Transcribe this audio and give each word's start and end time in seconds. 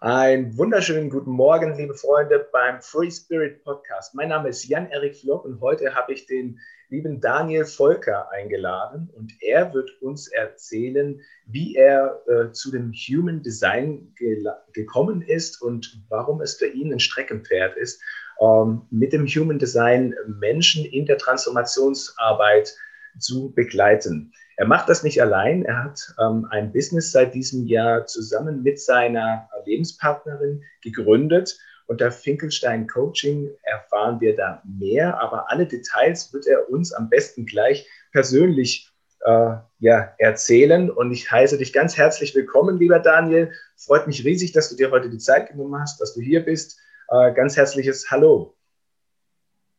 Einen 0.00 0.56
wunderschönen 0.56 1.10
guten 1.10 1.32
Morgen, 1.32 1.76
liebe 1.76 1.92
Freunde, 1.92 2.46
beim 2.52 2.80
Free 2.80 3.10
Spirit 3.10 3.64
Podcast. 3.64 4.14
Mein 4.14 4.28
Name 4.28 4.50
ist 4.50 4.64
Jan-Erik 4.68 5.16
Flock 5.16 5.44
und 5.44 5.60
heute 5.60 5.92
habe 5.92 6.12
ich 6.12 6.24
den 6.26 6.60
lieben 6.88 7.20
Daniel 7.20 7.64
Volker 7.64 8.30
eingeladen 8.30 9.10
und 9.16 9.32
er 9.40 9.74
wird 9.74 9.90
uns 10.00 10.28
erzählen, 10.28 11.20
wie 11.46 11.74
er 11.74 12.22
äh, 12.28 12.52
zu 12.52 12.70
dem 12.70 12.92
Human 12.92 13.42
Design 13.42 14.14
ge 14.14 14.44
gekommen 14.72 15.20
ist 15.20 15.60
und 15.60 16.00
warum 16.08 16.42
es 16.42 16.54
für 16.54 16.68
ihn 16.68 16.92
ein 16.92 17.00
Streckenpferd 17.00 17.76
ist, 17.76 18.00
ähm, 18.40 18.82
mit 18.90 19.12
dem 19.12 19.26
Human 19.26 19.58
Design 19.58 20.14
Menschen 20.28 20.84
in 20.84 21.06
der 21.06 21.18
Transformationsarbeit 21.18 22.72
zu 23.18 23.52
begleiten. 23.54 24.32
Er 24.56 24.66
macht 24.66 24.88
das 24.88 25.02
nicht 25.02 25.22
allein. 25.22 25.64
Er 25.64 25.84
hat 25.84 26.00
ähm, 26.20 26.46
ein 26.50 26.72
Business 26.72 27.12
seit 27.12 27.34
diesem 27.34 27.66
Jahr 27.66 28.06
zusammen 28.06 28.62
mit 28.62 28.80
seiner 28.80 29.48
Lebenspartnerin 29.64 30.62
gegründet. 30.82 31.58
Unter 31.86 32.10
Finkelstein 32.10 32.86
Coaching 32.86 33.50
erfahren 33.62 34.20
wir 34.20 34.36
da 34.36 34.62
mehr, 34.64 35.20
aber 35.22 35.50
alle 35.50 35.66
Details 35.66 36.32
wird 36.32 36.46
er 36.46 36.68
uns 36.68 36.92
am 36.92 37.08
besten 37.08 37.46
gleich 37.46 37.88
persönlich 38.12 38.92
äh, 39.24 39.54
ja, 39.78 40.14
erzählen. 40.18 40.90
Und 40.90 41.12
ich 41.12 41.30
heiße 41.30 41.56
dich 41.56 41.72
ganz 41.72 41.96
herzlich 41.96 42.34
willkommen, 42.34 42.78
lieber 42.78 42.98
Daniel. 42.98 43.52
Freut 43.76 44.06
mich 44.06 44.24
riesig, 44.24 44.52
dass 44.52 44.68
du 44.68 44.76
dir 44.76 44.90
heute 44.90 45.08
die 45.08 45.18
Zeit 45.18 45.50
genommen 45.50 45.80
hast, 45.80 46.00
dass 46.00 46.14
du 46.14 46.20
hier 46.20 46.44
bist. 46.44 46.78
Äh, 47.08 47.32
ganz 47.32 47.56
herzliches 47.56 48.10
Hallo. 48.10 48.54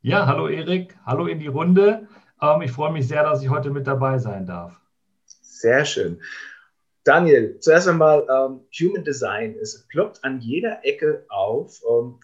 Ja, 0.02 0.26
hallo 0.26 0.48
Erik, 0.48 0.98
hallo 1.06 1.28
in 1.28 1.40
die 1.40 1.48
Runde. 1.48 2.08
Ähm, 2.42 2.62
ich 2.62 2.72
freue 2.72 2.92
mich 2.92 3.08
sehr, 3.08 3.24
dass 3.24 3.42
ich 3.42 3.50
heute 3.50 3.70
mit 3.70 3.88
dabei 3.88 4.18
sein 4.18 4.46
darf. 4.46 4.80
Sehr 5.26 5.86
schön. 5.86 6.22
Daniel, 7.04 7.60
zuerst 7.60 7.88
einmal 7.88 8.26
ähm, 8.30 8.62
Human 8.80 9.04
Design. 9.04 9.56
Es 9.62 9.88
ploppt 9.88 10.24
an 10.24 10.40
jeder 10.40 10.86
Ecke 10.86 11.26
auf. 11.30 11.82
Ähm, 11.90 12.20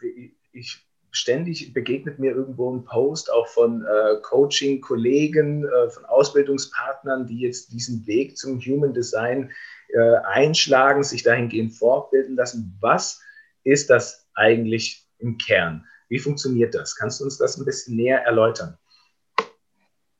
ich 0.52 0.86
ständig 1.12 1.74
begegnet 1.74 2.20
mir 2.20 2.34
irgendwo 2.34 2.74
ein 2.74 2.84
Post 2.84 3.32
auch 3.32 3.48
von 3.48 3.84
äh, 3.84 4.18
Coaching-Kollegen, 4.22 5.66
äh, 5.66 5.90
von 5.90 6.04
Ausbildungspartnern, 6.06 7.26
die 7.26 7.40
jetzt 7.40 7.72
diesen 7.72 8.06
Weg 8.06 8.38
zum 8.38 8.60
Human 8.60 8.94
Design 8.94 9.50
äh, 9.90 10.18
einschlagen, 10.26 11.04
sich 11.04 11.24
dahingehend 11.24 11.74
fortbilden 11.74 12.36
lassen. 12.36 12.78
Was 12.82 13.22
ist 13.64 13.90
das 13.90 14.28
eigentlich 14.36 15.08
im 15.20 15.38
Kern? 15.38 15.86
Wie 16.10 16.20
funktioniert 16.20 16.76
das? 16.76 16.96
Kannst 16.96 17.22
du 17.22 17.24
uns 17.24 17.38
das 17.38 17.58
ein 17.58 17.66
bisschen 17.66 17.96
näher 17.96 18.22
erläutern? 18.24 18.78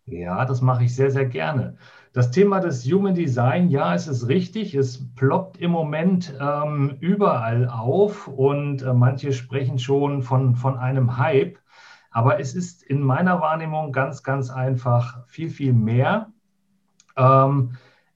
Ja, 0.08 0.46
das 0.46 0.62
mache 0.62 0.84
ich 0.84 0.96
sehr, 0.96 1.10
sehr 1.12 1.26
gerne. 1.26 1.78
Das 2.14 2.30
Thema 2.32 2.60
des 2.60 2.86
Human 2.86 3.16
Design, 3.16 3.70
ja, 3.70 3.94
es 3.96 4.08
ist 4.08 4.28
richtig, 4.28 4.76
es 4.76 5.04
ploppt 5.16 5.58
im 5.58 5.72
Moment 5.72 6.34
ähm, 6.40 6.98
überall 7.00 7.68
auf 7.68 8.28
und 8.28 8.84
äh, 8.84 8.94
manche 8.94 9.34
sprechen 9.34 9.80
schon 9.80 10.22
von, 10.22 10.56
von 10.56 10.78
einem 10.78 11.18
Hype. 11.18 11.58
Aber 12.12 12.40
es 12.40 12.54
ist 12.56 12.84
in 12.84 13.02
meiner 13.02 13.42
Wahrnehmung 13.42 13.92
ganz, 13.92 14.24
ganz 14.24 14.50
einfach 14.52 15.26
viel, 15.28 15.50
viel 15.50 15.74
mehr. 15.74 16.32
Ähm, 17.18 17.72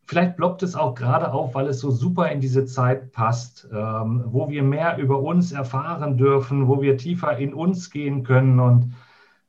vielleicht 0.05 0.37
ploppt 0.37 0.63
es 0.63 0.75
auch 0.75 0.93
gerade 0.95 1.31
auf, 1.33 1.55
weil 1.55 1.67
es 1.67 1.79
so 1.79 1.91
super 1.91 2.31
in 2.31 2.39
diese 2.39 2.65
Zeit 2.65 3.11
passt, 3.11 3.67
ähm, 3.73 4.23
wo 4.27 4.49
wir 4.49 4.63
mehr 4.63 4.97
über 4.97 5.19
uns 5.19 5.51
erfahren 5.51 6.17
dürfen, 6.17 6.67
wo 6.67 6.81
wir 6.81 6.97
tiefer 6.97 7.37
in 7.37 7.53
uns 7.53 7.89
gehen 7.89 8.23
können 8.23 8.59
und 8.59 8.93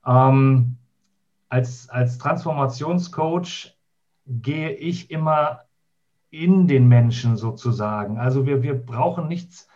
ähm, 0.07 0.80
als, 1.51 1.89
als 1.91 2.17
Transformationscoach 2.19 3.77
gehe 4.27 4.71
ich 4.71 5.11
immer 5.11 5.61
in 6.31 6.69
den 6.69 6.87
Menschen 6.89 7.37
sozusagen. 7.37 8.19
Also 8.19 8.47
wir, 8.47 8.63
wir 8.63 8.75
brauchen 8.75 9.27
nichts, 9.27 9.69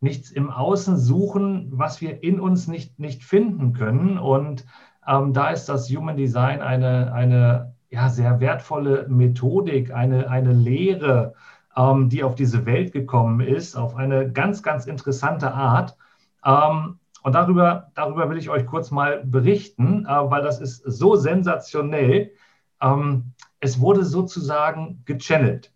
nichts 0.00 0.30
im 0.30 0.50
Außen 0.50 0.98
suchen, 0.98 1.70
was 1.72 2.00
wir 2.00 2.22
in 2.22 2.38
uns 2.38 2.68
nicht, 2.68 2.98
nicht 2.98 3.24
finden 3.24 3.72
können. 3.72 4.18
Und 4.18 4.66
ähm, 5.06 5.32
da 5.32 5.50
ist 5.50 5.68
das 5.70 5.88
Human 5.88 6.16
Design 6.18 6.60
eine, 6.60 7.12
eine 7.14 7.74
ja, 7.88 8.10
sehr 8.10 8.38
wertvolle 8.40 9.06
Methodik, 9.08 9.90
eine, 9.90 10.28
eine 10.28 10.52
Lehre, 10.52 11.32
ähm, 11.74 12.10
die 12.10 12.24
auf 12.24 12.34
diese 12.34 12.66
Welt 12.66 12.92
gekommen 12.92 13.40
ist, 13.40 13.74
auf 13.74 13.96
eine 13.96 14.30
ganz, 14.30 14.62
ganz 14.62 14.84
interessante 14.84 15.54
Art. 15.54 15.96
Ähm, 16.44 16.98
und 17.22 17.34
darüber, 17.34 17.90
darüber 17.94 18.28
will 18.28 18.38
ich 18.38 18.50
euch 18.50 18.66
kurz 18.66 18.90
mal 18.90 19.24
berichten, 19.24 20.06
äh, 20.06 20.08
weil 20.08 20.42
das 20.42 20.60
ist 20.60 20.82
so 20.84 21.14
sensationell. 21.16 22.32
Ähm, 22.80 23.32
es 23.60 23.80
wurde 23.80 24.04
sozusagen 24.04 25.02
gechannelt. 25.04 25.72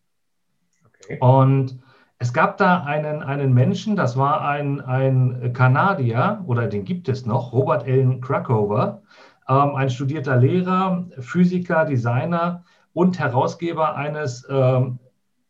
Okay. 1.05 1.19
Und 1.21 1.79
es 2.19 2.33
gab 2.33 2.57
da 2.57 2.83
einen, 2.83 3.23
einen 3.23 3.53
Menschen, 3.55 3.95
das 3.95 4.17
war 4.17 4.41
ein, 4.41 4.81
ein 4.81 5.53
Kanadier, 5.53 6.43
oder 6.47 6.67
den 6.67 6.85
gibt 6.85 7.09
es 7.09 7.27
noch, 7.27 7.53
Robert 7.53 7.85
Allen 7.85 8.21
Krakower, 8.21 9.03
ähm, 9.49 9.77
ein 9.77 9.91
studierter 9.91 10.37
Lehrer, 10.37 11.07
Physiker, 11.21 11.85
Designer 11.85 12.65
und 12.93 13.19
Herausgeber 13.19 13.95
eines, 13.95 14.47
ähm, 14.51 14.99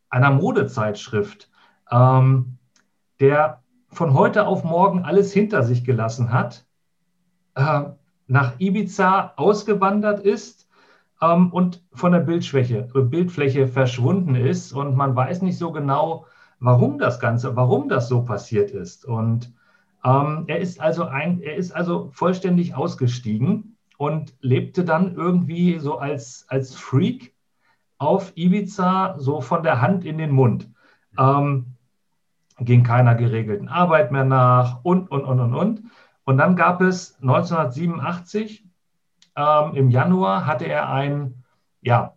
einer 0.09 0.31
Modezeitschrift, 0.31 1.49
der 3.19 3.61
von 3.97 4.13
heute 4.13 4.45
auf 4.45 4.63
morgen 4.63 5.03
alles 5.05 5.33
hinter 5.33 5.63
sich 5.63 5.83
gelassen 5.83 6.31
hat, 6.31 6.67
äh, 7.55 7.85
nach 8.27 8.59
Ibiza 8.59 9.33
ausgewandert 9.37 10.19
ist 10.19 10.69
ähm, 11.19 11.51
und 11.51 11.83
von 11.93 12.11
der 12.11 12.19
Bildschwäche, 12.19 12.89
äh, 12.93 13.01
Bildfläche 13.01 13.67
verschwunden 13.67 14.35
ist. 14.35 14.71
Und 14.71 14.95
man 14.95 15.15
weiß 15.15 15.41
nicht 15.41 15.57
so 15.57 15.71
genau, 15.71 16.27
warum 16.59 16.99
das 16.99 17.19
Ganze, 17.19 17.55
warum 17.55 17.89
das 17.89 18.07
so 18.07 18.23
passiert 18.23 18.69
ist. 18.69 19.03
Und 19.03 19.51
ähm, 20.05 20.43
er, 20.45 20.59
ist 20.59 20.79
also 20.79 21.05
ein, 21.05 21.41
er 21.41 21.55
ist 21.55 21.71
also 21.71 22.09
vollständig 22.11 22.75
ausgestiegen 22.75 23.77
und 23.97 24.35
lebte 24.41 24.85
dann 24.85 25.15
irgendwie 25.15 25.79
so 25.79 25.97
als, 25.97 26.45
als 26.49 26.75
Freak 26.75 27.33
auf 27.97 28.31
Ibiza, 28.35 29.15
so 29.17 29.41
von 29.41 29.63
der 29.63 29.81
Hand 29.81 30.05
in 30.05 30.19
den 30.19 30.31
Mund. 30.31 30.69
Ähm, 31.17 31.76
ging 32.59 32.83
keiner 32.83 33.15
geregelten 33.15 33.67
Arbeit 33.67 34.11
mehr 34.11 34.25
nach 34.25 34.83
und, 34.83 35.11
und, 35.11 35.23
und, 35.23 35.39
und, 35.39 35.53
und. 35.53 35.83
Und 36.23 36.37
dann 36.37 36.55
gab 36.55 36.81
es 36.81 37.17
1987, 37.21 38.65
ähm, 39.35 39.75
im 39.75 39.89
Januar 39.89 40.45
hatte 40.45 40.65
er 40.65 40.89
ein, 40.89 41.43
ja, 41.81 42.15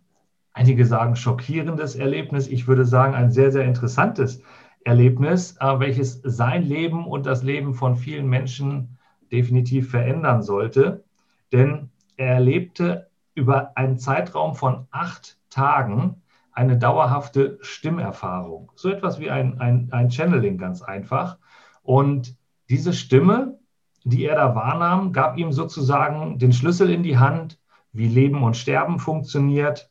einige 0.53 0.87
sagen 0.87 1.15
schockierendes 1.15 1.95
Erlebnis, 1.95 2.49
ich 2.49 2.67
würde 2.67 2.85
sagen 2.85 3.15
ein 3.15 3.31
sehr, 3.31 3.53
sehr 3.53 3.65
interessantes 3.65 4.43
Erlebnis, 4.85 5.57
äh, 5.61 5.79
welches 5.79 6.21
sein 6.25 6.65
Leben 6.65 7.07
und 7.07 7.27
das 7.27 7.43
Leben 7.43 7.75
von 7.75 7.97
vielen 7.97 8.27
Menschen 8.27 8.99
definitiv 9.31 9.91
verändern 9.91 10.43
sollte. 10.43 11.05
Denn 11.53 11.91
er 12.17 12.35
erlebte 12.35 13.11
über 13.35 13.77
einen 13.77 13.99
Zeitraum 13.99 14.55
von 14.55 14.87
acht 14.91 15.39
Tagen 15.51 16.20
eine 16.53 16.79
dauerhafte 16.79 17.59
Stimmerfahrung. 17.61 18.73
So 18.75 18.91
etwas 18.91 19.21
wie 19.21 19.31
ein, 19.31 19.61
ein, 19.61 19.89
ein 19.93 20.11
Channeling 20.11 20.59
ganz 20.59 20.83
einfach. 20.83 21.39
Und 21.83 22.37
diese 22.69 22.93
Stimme, 22.93 23.59
die 24.05 24.25
er 24.25 24.37
da 24.37 24.55
wahrnahm, 24.55 25.13
gab 25.13 25.39
ihm 25.39 25.53
sozusagen 25.53 26.39
den 26.39 26.53
Schlüssel 26.53 26.91
in 26.91 27.03
die 27.03 27.19
Hand, 27.19 27.59
wie 27.93 28.09
Leben 28.09 28.43
und 28.43 28.57
Sterben 28.57 28.99
funktioniert. 28.99 29.91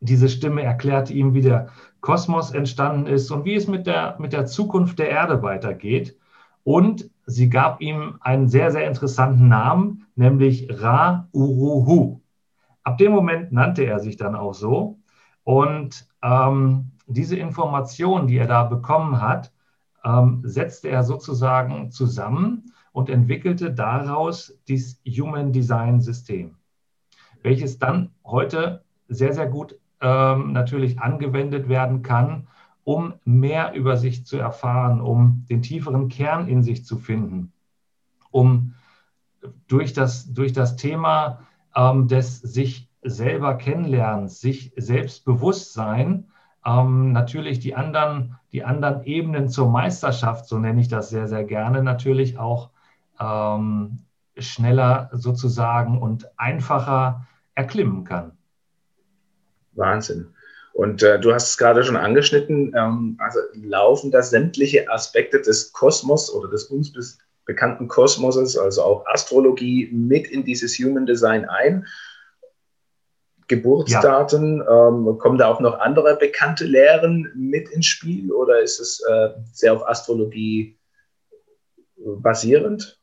Diese 0.00 0.28
Stimme 0.28 0.62
erklärte 0.62 1.12
ihm, 1.12 1.34
wie 1.34 1.42
der 1.42 1.68
Kosmos 2.00 2.52
entstanden 2.52 3.06
ist 3.06 3.30
und 3.30 3.44
wie 3.44 3.54
es 3.54 3.66
mit 3.66 3.86
der, 3.86 4.16
mit 4.18 4.32
der 4.32 4.46
Zukunft 4.46 4.98
der 4.98 5.10
Erde 5.10 5.42
weitergeht. 5.42 6.16
Und 6.64 7.10
sie 7.26 7.48
gab 7.48 7.80
ihm 7.80 8.18
einen 8.20 8.48
sehr, 8.48 8.70
sehr 8.70 8.86
interessanten 8.86 9.48
Namen, 9.48 10.06
nämlich 10.14 10.68
Ra 10.70 11.28
Uruhu. 11.32 12.20
Ab 12.82 12.98
dem 12.98 13.12
Moment 13.12 13.52
nannte 13.52 13.84
er 13.84 13.98
sich 13.98 14.16
dann 14.16 14.34
auch 14.34 14.54
so. 14.54 14.99
Und 15.44 16.06
ähm, 16.22 16.92
diese 17.06 17.36
Information, 17.36 18.26
die 18.26 18.36
er 18.36 18.46
da 18.46 18.64
bekommen 18.64 19.20
hat, 19.20 19.52
ähm, 20.04 20.42
setzte 20.44 20.88
er 20.88 21.02
sozusagen 21.02 21.90
zusammen 21.90 22.72
und 22.92 23.10
entwickelte 23.10 23.72
daraus 23.72 24.58
dieses 24.68 25.00
Human 25.06 25.52
Design 25.52 26.00
System, 26.00 26.56
welches 27.42 27.78
dann 27.78 28.10
heute 28.24 28.84
sehr, 29.08 29.32
sehr 29.32 29.48
gut 29.48 29.78
ähm, 30.00 30.52
natürlich 30.52 31.00
angewendet 31.00 31.68
werden 31.68 32.02
kann, 32.02 32.48
um 32.84 33.14
mehr 33.24 33.74
über 33.74 33.96
sich 33.96 34.24
zu 34.24 34.38
erfahren, 34.38 35.00
um 35.00 35.44
den 35.48 35.62
tieferen 35.62 36.08
Kern 36.08 36.48
in 36.48 36.62
sich 36.62 36.84
zu 36.84 36.96
finden, 36.96 37.52
um 38.30 38.74
durch 39.68 39.92
das, 39.92 40.32
durch 40.32 40.52
das 40.52 40.76
Thema 40.76 41.40
ähm, 41.74 42.08
des 42.08 42.40
sich 42.40 42.89
selber 43.02 43.54
kennenlernen, 43.54 44.28
sich 44.28 44.72
Selbstbewusstsein, 44.76 46.28
ähm, 46.64 47.12
natürlich 47.12 47.58
die 47.60 47.74
anderen, 47.74 48.36
die 48.52 48.64
anderen 48.64 49.04
Ebenen 49.04 49.48
zur 49.48 49.70
Meisterschaft, 49.70 50.46
so 50.46 50.58
nenne 50.58 50.80
ich 50.80 50.88
das 50.88 51.10
sehr, 51.10 51.26
sehr 51.26 51.44
gerne, 51.44 51.82
natürlich 51.82 52.38
auch 52.38 52.70
ähm, 53.18 54.00
schneller 54.36 55.10
sozusagen 55.12 55.98
und 55.98 56.28
einfacher 56.38 57.26
erklimmen 57.54 58.04
kann. 58.04 58.32
Wahnsinn. 59.72 60.34
Und 60.72 61.02
äh, 61.02 61.18
du 61.18 61.32
hast 61.32 61.50
es 61.50 61.58
gerade 61.58 61.82
schon 61.82 61.96
angeschnitten, 61.96 62.72
ähm, 62.76 63.16
also 63.18 63.40
laufen 63.54 64.10
da 64.10 64.22
sämtliche 64.22 64.90
Aspekte 64.90 65.40
des 65.40 65.72
Kosmos 65.72 66.32
oder 66.32 66.48
des 66.48 66.64
uns 66.64 66.92
bekannten 67.44 67.88
Kosmoses, 67.88 68.56
also 68.56 68.82
auch 68.82 69.06
Astrologie, 69.06 69.88
mit 69.92 70.28
in 70.28 70.44
dieses 70.44 70.78
Human 70.78 71.06
Design 71.06 71.48
ein. 71.48 71.86
Geburtsdaten, 73.50 74.58
ja. 74.58 74.88
ähm, 74.88 75.18
kommen 75.18 75.36
da 75.36 75.48
auch 75.48 75.60
noch 75.60 75.80
andere 75.80 76.16
bekannte 76.16 76.64
Lehren 76.64 77.28
mit 77.34 77.68
ins 77.68 77.86
Spiel 77.86 78.30
oder 78.30 78.60
ist 78.60 78.78
es 78.78 79.00
äh, 79.00 79.30
sehr 79.52 79.74
auf 79.74 79.86
Astrologie 79.88 80.78
basierend? 81.96 83.00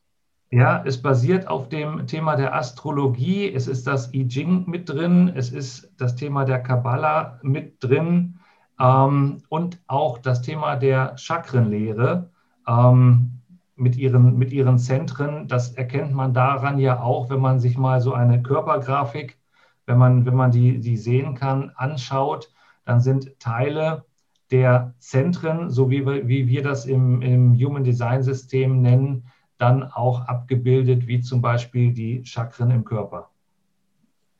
Ja, 0.50 0.82
es 0.86 1.02
basiert 1.02 1.48
auf 1.48 1.68
dem 1.68 2.06
Thema 2.06 2.34
der 2.34 2.54
Astrologie. 2.54 3.52
Es 3.52 3.68
ist 3.68 3.86
das 3.86 4.14
I 4.14 4.26
Ching 4.26 4.64
mit 4.66 4.88
drin. 4.88 5.30
Es 5.34 5.50
ist 5.50 5.92
das 5.98 6.16
Thema 6.16 6.46
der 6.46 6.62
Kabbala 6.62 7.38
mit 7.42 7.84
drin. 7.84 8.40
Ähm, 8.80 9.42
und 9.50 9.78
auch 9.86 10.16
das 10.16 10.40
Thema 10.40 10.76
der 10.76 11.18
Chakrenlehre 11.18 12.30
ähm, 12.66 13.42
mit, 13.76 13.96
ihren, 13.96 14.38
mit 14.38 14.50
ihren 14.50 14.78
Zentren. 14.78 15.46
Das 15.46 15.74
erkennt 15.74 16.14
man 16.14 16.32
daran 16.32 16.78
ja 16.78 17.02
auch, 17.02 17.28
wenn 17.28 17.40
man 17.40 17.60
sich 17.60 17.76
mal 17.76 18.00
so 18.00 18.14
eine 18.14 18.42
Körpergrafik, 18.42 19.37
wenn 19.88 19.96
man, 19.96 20.26
wenn 20.26 20.34
man 20.34 20.50
die, 20.50 20.78
die 20.78 20.98
sehen 20.98 21.34
kann, 21.34 21.72
anschaut. 21.74 22.52
Dann 22.84 23.00
sind 23.00 23.40
Teile 23.40 24.04
der 24.50 24.94
Zentren, 24.98 25.70
so 25.70 25.90
wie 25.90 26.06
wir, 26.06 26.28
wie 26.28 26.46
wir 26.46 26.62
das 26.62 26.84
im, 26.84 27.22
im 27.22 27.54
Human 27.58 27.84
Design 27.84 28.22
System 28.22 28.82
nennen, 28.82 29.24
dann 29.56 29.82
auch 29.82 30.20
abgebildet, 30.26 31.06
wie 31.06 31.20
zum 31.22 31.40
Beispiel 31.40 31.92
die 31.92 32.24
Chakren 32.24 32.70
im 32.70 32.84
Körper. 32.84 33.30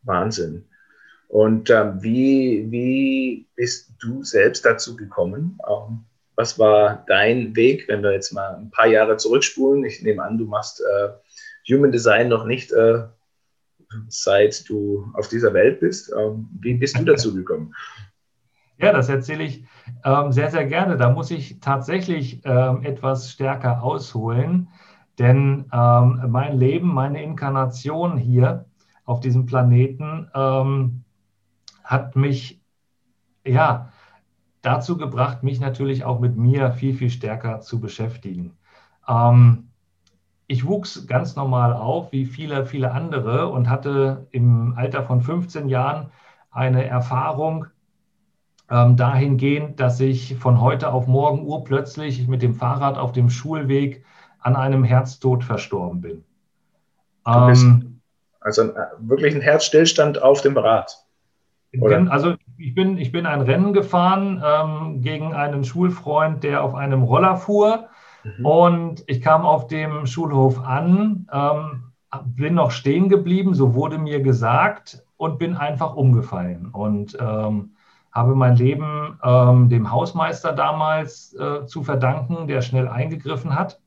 Wahnsinn. 0.03 0.67
Und 1.29 1.71
ähm, 1.71 2.03
wie, 2.03 2.67
wie 2.71 3.49
bist 3.57 3.95
du 3.99 4.23
selbst 4.23 4.65
dazu 4.65 4.97
gekommen? 4.97 5.59
Ähm, 5.69 6.05
was 6.37 6.59
war 6.59 7.05
dein 7.09 7.57
Weg, 7.57 7.89
wenn 7.89 8.03
wir 8.03 8.13
jetzt 8.13 8.33
mal 8.33 8.55
ein 8.55 8.71
paar 8.71 8.87
Jahre 8.87 9.17
zurückspulen? 9.17 9.85
Ich 9.85 10.03
nehme 10.03 10.23
an, 10.23 10.39
du 10.39 10.45
machst 10.45 10.81
äh, 10.81 11.73
Human 11.75 11.91
Design 11.91 12.29
noch 12.29 12.45
nicht 12.45 12.71
äh, 12.73 13.05
seit 14.09 14.69
du 14.69 15.11
auf 15.15 15.29
dieser 15.29 15.53
Welt 15.55 15.81
bist. 15.81 16.13
Ähm, 16.17 16.49
wie 16.61 16.75
bist 16.75 16.99
du 16.99 17.05
dazu 17.05 17.35
gekommen? 17.35 17.75
Ja, 18.81 18.93
das 18.93 19.09
erzähle 19.09 19.43
ich 19.43 19.65
ähm, 20.05 20.31
sehr, 20.31 20.53
sehr 20.53 20.65
gerne. 20.65 20.97
Da 20.97 21.11
muss 21.11 21.33
ich 21.33 21.59
tatsächlich 21.59 22.43
ähm, 22.45 22.85
etwas 22.85 23.33
stärker 23.33 23.83
ausholen. 23.83 24.69
Denn 25.19 25.67
ähm, 25.73 26.23
mein 26.29 26.57
Leben, 26.57 26.87
meine 26.95 27.21
Inkarnation 27.21 28.17
hier 28.17 28.67
auf 29.05 29.19
diesem 29.19 29.47
Planeten 29.47 30.31
ähm, 30.33 31.03
hat 31.83 32.15
mich 32.15 32.63
ja 33.45 33.91
dazu 34.63 34.97
gebracht, 34.97 35.43
mich 35.43 35.59
natürlich 35.59 36.05
auch 36.05 36.21
mit 36.21 36.37
mir 36.37 36.71
viel, 36.73 36.95
viel 36.95 37.11
stärker 37.11 37.61
zu 37.61 37.81
beschäftigen. 37.81 38.57
Ähm, 39.09 39.68
ich 40.49 40.67
wuchs 40.67 41.07
ganz 41.07 41.37
normal 41.37 41.75
auf, 41.75 42.11
wie 42.11 42.25
viele, 42.25 42.67
viele 42.67 42.91
andere, 42.91 43.49
und 43.49 43.69
hatte 43.69 44.27
im 44.31 44.75
Alter 44.77 45.05
von 45.05 45.21
15 45.21 45.69
Jahren 45.69 46.11
eine 46.51 46.87
Erfahrung 46.87 47.67
ähm, 48.71 48.97
dahingehend, 48.97 49.79
dass 49.79 50.01
ich 50.01 50.37
von 50.37 50.61
heute 50.61 50.91
auf 50.91 51.07
morgen 51.07 51.47
urplötzlich 51.47 52.27
mit 52.27 52.43
dem 52.43 52.55
Fahrrad 52.55 52.97
auf 52.99 53.13
dem 53.13 53.29
Schulweg 53.29 54.05
an 54.41 54.57
einem 54.57 54.85
Herztod 54.85 55.45
verstorben 55.45 56.01
bin. 56.01 56.25
Ähm, 57.27 58.01
also 58.41 58.63
ein, 58.63 58.73
wirklich 59.01 59.35
ein 59.35 59.43
Herzstillstand 59.43 60.23
auf 60.23 60.41
dem 60.41 60.57
Rad. 60.57 60.97
Oder? 61.79 62.11
Also 62.11 62.35
ich 62.57 62.75
bin, 62.75 62.97
ich 62.97 63.13
bin 63.13 63.27
ein 63.27 63.43
Rennen 63.43 63.75
gefahren 63.75 64.43
ähm, 64.45 65.03
gegen 65.03 65.35
einen 65.35 65.65
Schulfreund, 65.65 66.43
der 66.43 66.63
auf 66.63 66.75
einem 66.75 67.03
Roller 67.03 67.37
fuhr. 67.37 67.89
Mhm. 68.25 68.47
Und 68.47 69.05
ich 69.07 69.21
kam 69.21 69.45
auf 69.45 69.67
dem 69.67 70.07
Schulhof 70.07 70.61
an, 70.61 71.29
ähm, 71.33 71.93
bin 72.25 72.55
noch 72.55 72.71
stehen 72.71 73.09
geblieben, 73.09 73.55
so 73.55 73.75
wurde 73.75 73.99
mir 73.99 74.23
gesagt, 74.23 75.05
und 75.17 75.39
bin 75.39 75.57
einfach 75.57 75.95
umgefallen. 75.95 76.69
Und 76.71 77.17
ähm, 77.21 77.73
habe 78.13 78.35
mein 78.35 78.57
Leben 78.57 79.19
ähm, 79.23 79.69
dem 79.69 79.91
Hausmeister 79.91 80.53
damals 80.53 81.35
äh, 81.35 81.67
zu 81.67 81.83
verdanken, 81.83 82.47
der 82.47 82.63
schnell 82.63 82.89
eingegriffen 82.89 83.55
hat. 83.55 83.81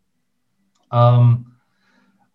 Ähm, 0.91 1.53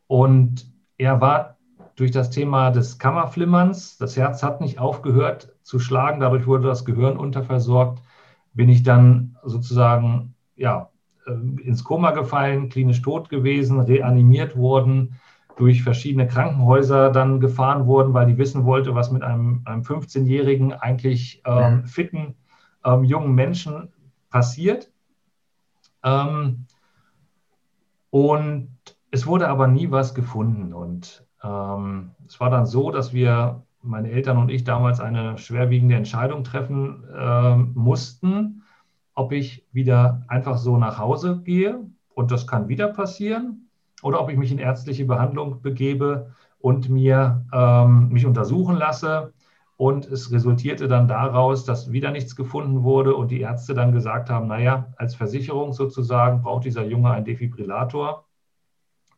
und 0.09 0.67
er 0.99 1.21
war 1.21 1.57
durch 1.95 2.11
das 2.11 2.31
Thema 2.31 2.71
des 2.71 2.99
Kammerflimmerns, 2.99 3.97
das 3.99 4.17
Herz 4.17 4.43
hat 4.43 4.61
nicht 4.61 4.79
aufgehört 4.79 5.55
zu 5.63 5.79
schlagen, 5.79 6.21
dadurch 6.21 6.47
wurde 6.47 6.69
das 6.69 6.85
Gehirn 6.85 7.17
unterversorgt, 7.17 8.03
bin 8.53 8.69
ich 8.69 8.83
dann 8.83 9.37
sozusagen 9.43 10.35
ja, 10.57 10.91
ins 11.27 11.85
Koma 11.85 12.13
gefallen, 12.13 12.69
klinisch 12.69 13.03
tot 13.03 13.29
gewesen, 13.29 13.81
reanimiert 13.81 14.57
worden, 14.57 15.17
durch 15.57 15.83
verschiedene 15.83 16.27
Krankenhäuser 16.27 17.11
dann 17.11 17.41
gefahren 17.41 17.87
worden, 17.87 18.15
weil 18.15 18.27
die 18.27 18.39
wissen 18.39 18.65
wollte, 18.65 18.95
was 18.95 19.11
mit 19.11 19.23
einem, 19.23 19.63
einem 19.65 19.83
15-jährigen, 19.83 20.75
eigentlich 20.75 21.43
ähm, 21.47 21.87
fitten 21.87 22.37
ähm, 22.85 23.05
jungen 23.05 23.35
Menschen 23.35 23.93
passiert. 24.31 24.91
Ähm, 26.05 26.67
und 28.11 28.69
es 29.11 29.27
wurde 29.27 29.49
aber 29.49 29.67
nie 29.67 29.91
was 29.91 30.15
gefunden. 30.15 30.75
Und 30.75 31.27
ähm, 31.43 32.11
es 32.27 32.39
war 32.39 32.51
dann 32.51 32.67
so, 32.67 32.91
dass 32.91 33.13
wir, 33.13 33.63
meine 33.83 34.11
Eltern 34.11 34.37
und 34.37 34.51
ich, 34.51 34.65
damals 34.65 35.01
eine 35.01 35.39
schwerwiegende 35.39 35.95
Entscheidung 35.95 36.45
treffen 36.45 37.05
äh, 37.15 37.57
mussten, 37.57 38.56
ob 39.17 39.33
ich 39.33 39.67
wieder 39.73 40.23
einfach 40.29 40.59
so 40.59 40.77
nach 40.77 40.99
Hause 40.99 41.41
gehe 41.43 41.81
und 42.15 42.31
das 42.31 42.47
kann 42.47 42.69
wieder 42.69 42.89
passieren, 42.89 43.69
oder 44.03 44.21
ob 44.21 44.31
ich 44.31 44.37
mich 44.37 44.53
in 44.53 44.59
ärztliche 44.59 45.07
Behandlung 45.07 45.63
begebe 45.63 46.35
und 46.61 46.89
mir 46.89 47.45
ähm, 47.53 48.11
mich 48.11 48.27
untersuchen 48.27 48.77
lasse. 48.77 49.33
Und 49.79 50.07
es 50.07 50.33
resultierte 50.33 50.89
dann 50.89 51.09
daraus, 51.09 51.65
dass 51.65 51.93
wieder 51.93 52.11
nichts 52.11 52.37
gefunden 52.37 52.83
wurde 52.83 53.15
und 53.15 53.31
die 53.31 53.41
Ärzte 53.41 53.75
dann 53.75 53.93
gesagt 53.93 54.31
haben, 54.31 54.47
naja, 54.47 54.93
als 54.97 55.15
Versicherung 55.15 55.73
sozusagen 55.73 56.43
braucht 56.43 56.65
dieser 56.65 56.85
Junge 56.85 57.11
einen 57.11 57.25
Defibrillator, 57.25 58.25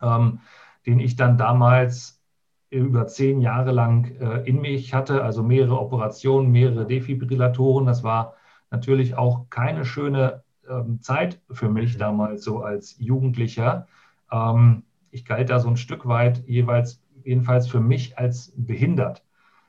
ähm, 0.00 0.40
den 0.86 0.98
ich 1.00 1.16
dann 1.16 1.38
damals 1.38 2.20
über 2.70 3.06
zehn 3.06 3.40
Jahre 3.40 3.72
lang 3.72 4.06
äh, 4.20 4.48
in 4.48 4.60
mich 4.60 4.94
hatte, 4.94 5.22
also 5.22 5.42
mehrere 5.42 5.78
Operationen, 5.78 6.50
mehrere 6.50 6.86
Defibrillatoren. 6.86 7.86
Das 7.86 8.02
war 8.02 8.34
natürlich 8.70 9.16
auch 9.16 9.48
keine 9.50 9.84
schöne 9.84 10.42
ähm, 10.68 11.00
Zeit 11.00 11.40
für 11.50 11.68
mich 11.68 11.96
damals 11.96 12.44
so 12.44 12.62
als 12.62 12.96
Jugendlicher. 12.98 13.86
Ähm, 14.30 14.84
ich 15.10 15.24
galt 15.24 15.50
da 15.50 15.60
so 15.60 15.68
ein 15.68 15.76
Stück 15.76 16.06
weit 16.06 16.46
jeweils, 16.46 17.02
jedenfalls 17.24 17.68
für 17.68 17.80
mich 17.80 18.18
als 18.18 18.52
behindert. 18.56 19.22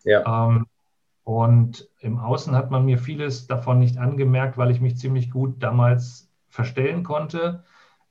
Ja. 0.03 0.47
Ähm, 0.47 0.65
und 1.23 1.87
im 1.99 2.17
Außen 2.17 2.55
hat 2.55 2.71
man 2.71 2.85
mir 2.85 2.97
vieles 2.97 3.47
davon 3.47 3.79
nicht 3.79 3.97
angemerkt, 3.97 4.57
weil 4.57 4.71
ich 4.71 4.81
mich 4.81 4.97
ziemlich 4.97 5.29
gut 5.29 5.61
damals 5.61 6.29
verstellen 6.49 7.03
konnte. 7.03 7.63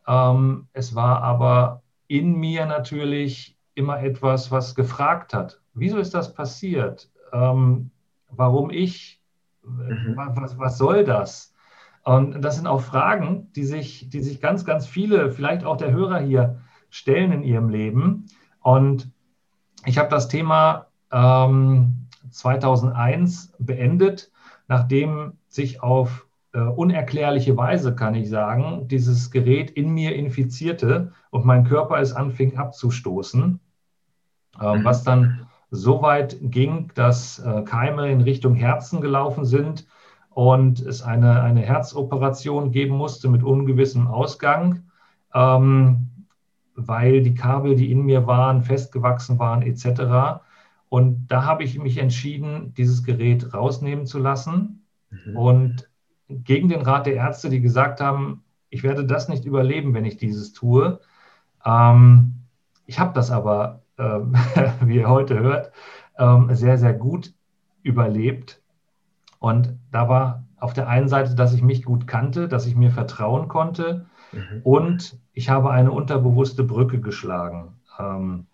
Ähm, 0.07 0.69
es 0.73 0.95
war 0.95 1.23
aber 1.23 1.83
in 2.07 2.35
mir 2.35 2.65
natürlich 2.67 3.59
immer 3.75 4.01
etwas, 4.03 4.51
was 4.51 4.75
gefragt 4.75 5.35
hat, 5.35 5.61
wieso 5.75 5.99
ist 5.99 6.15
das 6.15 6.35
passiert? 6.35 7.11
Ähm, 7.33 7.91
warum 8.31 8.71
ich? 8.71 9.18
Mhm. 9.69 10.17
Was, 10.17 10.59
was 10.59 10.79
soll 10.79 11.05
das? 11.05 11.55
Und 12.05 12.43
das 12.43 12.57
sind 12.57 12.67
auch 12.67 12.81
Fragen, 12.81 13.53
die 13.55 13.65
sich, 13.65 14.09
die 14.09 14.23
sich 14.23 14.41
ganz, 14.41 14.65
ganz 14.65 14.87
viele, 14.87 15.31
vielleicht 15.31 15.65
auch 15.65 15.77
der 15.77 15.93
Hörer 15.93 16.21
hier, 16.21 16.61
stellen 16.91 17.33
in 17.33 17.43
ihrem 17.43 17.69
Leben. 17.69 18.27
Und 18.61 19.11
ich 19.85 19.99
habe 19.99 20.09
das 20.09 20.29
Thema 20.29 20.87
ähm, 21.13 22.07
2001 22.31 23.53
beendet, 23.59 24.31
nachdem 24.69 25.35
sich 25.49 25.83
auf 25.83 26.27
äh, 26.53 26.61
unerklärliche 26.61 27.57
Weise, 27.57 27.95
kann 27.95 28.15
ich 28.15 28.29
sagen, 28.29 28.89
dieses 28.89 29.31
Gerät 29.31 29.71
in 29.71 29.91
mir 29.91 30.15
infizierte 30.15 31.13
und 31.31 31.45
mein 31.45 31.65
Körper 31.65 31.99
es 32.01 32.13
anfing 32.13 32.57
abzustoßen, 32.57 33.61
äh, 34.59 34.61
was 34.61 35.05
dann 35.05 35.47
so 35.71 36.03
weit 36.03 36.37
ging, 36.41 36.91
dass 36.95 37.39
äh, 37.39 37.63
Keime 37.63 38.11
in 38.11 38.21
Richtung 38.21 38.55
Herzen 38.55 39.01
gelaufen 39.01 39.45
sind 39.45 39.87
und 40.31 40.81
es 40.81 41.03
eine, 41.03 41.43
eine 41.43 41.61
Herzoperation 41.61 42.71
geben 42.71 42.97
musste 42.97 43.29
mit 43.29 43.43
ungewissem 43.43 44.07
Ausgang, 44.07 44.85
ähm, 45.35 46.11
weil 46.75 47.23
die 47.23 47.35
Kabel, 47.35 47.75
die 47.75 47.91
in 47.91 48.03
mir 48.03 48.27
waren, 48.27 48.63
festgewachsen 48.63 49.39
waren 49.39 49.63
etc. 49.63 50.41
Und 50.89 51.27
da 51.29 51.45
habe 51.45 51.65
ich 51.65 51.79
mich 51.79 51.99
entschieden, 51.99 52.73
dieses 52.75 53.03
Gerät 53.03 53.53
rausnehmen 53.53 54.07
zu 54.07 54.19
lassen. 54.19 54.87
Mhm. 55.11 55.37
Und 55.37 55.91
gegen 56.29 56.69
den 56.69 56.83
Rat 56.83 57.07
der 57.07 57.15
Ärzte, 57.15 57.51
die 57.51 57.61
gesagt 57.61 58.01
haben, 58.01 58.45
ich 58.71 58.83
werde 58.83 59.05
das 59.05 59.29
nicht 59.29 59.45
überleben, 59.45 59.95
wenn 59.95 60.05
ich 60.05 60.17
dieses 60.17 60.53
tue. 60.53 61.01
Ähm, 61.65 62.35
ich 62.87 62.99
habe 62.99 63.13
das 63.13 63.31
aber, 63.31 63.83
ähm, 63.99 64.35
wie 64.81 64.97
ihr 64.97 65.09
heute 65.09 65.39
hört, 65.39 65.73
ähm, 66.19 66.49
sehr, 66.55 66.79
sehr 66.79 66.95
gut 66.95 67.33
überlebt. 67.83 68.63
Und 69.39 69.79
da 69.93 70.09
war 70.09 70.45
auf 70.59 70.73
der 70.73 70.89
einen 70.89 71.09
Seite, 71.09 71.35
dass 71.35 71.55
ich 71.55 71.63
mich 71.63 71.85
gut 71.85 72.07
kannte, 72.07 72.49
dass 72.49 72.67
ich 72.67 72.75
mir 72.75 72.91
vertrauen 72.91 73.49
konnte 73.49 74.07
mhm. 74.33 74.61
und 74.65 75.19
ich 75.33 75.49
habe 75.49 75.71
eine 75.71 75.93
unterbewusste 75.93 76.65
Brücke 76.65 77.01
geschlagen. 77.01 77.77
Ähm, 77.99 78.47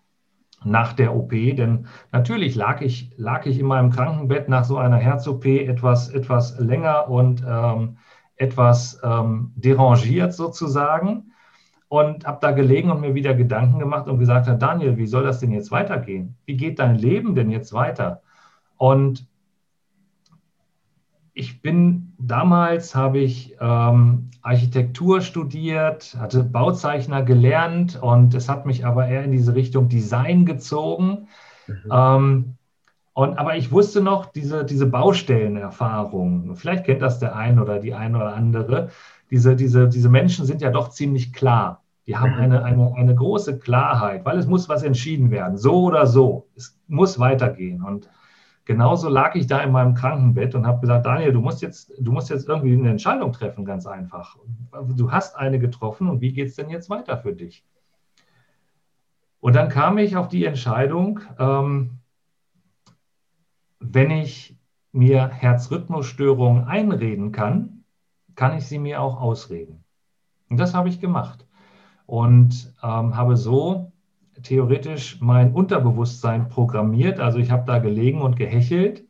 nach 0.63 0.93
der 0.93 1.15
OP, 1.15 1.29
denn 1.29 1.87
natürlich 2.11 2.55
lag 2.55 2.81
ich, 2.81 3.11
lag 3.17 3.45
ich 3.45 3.59
in 3.59 3.67
meinem 3.67 3.91
Krankenbett 3.91 4.49
nach 4.49 4.65
so 4.65 4.77
einer 4.77 4.97
Herz-OP 4.97 5.45
etwas, 5.45 6.09
etwas 6.09 6.57
länger 6.59 7.07
und 7.07 7.43
ähm, 7.47 7.97
etwas 8.35 8.99
ähm, 9.03 9.51
derangiert 9.55 10.33
sozusagen 10.33 11.31
und 11.87 12.25
habe 12.25 12.39
da 12.41 12.51
gelegen 12.51 12.91
und 12.91 13.01
mir 13.01 13.15
wieder 13.15 13.33
Gedanken 13.33 13.79
gemacht 13.79 14.07
und 14.07 14.19
gesagt, 14.19 14.49
Daniel, 14.61 14.97
wie 14.97 15.07
soll 15.07 15.23
das 15.23 15.39
denn 15.39 15.51
jetzt 15.51 15.71
weitergehen? 15.71 16.35
Wie 16.45 16.57
geht 16.57 16.79
dein 16.79 16.95
Leben 16.95 17.35
denn 17.35 17.51
jetzt 17.51 17.73
weiter? 17.73 18.21
Und 18.77 19.27
ich 21.33 21.61
bin 21.61 22.13
damals, 22.17 22.95
habe 22.95 23.19
ich 23.19 23.55
ähm, 23.59 24.31
Architektur 24.41 25.21
studiert, 25.21 26.15
hatte 26.17 26.43
Bauzeichner 26.43 27.23
gelernt 27.23 28.01
und 28.01 28.33
es 28.33 28.47
hat 28.47 28.65
mich 28.65 28.85
aber 28.85 29.07
eher 29.07 29.23
in 29.23 29.31
diese 29.31 29.53
Richtung 29.53 29.89
Design 29.89 30.45
gezogen. 30.45 31.27
Mhm. 31.67 31.91
Ähm, 31.91 32.57
und, 33.15 33.39
aber 33.39 33.55
ich 33.55 33.71
wusste 33.71 34.01
noch 34.01 34.25
diese, 34.25 34.65
diese 34.65 34.87
Baustellenerfahrung. 34.87 36.53
Vielleicht 36.57 36.83
kennt 36.83 37.01
das 37.01 37.17
der 37.17 37.33
ein 37.33 37.59
oder 37.59 37.79
die 37.79 37.93
eine 37.93 38.17
oder 38.17 38.35
andere. 38.35 38.89
Diese, 39.31 39.55
diese, 39.55 39.87
diese 39.87 40.09
Menschen 40.09 40.45
sind 40.45 40.61
ja 40.61 40.69
doch 40.69 40.89
ziemlich 40.89 41.31
klar. 41.31 41.81
Die 42.07 42.17
haben 42.17 42.33
mhm. 42.33 42.41
eine, 42.41 42.63
eine, 42.65 42.93
eine 42.93 43.15
große 43.15 43.57
Klarheit, 43.59 44.25
weil 44.25 44.37
es 44.37 44.47
muss 44.47 44.67
was 44.67 44.83
entschieden 44.83 45.31
werden, 45.31 45.57
so 45.57 45.83
oder 45.83 46.07
so. 46.07 46.49
Es 46.57 46.77
muss 46.89 47.17
weitergehen. 47.17 47.81
Und 47.83 48.09
genauso 48.65 49.07
lag 49.07 49.33
ich 49.35 49.47
da 49.47 49.61
in 49.61 49.71
meinem 49.71 49.93
Krankenbett 49.93 50.53
und 50.53 50.67
habe 50.67 50.81
gesagt, 50.81 51.05
Daniel, 51.05 51.31
du 51.31 51.39
musst 51.39 51.61
jetzt, 51.61 51.93
du 51.97 52.11
musst 52.11 52.29
jetzt 52.29 52.49
irgendwie 52.49 52.73
eine 52.73 52.89
Entscheidung 52.89 53.31
treffen, 53.31 53.63
ganz 53.63 53.87
einfach. 53.87 54.35
Du 54.89 55.09
hast 55.09 55.37
eine 55.37 55.57
getroffen 55.57 56.09
und 56.09 56.19
wie 56.19 56.33
geht 56.33 56.49
es 56.49 56.55
denn 56.55 56.69
jetzt 56.69 56.89
weiter 56.89 57.17
für 57.17 57.31
dich? 57.31 57.63
Und 59.39 59.55
dann 59.55 59.69
kam 59.69 59.99
ich 59.99 60.17
auf 60.17 60.27
die 60.27 60.43
Entscheidung, 60.43 61.21
ähm, 61.39 61.99
wenn 63.91 64.11
ich 64.11 64.57
mir 64.91 65.27
Herzrhythmusstörungen 65.27 66.65
einreden 66.65 67.31
kann, 67.31 67.83
kann 68.35 68.57
ich 68.57 68.65
sie 68.65 68.79
mir 68.79 69.01
auch 69.01 69.19
ausreden. 69.19 69.83
Und 70.49 70.57
das 70.57 70.73
habe 70.73 70.89
ich 70.89 70.99
gemacht 70.99 71.45
und 72.05 72.73
ähm, 72.83 73.15
habe 73.15 73.35
so 73.35 73.91
theoretisch 74.43 75.19
mein 75.21 75.53
Unterbewusstsein 75.53 76.49
programmiert. 76.49 77.19
Also 77.19 77.39
ich 77.39 77.51
habe 77.51 77.65
da 77.65 77.79
gelegen 77.79 78.21
und 78.21 78.35
gehechelt 78.35 79.05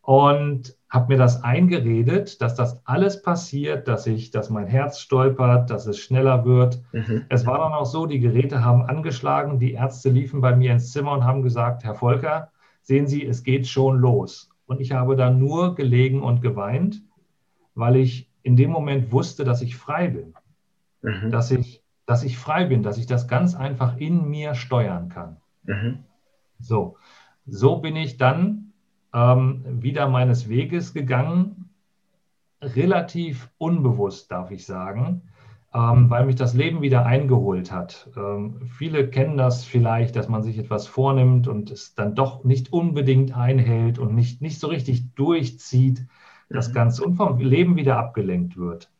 und 0.00 0.76
habe 0.88 1.12
mir 1.12 1.18
das 1.18 1.42
eingeredet, 1.42 2.40
dass 2.40 2.54
das 2.54 2.84
alles 2.86 3.20
passiert, 3.20 3.88
dass 3.88 4.06
ich, 4.06 4.30
dass 4.30 4.48
mein 4.48 4.66
Herz 4.66 5.00
stolpert, 5.00 5.68
dass 5.68 5.86
es 5.86 5.98
schneller 5.98 6.46
wird. 6.46 6.82
Mhm. 6.92 7.26
Es 7.28 7.44
war 7.44 7.58
dann 7.58 7.74
auch 7.74 7.84
so, 7.84 8.06
die 8.06 8.20
Geräte 8.20 8.64
haben 8.64 8.82
angeschlagen, 8.82 9.58
die 9.58 9.72
Ärzte 9.72 10.08
liefen 10.08 10.40
bei 10.40 10.56
mir 10.56 10.72
ins 10.72 10.92
Zimmer 10.92 11.12
und 11.12 11.24
haben 11.24 11.42
gesagt, 11.42 11.84
Herr 11.84 11.94
Volker, 11.94 12.50
sehen 12.88 13.06
Sie, 13.06 13.26
es 13.26 13.44
geht 13.44 13.68
schon 13.68 13.98
los. 13.98 14.48
Und 14.64 14.80
ich 14.80 14.92
habe 14.92 15.14
dann 15.14 15.38
nur 15.38 15.74
gelegen 15.74 16.22
und 16.22 16.40
geweint, 16.40 17.02
weil 17.74 17.96
ich 17.96 18.30
in 18.42 18.56
dem 18.56 18.70
Moment 18.70 19.12
wusste, 19.12 19.44
dass 19.44 19.60
ich 19.60 19.76
frei 19.76 20.08
bin, 20.08 20.34
mhm. 21.02 21.30
dass 21.30 21.50
ich 21.50 21.82
dass 22.06 22.22
ich 22.22 22.38
frei 22.38 22.64
bin, 22.64 22.82
dass 22.82 22.96
ich 22.96 23.04
das 23.04 23.28
ganz 23.28 23.54
einfach 23.54 23.98
in 23.98 24.30
mir 24.30 24.54
steuern 24.54 25.10
kann. 25.10 25.36
Mhm. 25.64 25.98
So, 26.58 26.96
so 27.44 27.76
bin 27.76 27.96
ich 27.96 28.16
dann 28.16 28.72
ähm, 29.12 29.82
wieder 29.82 30.08
meines 30.08 30.48
Weges 30.48 30.94
gegangen, 30.94 31.68
relativ 32.62 33.50
unbewusst, 33.58 34.32
darf 34.32 34.50
ich 34.50 34.64
sagen, 34.64 35.20
ähm, 35.74 36.08
weil 36.08 36.24
mich 36.24 36.36
das 36.36 36.54
Leben 36.54 36.80
wieder 36.80 37.04
eingeholt 37.04 37.70
hat. 37.72 38.08
Ähm, 38.16 38.62
viele 38.66 39.08
kennen 39.08 39.36
das 39.36 39.64
vielleicht, 39.64 40.16
dass 40.16 40.28
man 40.28 40.42
sich 40.42 40.58
etwas 40.58 40.86
vornimmt 40.86 41.46
und 41.46 41.70
es 41.70 41.94
dann 41.94 42.14
doch 42.14 42.44
nicht 42.44 42.72
unbedingt 42.72 43.36
einhält 43.36 43.98
und 43.98 44.14
nicht, 44.14 44.40
nicht 44.40 44.60
so 44.60 44.68
richtig 44.68 45.14
durchzieht, 45.14 46.06
das 46.48 46.70
mhm. 46.70 46.74
Ganze 46.74 47.04
und 47.04 47.16
vom 47.16 47.38
Leben 47.38 47.76
wieder 47.76 47.98
abgelenkt 47.98 48.56
wird. 48.56 48.90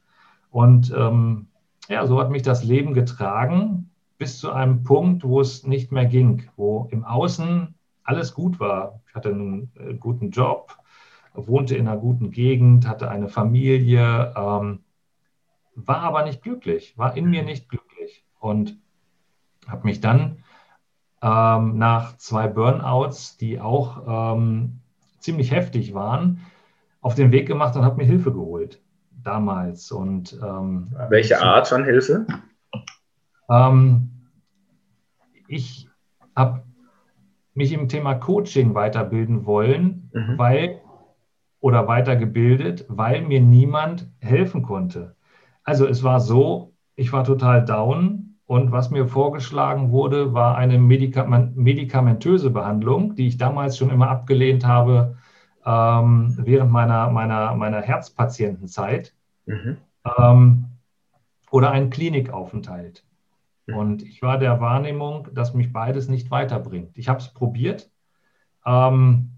Und 0.50 0.92
ähm, 0.96 1.46
ja, 1.88 2.06
so 2.06 2.20
hat 2.20 2.30
mich 2.30 2.42
das 2.42 2.64
Leben 2.64 2.92
getragen 2.92 3.90
bis 4.18 4.38
zu 4.38 4.50
einem 4.52 4.82
Punkt, 4.82 5.24
wo 5.24 5.40
es 5.40 5.64
nicht 5.64 5.92
mehr 5.92 6.06
ging, 6.06 6.50
wo 6.56 6.88
im 6.90 7.04
Außen 7.04 7.74
alles 8.02 8.34
gut 8.34 8.60
war. 8.60 9.00
Ich 9.08 9.14
hatte 9.14 9.30
einen 9.30 9.70
äh, 9.76 9.94
guten 9.94 10.30
Job, 10.30 10.76
wohnte 11.34 11.76
in 11.76 11.86
einer 11.86 11.98
guten 11.98 12.30
Gegend, 12.30 12.86
hatte 12.86 13.10
eine 13.10 13.28
Familie, 13.28 14.34
ähm, 14.36 14.80
war 15.86 16.00
aber 16.00 16.24
nicht 16.24 16.42
glücklich, 16.42 16.96
war 16.96 17.16
in 17.16 17.30
mir 17.30 17.42
nicht 17.42 17.68
glücklich 17.68 18.24
und 18.40 18.78
habe 19.66 19.86
mich 19.86 20.00
dann 20.00 20.38
ähm, 21.22 21.78
nach 21.78 22.16
zwei 22.16 22.48
Burnouts, 22.48 23.36
die 23.36 23.60
auch 23.60 24.36
ähm, 24.36 24.80
ziemlich 25.18 25.52
heftig 25.52 25.94
waren, 25.94 26.40
auf 27.00 27.14
den 27.14 27.32
Weg 27.32 27.46
gemacht 27.46 27.76
und 27.76 27.84
habe 27.84 27.96
mir 27.96 28.04
Hilfe 28.04 28.32
geholt 28.32 28.80
damals. 29.22 29.90
Und, 29.90 30.38
ähm, 30.42 30.94
Welche 31.08 31.40
Art 31.40 31.68
von 31.68 31.84
Hilfe? 31.84 32.26
Ähm, 33.50 34.10
ich 35.48 35.88
habe 36.34 36.62
mich 37.54 37.72
im 37.72 37.88
Thema 37.88 38.14
Coaching 38.14 38.74
weiterbilden 38.74 39.44
wollen, 39.44 40.10
mhm. 40.12 40.38
weil 40.38 40.80
oder 41.60 41.88
weitergebildet, 41.88 42.84
weil 42.88 43.22
mir 43.22 43.40
niemand 43.40 44.08
helfen 44.20 44.62
konnte. 44.62 45.16
Also 45.68 45.86
es 45.86 46.02
war 46.02 46.18
so, 46.18 46.72
ich 46.96 47.12
war 47.12 47.24
total 47.24 47.62
down 47.62 48.36
und 48.46 48.72
was 48.72 48.88
mir 48.88 49.06
vorgeschlagen 49.06 49.90
wurde, 49.90 50.32
war 50.32 50.56
eine 50.56 50.78
medikamentöse 50.78 52.48
Behandlung, 52.48 53.16
die 53.16 53.26
ich 53.26 53.36
damals 53.36 53.76
schon 53.76 53.90
immer 53.90 54.08
abgelehnt 54.08 54.64
habe 54.64 55.18
ähm, 55.66 56.34
während 56.38 56.72
meiner, 56.72 57.10
meiner, 57.10 57.54
meiner 57.54 57.82
Herzpatientenzeit 57.82 59.14
mhm. 59.44 59.76
ähm, 60.16 60.64
oder 61.50 61.70
einen 61.70 61.90
Klinikaufenthalt. 61.90 63.04
Mhm. 63.66 63.76
Und 63.76 64.02
ich 64.04 64.22
war 64.22 64.38
der 64.38 64.62
Wahrnehmung, 64.62 65.28
dass 65.34 65.52
mich 65.52 65.70
beides 65.70 66.08
nicht 66.08 66.30
weiterbringt. 66.30 66.96
Ich 66.96 67.10
habe 67.10 67.18
es 67.18 67.28
probiert 67.28 67.90
ähm, 68.64 69.32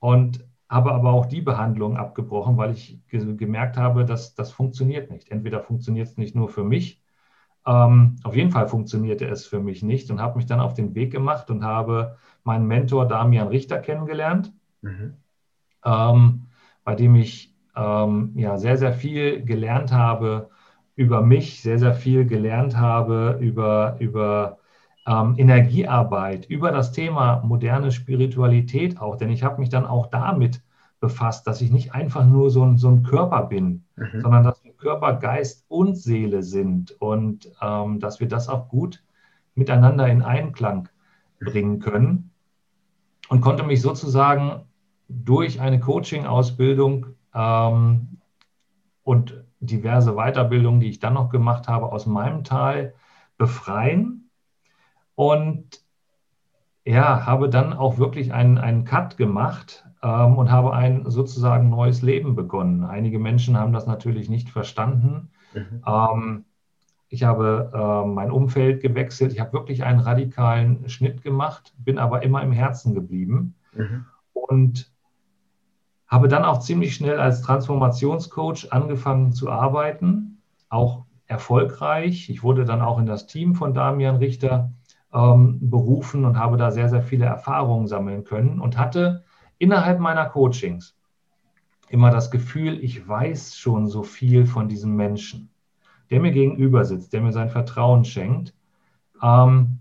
und 0.00 0.44
habe 0.68 0.92
aber 0.92 1.12
auch 1.12 1.26
die 1.26 1.40
Behandlung 1.40 1.96
abgebrochen, 1.96 2.56
weil 2.56 2.72
ich 2.72 3.00
ge 3.08 3.36
gemerkt 3.36 3.76
habe, 3.76 4.04
dass 4.04 4.34
das 4.34 4.50
funktioniert 4.50 5.10
nicht. 5.10 5.30
Entweder 5.30 5.60
funktioniert 5.60 6.08
es 6.08 6.16
nicht 6.16 6.34
nur 6.34 6.48
für 6.48 6.64
mich, 6.64 7.02
ähm, 7.68 8.16
auf 8.22 8.34
jeden 8.34 8.50
Fall 8.50 8.66
funktionierte 8.66 9.26
es 9.26 9.46
für 9.46 9.60
mich 9.60 9.82
nicht 9.82 10.10
und 10.10 10.20
habe 10.20 10.38
mich 10.38 10.46
dann 10.46 10.60
auf 10.60 10.72
den 10.72 10.94
Weg 10.94 11.12
gemacht 11.12 11.50
und 11.50 11.64
habe 11.64 12.16
meinen 12.42 12.66
Mentor 12.66 13.06
Damian 13.06 13.48
Richter 13.48 13.78
kennengelernt, 13.78 14.52
mhm. 14.80 15.16
ähm, 15.84 16.46
bei 16.82 16.94
dem 16.94 17.14
ich 17.14 17.54
ähm, 17.76 18.32
ja, 18.36 18.56
sehr, 18.56 18.78
sehr 18.78 18.94
viel 18.94 19.44
gelernt 19.44 19.92
habe 19.92 20.48
über 20.94 21.20
mich, 21.20 21.60
sehr, 21.60 21.78
sehr 21.78 21.92
viel 21.92 22.24
gelernt 22.24 22.78
habe 22.78 23.36
über, 23.40 23.96
über 23.98 24.58
ähm, 25.08 25.34
Energiearbeit, 25.38 26.46
über 26.46 26.70
das 26.70 26.92
Thema 26.92 27.40
moderne 27.42 27.90
Spiritualität 27.90 29.00
auch. 29.00 29.16
Denn 29.16 29.30
ich 29.30 29.42
habe 29.42 29.60
mich 29.60 29.70
dann 29.70 29.86
auch 29.86 30.06
damit 30.06 30.60
befasst, 31.00 31.46
dass 31.46 31.60
ich 31.60 31.70
nicht 31.70 31.94
einfach 31.94 32.26
nur 32.26 32.50
so 32.50 32.64
ein, 32.64 32.76
so 32.76 32.88
ein 32.88 33.02
Körper 33.02 33.44
bin, 33.44 33.84
mhm. 33.96 34.20
sondern 34.20 34.44
dass 34.44 34.62
wir 34.64 34.72
Körper, 34.72 35.14
Geist 35.14 35.64
und 35.68 35.96
Seele 35.96 36.42
sind 36.42 36.92
und 37.00 37.50
ähm, 37.62 38.00
dass 38.00 38.20
wir 38.20 38.28
das 38.28 38.48
auch 38.48 38.68
gut 38.68 39.02
miteinander 39.54 40.06
in 40.08 40.22
Einklang 40.22 40.88
bringen 41.40 41.78
können 41.78 42.30
und 43.28 43.40
konnte 43.40 43.62
mich 43.62 43.80
sozusagen 43.80 44.64
durch 45.08 45.60
eine 45.60 45.80
Coaching-Ausbildung 45.80 47.06
ähm, 47.34 48.18
und 49.04 49.44
diverse 49.60 50.14
Weiterbildungen, 50.14 50.80
die 50.80 50.88
ich 50.88 51.00
dann 51.00 51.14
noch 51.14 51.30
gemacht 51.30 51.66
habe, 51.66 51.90
aus 51.90 52.06
meinem 52.06 52.44
Tal 52.44 52.94
befreien. 53.36 54.27
Und 55.18 55.80
ja, 56.84 57.26
habe 57.26 57.50
dann 57.50 57.72
auch 57.72 57.98
wirklich 57.98 58.32
einen, 58.32 58.56
einen 58.56 58.84
Cut 58.84 59.16
gemacht 59.16 59.84
ähm, 60.00 60.38
und 60.38 60.52
habe 60.52 60.72
ein 60.74 61.10
sozusagen 61.10 61.70
neues 61.70 62.02
Leben 62.02 62.36
begonnen. 62.36 62.84
Einige 62.84 63.18
Menschen 63.18 63.58
haben 63.58 63.72
das 63.72 63.88
natürlich 63.88 64.30
nicht 64.30 64.48
verstanden. 64.48 65.32
Mhm. 65.54 65.82
Ähm, 65.84 66.44
ich 67.08 67.24
habe 67.24 67.72
äh, 67.74 68.08
mein 68.08 68.30
Umfeld 68.30 68.80
gewechselt. 68.80 69.32
Ich 69.32 69.40
habe 69.40 69.54
wirklich 69.54 69.82
einen 69.82 69.98
radikalen 69.98 70.88
Schnitt 70.88 71.22
gemacht, 71.22 71.74
bin 71.78 71.98
aber 71.98 72.22
immer 72.22 72.40
im 72.44 72.52
Herzen 72.52 72.94
geblieben. 72.94 73.56
Mhm. 73.74 74.04
Und 74.32 74.92
habe 76.06 76.28
dann 76.28 76.44
auch 76.44 76.60
ziemlich 76.60 76.94
schnell 76.94 77.18
als 77.18 77.42
Transformationscoach 77.42 78.70
angefangen 78.70 79.32
zu 79.32 79.50
arbeiten, 79.50 80.42
auch 80.68 81.06
erfolgreich. 81.26 82.30
Ich 82.30 82.44
wurde 82.44 82.64
dann 82.64 82.82
auch 82.82 83.00
in 83.00 83.06
das 83.06 83.26
Team 83.26 83.56
von 83.56 83.74
Damian 83.74 84.18
Richter 84.18 84.70
ähm, 85.12 85.58
berufen 85.60 86.24
und 86.24 86.38
habe 86.38 86.56
da 86.56 86.70
sehr, 86.70 86.88
sehr 86.88 87.02
viele 87.02 87.24
Erfahrungen 87.24 87.86
sammeln 87.86 88.24
können 88.24 88.60
und 88.60 88.76
hatte 88.76 89.24
innerhalb 89.58 90.00
meiner 90.00 90.26
Coachings 90.26 90.96
immer 91.88 92.10
das 92.10 92.30
Gefühl, 92.30 92.82
ich 92.82 93.06
weiß 93.06 93.56
schon 93.56 93.86
so 93.86 94.02
viel 94.02 94.46
von 94.46 94.68
diesem 94.68 94.94
Menschen, 94.94 95.50
der 96.10 96.20
mir 96.20 96.32
gegenüber 96.32 96.84
sitzt, 96.84 97.12
der 97.12 97.22
mir 97.22 97.32
sein 97.32 97.48
Vertrauen 97.48 98.04
schenkt. 98.04 98.54
Ähm, 99.22 99.78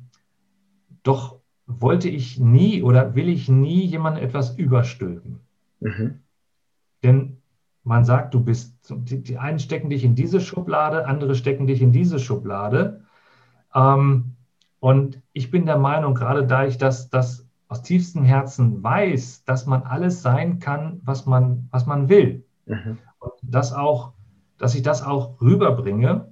doch 1.03 1.39
wollte 1.65 2.07
ich 2.07 2.39
nie 2.39 2.81
oder 2.81 3.15
will 3.15 3.27
ich 3.27 3.49
nie 3.49 3.85
jemandem 3.85 4.23
etwas 4.23 4.57
überstülpen. 4.57 5.41
Mhm. 5.81 6.21
Denn 7.03 7.37
man 7.83 8.05
sagt, 8.05 8.33
du 8.33 8.43
bist, 8.43 8.75
die, 8.89 9.21
die, 9.21 9.37
einen 9.37 9.59
stecken 9.59 9.89
dich 9.89 10.03
in 10.03 10.15
diese 10.15 10.41
Schublade, 10.41 11.05
andere 11.05 11.35
stecken 11.35 11.67
dich 11.67 11.81
in 11.81 11.91
diese 11.91 12.19
Schublade. 12.19 13.05
Ähm, 13.75 14.36
und 14.87 15.21
ich 15.33 15.51
bin 15.51 15.65
der 15.65 15.77
Meinung, 15.77 16.15
gerade 16.15 16.47
da 16.47 16.65
ich 16.65 16.77
das, 16.77 17.09
das 17.09 17.45
aus 17.67 17.81
tiefstem 17.81 18.23
Herzen 18.23 18.81
weiß, 18.81 19.43
dass 19.43 19.65
man 19.65 19.83
alles 19.83 20.21
sein 20.21 20.59
kann, 20.59 21.01
was 21.03 21.25
man, 21.25 21.67
was 21.71 21.85
man 21.85 22.07
will. 22.07 22.45
Mhm. 22.67 22.97
Und 23.19 23.33
das 23.41 23.73
auch, 23.73 24.13
dass 24.57 24.75
ich 24.75 24.83
das 24.83 25.03
auch 25.03 25.41
rüberbringe, 25.41 26.31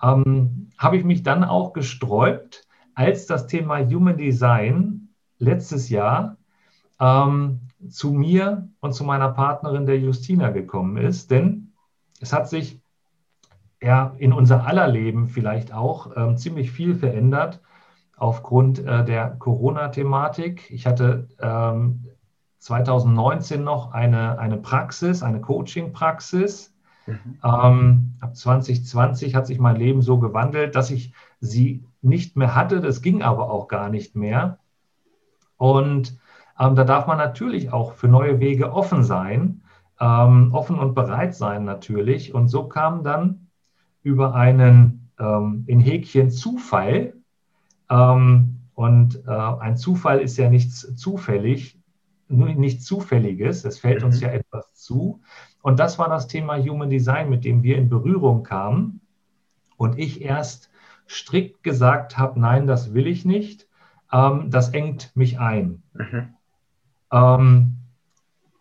ähm, 0.00 0.70
habe 0.78 0.96
ich 0.96 1.02
mich 1.02 1.24
dann 1.24 1.42
auch 1.42 1.72
gesträubt, 1.72 2.68
als 2.94 3.26
das 3.26 3.48
Thema 3.48 3.80
Human 3.80 4.16
Design 4.16 5.08
letztes 5.38 5.88
Jahr 5.88 6.36
ähm, 7.00 7.62
zu 7.88 8.12
mir 8.12 8.68
und 8.78 8.92
zu 8.92 9.02
meiner 9.02 9.30
Partnerin, 9.30 9.86
der 9.86 9.98
Justina, 9.98 10.50
gekommen 10.50 10.98
ist. 10.98 11.32
Denn 11.32 11.72
es 12.20 12.32
hat 12.32 12.48
sich 12.48 12.80
ja 13.82 14.14
in 14.18 14.32
unser 14.32 14.68
aller 14.68 14.86
Leben 14.86 15.26
vielleicht 15.26 15.74
auch 15.74 16.16
ähm, 16.16 16.36
ziemlich 16.36 16.70
viel 16.70 16.94
verändert 16.94 17.60
aufgrund 18.16 18.78
äh, 18.78 19.04
der 19.04 19.30
Corona-Thematik. 19.38 20.70
Ich 20.70 20.86
hatte 20.86 21.28
ähm, 21.40 22.06
2019 22.58 23.64
noch 23.64 23.92
eine, 23.92 24.38
eine 24.38 24.56
Praxis, 24.56 25.22
eine 25.22 25.40
Coaching-Praxis. 25.40 26.72
Mhm. 27.06 27.38
Ähm, 27.44 28.14
ab 28.20 28.36
2020 28.36 29.34
hat 29.34 29.46
sich 29.46 29.58
mein 29.58 29.76
Leben 29.76 30.02
so 30.02 30.18
gewandelt, 30.18 30.76
dass 30.76 30.90
ich 30.90 31.12
sie 31.40 31.84
nicht 32.00 32.36
mehr 32.36 32.54
hatte. 32.54 32.80
Das 32.80 33.02
ging 33.02 33.22
aber 33.22 33.50
auch 33.50 33.66
gar 33.66 33.88
nicht 33.88 34.14
mehr. 34.14 34.58
Und 35.56 36.18
ähm, 36.58 36.76
da 36.76 36.84
darf 36.84 37.06
man 37.06 37.18
natürlich 37.18 37.72
auch 37.72 37.94
für 37.94 38.08
neue 38.08 38.38
Wege 38.40 38.72
offen 38.72 39.02
sein, 39.02 39.62
ähm, 40.00 40.52
offen 40.52 40.78
und 40.78 40.94
bereit 40.94 41.34
sein 41.34 41.64
natürlich. 41.64 42.34
Und 42.34 42.48
so 42.48 42.68
kam 42.68 43.02
dann 43.02 43.48
über 44.02 44.34
einen 44.34 45.10
ähm, 45.18 45.64
in 45.66 45.80
Häkchen 45.80 46.30
Zufall, 46.30 47.14
und 48.74 49.22
äh, 49.26 49.30
ein 49.30 49.76
Zufall 49.76 50.20
ist 50.20 50.36
ja 50.38 50.48
nichts 50.48 50.94
zufällig, 50.96 51.78
nichts 52.28 52.84
Zufälliges, 52.86 53.64
es 53.64 53.78
fällt 53.78 54.00
mhm. 54.00 54.06
uns 54.06 54.20
ja 54.20 54.28
etwas 54.28 54.74
zu. 54.74 55.20
Und 55.60 55.78
das 55.78 55.98
war 55.98 56.08
das 56.08 56.26
Thema 56.26 56.56
Human 56.58 56.90
Design, 56.90 57.28
mit 57.28 57.44
dem 57.44 57.62
wir 57.62 57.76
in 57.76 57.88
Berührung 57.88 58.42
kamen. 58.42 59.00
Und 59.76 59.98
ich 59.98 60.22
erst 60.22 60.70
strikt 61.08 61.62
gesagt 61.62 62.16
habe, 62.16 62.40
nein, 62.40 62.66
das 62.66 62.94
will 62.94 63.06
ich 63.06 63.24
nicht, 63.24 63.68
ähm, 64.12 64.50
das 64.50 64.70
engt 64.70 65.14
mich 65.14 65.38
ein. 65.38 65.82
Mhm. 65.92 66.34
Ähm, 67.12 67.72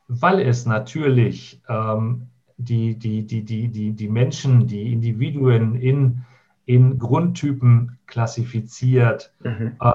weil 0.07 0.41
es 0.41 0.65
natürlich 0.65 1.61
ähm, 1.69 2.27
die, 2.57 2.99
die, 2.99 3.25
die, 3.25 3.43
die, 3.45 3.69
die, 3.69 3.93
die 3.93 4.09
Menschen, 4.09 4.67
die 4.67 4.91
Individuen 4.91 5.75
in, 5.75 6.25
in 6.65 6.99
Grundtypen 6.99 7.97
klassifiziert 8.07 9.33
mhm. 9.43 9.77
ähm, 9.81 9.93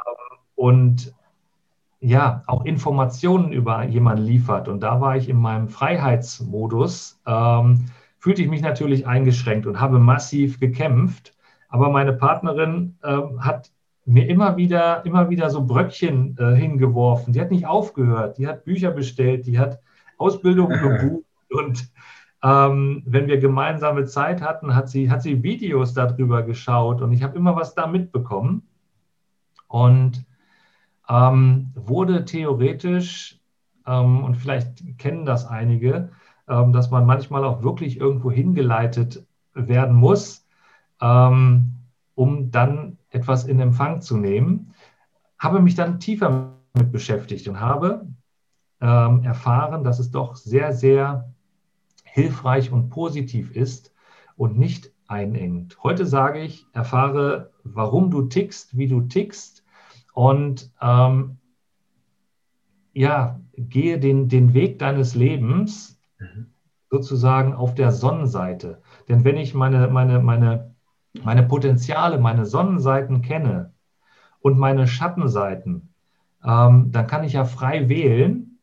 und 0.55 1.15
ja, 2.01 2.43
auch 2.47 2.65
Informationen 2.65 3.53
über 3.53 3.85
jemanden 3.85 4.25
liefert. 4.25 4.69
Und 4.69 4.81
da 4.81 5.01
war 5.01 5.17
ich 5.17 5.29
in 5.29 5.39
meinem 5.39 5.69
Freiheitsmodus, 5.69 7.21
ähm, 7.27 7.87
fühlte 8.19 8.43
ich 8.43 8.49
mich 8.49 8.63
natürlich 8.63 9.07
eingeschränkt 9.07 9.67
und 9.67 9.81
habe 9.81 9.99
massiv 9.99 10.61
gekämpft. 10.61 11.35
Aber 11.69 11.91
meine 11.91 12.13
Partnerin 12.13 12.97
äh, 13.03 13.19
hat 13.39 13.71
mir 14.05 14.29
immer 14.29 14.57
wieder, 14.57 15.05
immer 15.05 15.31
wieder 15.31 15.51
so 15.51 15.65
Bröckchen 15.67 16.37
äh, 16.39 16.55
hingeworfen. 16.55 17.33
Die 17.33 17.41
hat 17.41 17.51
nicht 17.51 17.67
aufgehört, 17.67 18.39
die 18.39 18.47
hat 18.47 18.65
Bücher 18.65 18.93
bestellt, 18.93 19.47
die 19.47 19.59
hat 19.59 19.81
Ausbildungen 20.17 20.81
gebucht 21.01 21.27
und 21.51 21.91
ähm, 22.47 23.03
wenn 23.07 23.27
wir 23.27 23.39
gemeinsame 23.39 24.05
Zeit 24.05 24.41
hatten, 24.41 24.77
hat 24.77 24.89
sie, 24.89 25.11
hat 25.11 25.21
sie 25.21 25.43
Videos 25.43 25.95
darüber 25.95 26.45
geschaut 26.45 27.03
und 27.03 27.11
ich 27.11 27.25
habe 27.25 27.37
immer 27.37 27.57
was 27.57 27.75
da 27.75 27.89
mitbekommen. 27.89 28.63
Und 29.67 30.25
ähm, 31.09 31.73
wurde 31.75 32.25
theoretisch, 32.25 33.41
ähm, 33.85 34.23
und 34.23 34.37
vielleicht 34.37 34.97
kennen 34.97 35.27
das 35.27 35.45
einige, 35.45 36.13
ähm, 36.49 36.73
dass 36.73 36.93
man 36.93 37.05
manchmal 37.05 37.45
auch 37.45 37.65
wirklich 37.65 37.99
irgendwo 37.99 38.31
hingeleitet 38.31 39.27
werden 39.55 39.97
muss, 39.97 40.47
ähm, 41.01 41.73
um 42.15 42.53
dann 42.53 42.99
etwas 43.11 43.45
in 43.45 43.59
Empfang 43.59 44.03
zu 44.03 44.17
nehmen, 44.17 44.73
habe 45.37 45.61
mich 45.61 45.75
dann 45.75 45.99
tiefer 45.99 46.53
mit 46.75 46.93
beschäftigt 46.93 47.49
und 47.49 47.59
habe 47.59 48.07
ähm, 48.81 49.25
erfahren, 49.25 49.83
dass 49.83 49.99
es 49.99 50.13
doch 50.13 50.37
sehr, 50.37 50.73
sehr 50.73 51.33
hilfreich 52.17 52.73
und 52.73 52.89
positiv 52.89 53.51
ist 53.55 53.95
und 54.37 54.59
nicht 54.59 54.91
einengt. 55.07 55.79
Heute 55.83 56.07
sage 56.07 56.41
ich, 56.41 56.67
erfahre, 56.73 57.53
warum 57.63 58.11
du 58.11 58.23
tickst, 58.23 58.77
wie 58.77 58.89
du 58.89 59.03
tickst 59.03 59.65
und 60.15 60.73
ähm, 60.81 61.37
ja, 62.93 63.41
gehe 63.57 64.01
den, 64.01 64.29
den 64.29 64.55
Weg 64.55 64.79
deines 64.79 65.15
Lebens 65.15 66.01
mhm. 66.19 66.47
sozusagen 66.91 67.53
auf 67.53 67.75
der 67.75 67.93
Sonnenseite. 67.93 68.81
Denn 69.09 69.25
wenn 69.25 69.37
ich 69.37 69.55
meine, 69.55 69.87
meine, 69.89 70.19
meine 70.19 70.75
meine 71.25 71.43
Potenziale, 71.43 72.19
meine 72.19 72.47
Sonnenseiten 72.47 73.23
kenne 73.23 73.73
und 74.41 74.59
meine 74.59 74.87
Schattenseiten, 74.87 75.95
ähm, 76.45 76.91
dann 76.93 77.07
kann 77.07 77.25
ich 77.25 77.35
ja 77.35 77.45
frei 77.45 77.89
wählen, 77.89 78.59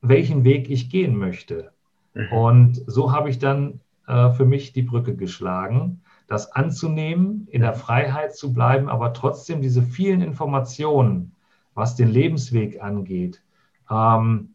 welchen 0.00 0.44
Weg 0.44 0.70
ich 0.70 0.90
gehen 0.90 1.16
möchte. 1.16 1.72
Mhm. 2.16 2.32
Und 2.32 2.82
so 2.86 3.12
habe 3.12 3.30
ich 3.30 3.38
dann 3.38 3.80
äh, 4.06 4.30
für 4.30 4.44
mich 4.44 4.72
die 4.72 4.82
Brücke 4.82 5.14
geschlagen, 5.14 6.02
das 6.26 6.50
anzunehmen, 6.52 7.46
in 7.50 7.62
der 7.62 7.74
Freiheit 7.74 8.34
zu 8.34 8.52
bleiben, 8.52 8.88
aber 8.88 9.12
trotzdem 9.12 9.60
diese 9.60 9.82
vielen 9.82 10.20
Informationen, 10.20 11.36
was 11.74 11.94
den 11.94 12.08
Lebensweg 12.08 12.82
angeht, 12.82 13.42
ähm, 13.90 14.54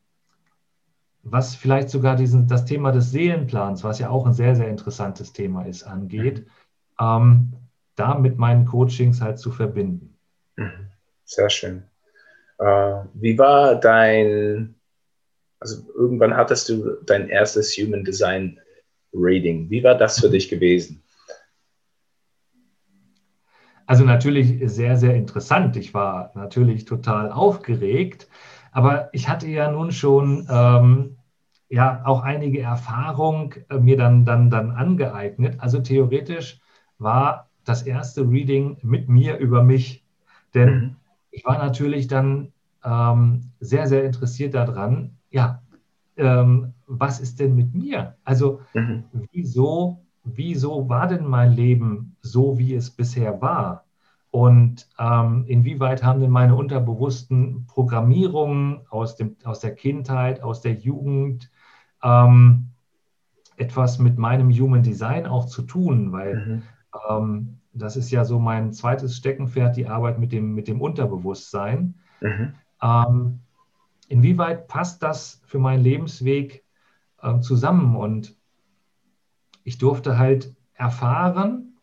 was 1.24 1.56
vielleicht 1.56 1.90
sogar 1.90 2.16
diesen, 2.16 2.48
das 2.48 2.66
Thema 2.66 2.92
des 2.92 3.12
Seelenplans, 3.12 3.84
was 3.84 4.00
ja 4.00 4.10
auch 4.10 4.26
ein 4.26 4.34
sehr, 4.34 4.56
sehr 4.56 4.68
interessantes 4.68 5.32
Thema 5.32 5.64
ist, 5.64 5.84
angeht, 5.84 6.40
mhm 6.40 6.52
ähm, 7.02 7.54
da 7.96 8.16
mit 8.16 8.38
meinen 8.38 8.66
Coachings 8.66 9.22
halt 9.22 9.40
zu 9.40 9.52
verbinden. 9.52 10.18
Mhm. 10.56 10.90
Sehr 11.26 11.50
schön. 11.50 11.84
Äh, 12.60 13.04
wie 13.14 13.38
war 13.38 13.76
dein, 13.76 14.76
also 15.62 15.84
irgendwann 15.96 16.36
hattest 16.36 16.68
du 16.70 16.98
dein 17.06 17.30
erstes 17.30 17.78
Human 17.78 18.04
Design 18.04 18.60
Reading. 19.14 19.70
Wie 19.70 19.84
war 19.84 19.96
das 19.96 20.20
für 20.20 20.30
dich 20.30 20.50
gewesen? 20.50 21.04
Also 23.86 24.04
natürlich 24.04 24.60
sehr, 24.72 24.98
sehr 24.98 25.16
interessant. 25.16 25.76
Ich 25.76 25.94
war 25.94 26.32
natürlich 26.34 26.86
total 26.86 27.32
aufgeregt, 27.32 28.28
aber 28.72 29.10
ich 29.14 29.30
hatte 29.30 29.48
ja 29.48 29.70
nun 29.70 29.92
schon 29.92 30.48
ähm, 30.50 31.18
ja 31.70 32.02
auch 32.06 32.22
einige 32.22 32.62
Erfahrung 32.62 33.54
äh, 33.70 33.78
mir 33.78 33.98
dann, 33.98 34.26
dann, 34.26 34.50
dann 34.50 34.72
angeeignet. 34.72 35.58
Also 35.60 35.80
theoretisch 35.80 36.60
war 36.98 37.50
das 37.66 37.84
erste 37.84 38.28
Reading 38.28 38.78
mit 38.82 39.10
mir 39.10 39.38
über 39.38 39.62
mich. 39.62 40.04
Denn 40.56 40.70
mhm. 40.70 40.96
ich 41.30 41.46
war 41.46 41.58
natürlich 41.58 42.08
dann 42.08 42.52
ähm, 42.84 43.52
sehr, 43.60 43.88
sehr 43.88 44.06
interessiert 44.06 44.56
daran, 44.56 45.18
ja, 45.32 45.62
ähm, 46.18 46.74
was 46.88 47.20
ist 47.20 47.40
denn 47.40 47.56
mit 47.56 47.74
mir? 47.74 48.16
Also 48.24 48.62
mhm. 48.74 49.06
wieso, 49.32 50.02
wieso 50.24 50.88
war 50.90 51.08
denn 51.08 51.26
mein 51.26 51.54
Leben 51.54 52.16
so, 52.22 52.58
wie 52.58 52.76
es 52.76 52.92
bisher 52.92 53.42
war? 53.42 53.86
Und 54.30 54.88
ähm, 54.98 55.44
inwieweit 55.48 56.04
haben 56.04 56.22
denn 56.22 56.32
meine 56.32 56.56
unterbewussten 56.56 57.66
Programmierungen 57.68 58.82
aus, 58.90 59.16
dem, 59.16 59.36
aus 59.44 59.60
der 59.60 59.76
Kindheit, 59.76 60.42
aus 60.42 60.62
der 60.62 60.74
Jugend 60.74 61.50
ähm, 62.02 62.68
etwas 63.58 64.00
mit 64.00 64.18
meinem 64.18 64.50
Human 64.52 64.84
Design 64.84 65.26
auch 65.26 65.46
zu 65.46 65.64
tun? 65.64 66.12
Weil 66.12 66.36
mhm. 66.36 66.64
Ähm, 67.10 67.58
das 67.74 67.96
ist 67.96 68.12
ja 68.12 68.26
so 68.26 68.40
mein 68.40 68.74
zweites 68.74 69.16
Steckenpferd, 69.16 69.78
die 69.78 69.88
Arbeit 69.88 70.20
mit 70.20 70.32
dem, 70.32 70.54
mit 70.54 70.68
dem 70.68 70.82
Unterbewusstsein. 70.82 71.96
Mhm. 72.20 72.54
Inwieweit 74.12 74.68
passt 74.68 75.02
das 75.04 75.42
für 75.46 75.58
meinen 75.58 75.84
Lebensweg 75.84 76.66
äh, 77.22 77.40
zusammen? 77.40 77.96
Und 77.96 78.36
ich 79.64 79.78
durfte 79.78 80.18
halt 80.18 80.54
erfahren, 80.74 81.78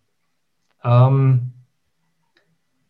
ähm, 0.85 1.55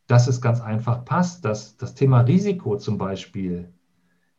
dass 0.09 0.27
es 0.27 0.41
ganz 0.41 0.61
einfach 0.61 1.05
passt, 1.05 1.45
dass 1.45 1.77
das 1.77 1.95
Thema 1.95 2.23
Risiko 2.23 2.79
zum 2.79 2.99
Beispiel 2.99 3.73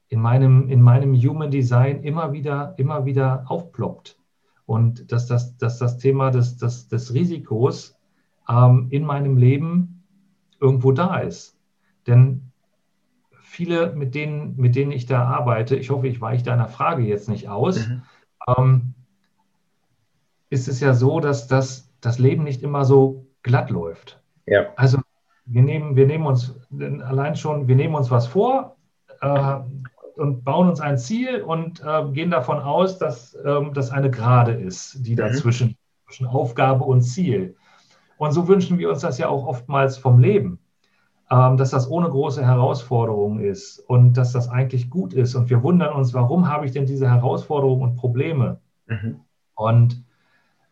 in 0.10 0.20
meinem, 0.20 0.68
in 0.68 0.82
meinem 0.82 1.16
Human 1.16 1.50
Design 1.50 2.04
immer 2.04 2.34
wieder, 2.34 2.74
immer 2.78 3.06
wieder 3.06 3.46
aufploppt. 3.50 4.20
Und 4.66 5.14
dass 5.14 5.28
das, 5.28 5.56
dass 5.56 5.78
das 5.78 5.98
Thema 5.98 6.30
des, 6.30 6.58
des, 6.58 6.90
des 6.90 7.14
Risikos 7.14 7.98
ähm, 8.50 8.88
in 8.90 9.06
meinem 9.06 9.38
Leben 9.38 10.04
irgendwo 10.60 10.92
da 10.92 11.20
ist. 11.20 11.58
Denn 12.06 12.49
viele, 13.50 13.94
mit 13.94 14.16
denen, 14.16 14.56
mit 14.58 14.76
denen 14.76 14.92
ich 14.92 15.06
da 15.06 15.24
arbeite, 15.24 15.76
ich 15.76 15.90
hoffe, 15.90 16.08
ich 16.08 16.22
weiche 16.22 16.44
deiner 16.44 16.68
Frage 16.68 17.04
jetzt 17.04 17.28
nicht 17.28 17.50
aus, 17.50 17.88
mhm. 17.88 18.04
ähm, 18.48 18.94
ist 20.50 20.68
es 20.68 20.80
ja 20.80 20.94
so, 20.94 21.20
dass 21.20 21.48
das, 21.48 21.92
das 22.00 22.20
Leben 22.20 22.44
nicht 22.44 22.64
immer 22.64 22.86
so 22.86 23.26
glatt 23.44 23.70
läuft. 23.70 24.22
Ja. 24.46 24.68
Also 24.76 25.00
wir 25.46 25.62
nehmen, 25.62 25.96
wir 25.96 26.06
nehmen 26.06 26.26
uns 26.26 26.56
allein 26.72 27.36
schon, 27.36 27.68
wir 27.68 27.76
nehmen 27.76 27.96
uns 27.96 28.12
was 28.12 28.28
vor 28.28 28.78
äh, 29.22 29.56
und 30.16 30.44
bauen 30.44 30.70
uns 30.70 30.80
ein 30.80 30.98
Ziel 30.98 31.42
und 31.42 31.82
äh, 31.84 32.12
gehen 32.12 32.32
davon 32.32 32.60
aus, 32.60 32.98
dass 32.98 33.38
ähm, 33.46 33.74
das 33.74 33.92
eine 33.92 34.12
Gerade 34.12 34.54
ist, 34.54 35.06
die 35.06 35.14
mhm. 35.14 35.18
dazwischen 35.18 35.78
zwischen 36.06 36.28
Aufgabe 36.28 36.84
und 36.84 37.02
Ziel. 37.02 37.56
Und 38.18 38.32
so 38.32 38.48
wünschen 38.48 38.78
wir 38.78 38.90
uns 38.90 39.02
das 39.02 39.18
ja 39.18 39.28
auch 39.28 39.46
oftmals 39.46 39.98
vom 39.98 40.20
Leben, 40.20 40.60
dass 41.30 41.70
das 41.70 41.90
ohne 41.90 42.10
große 42.10 42.44
Herausforderungen 42.44 43.40
ist 43.40 43.80
und 43.80 44.18
dass 44.18 44.32
das 44.32 44.50
eigentlich 44.50 44.90
gut 44.90 45.14
ist. 45.14 45.36
Und 45.36 45.50
wir 45.52 45.62
wundern 45.62 45.94
uns, 45.94 46.14
warum 46.16 46.50
habe 46.50 46.66
ich 46.66 46.72
denn 46.72 46.88
diese 46.88 47.10
Herausforderungen 47.10 47.84
und 47.84 47.96
Probleme? 47.96 48.60
Mhm. 48.88 49.20
Und 49.54 50.04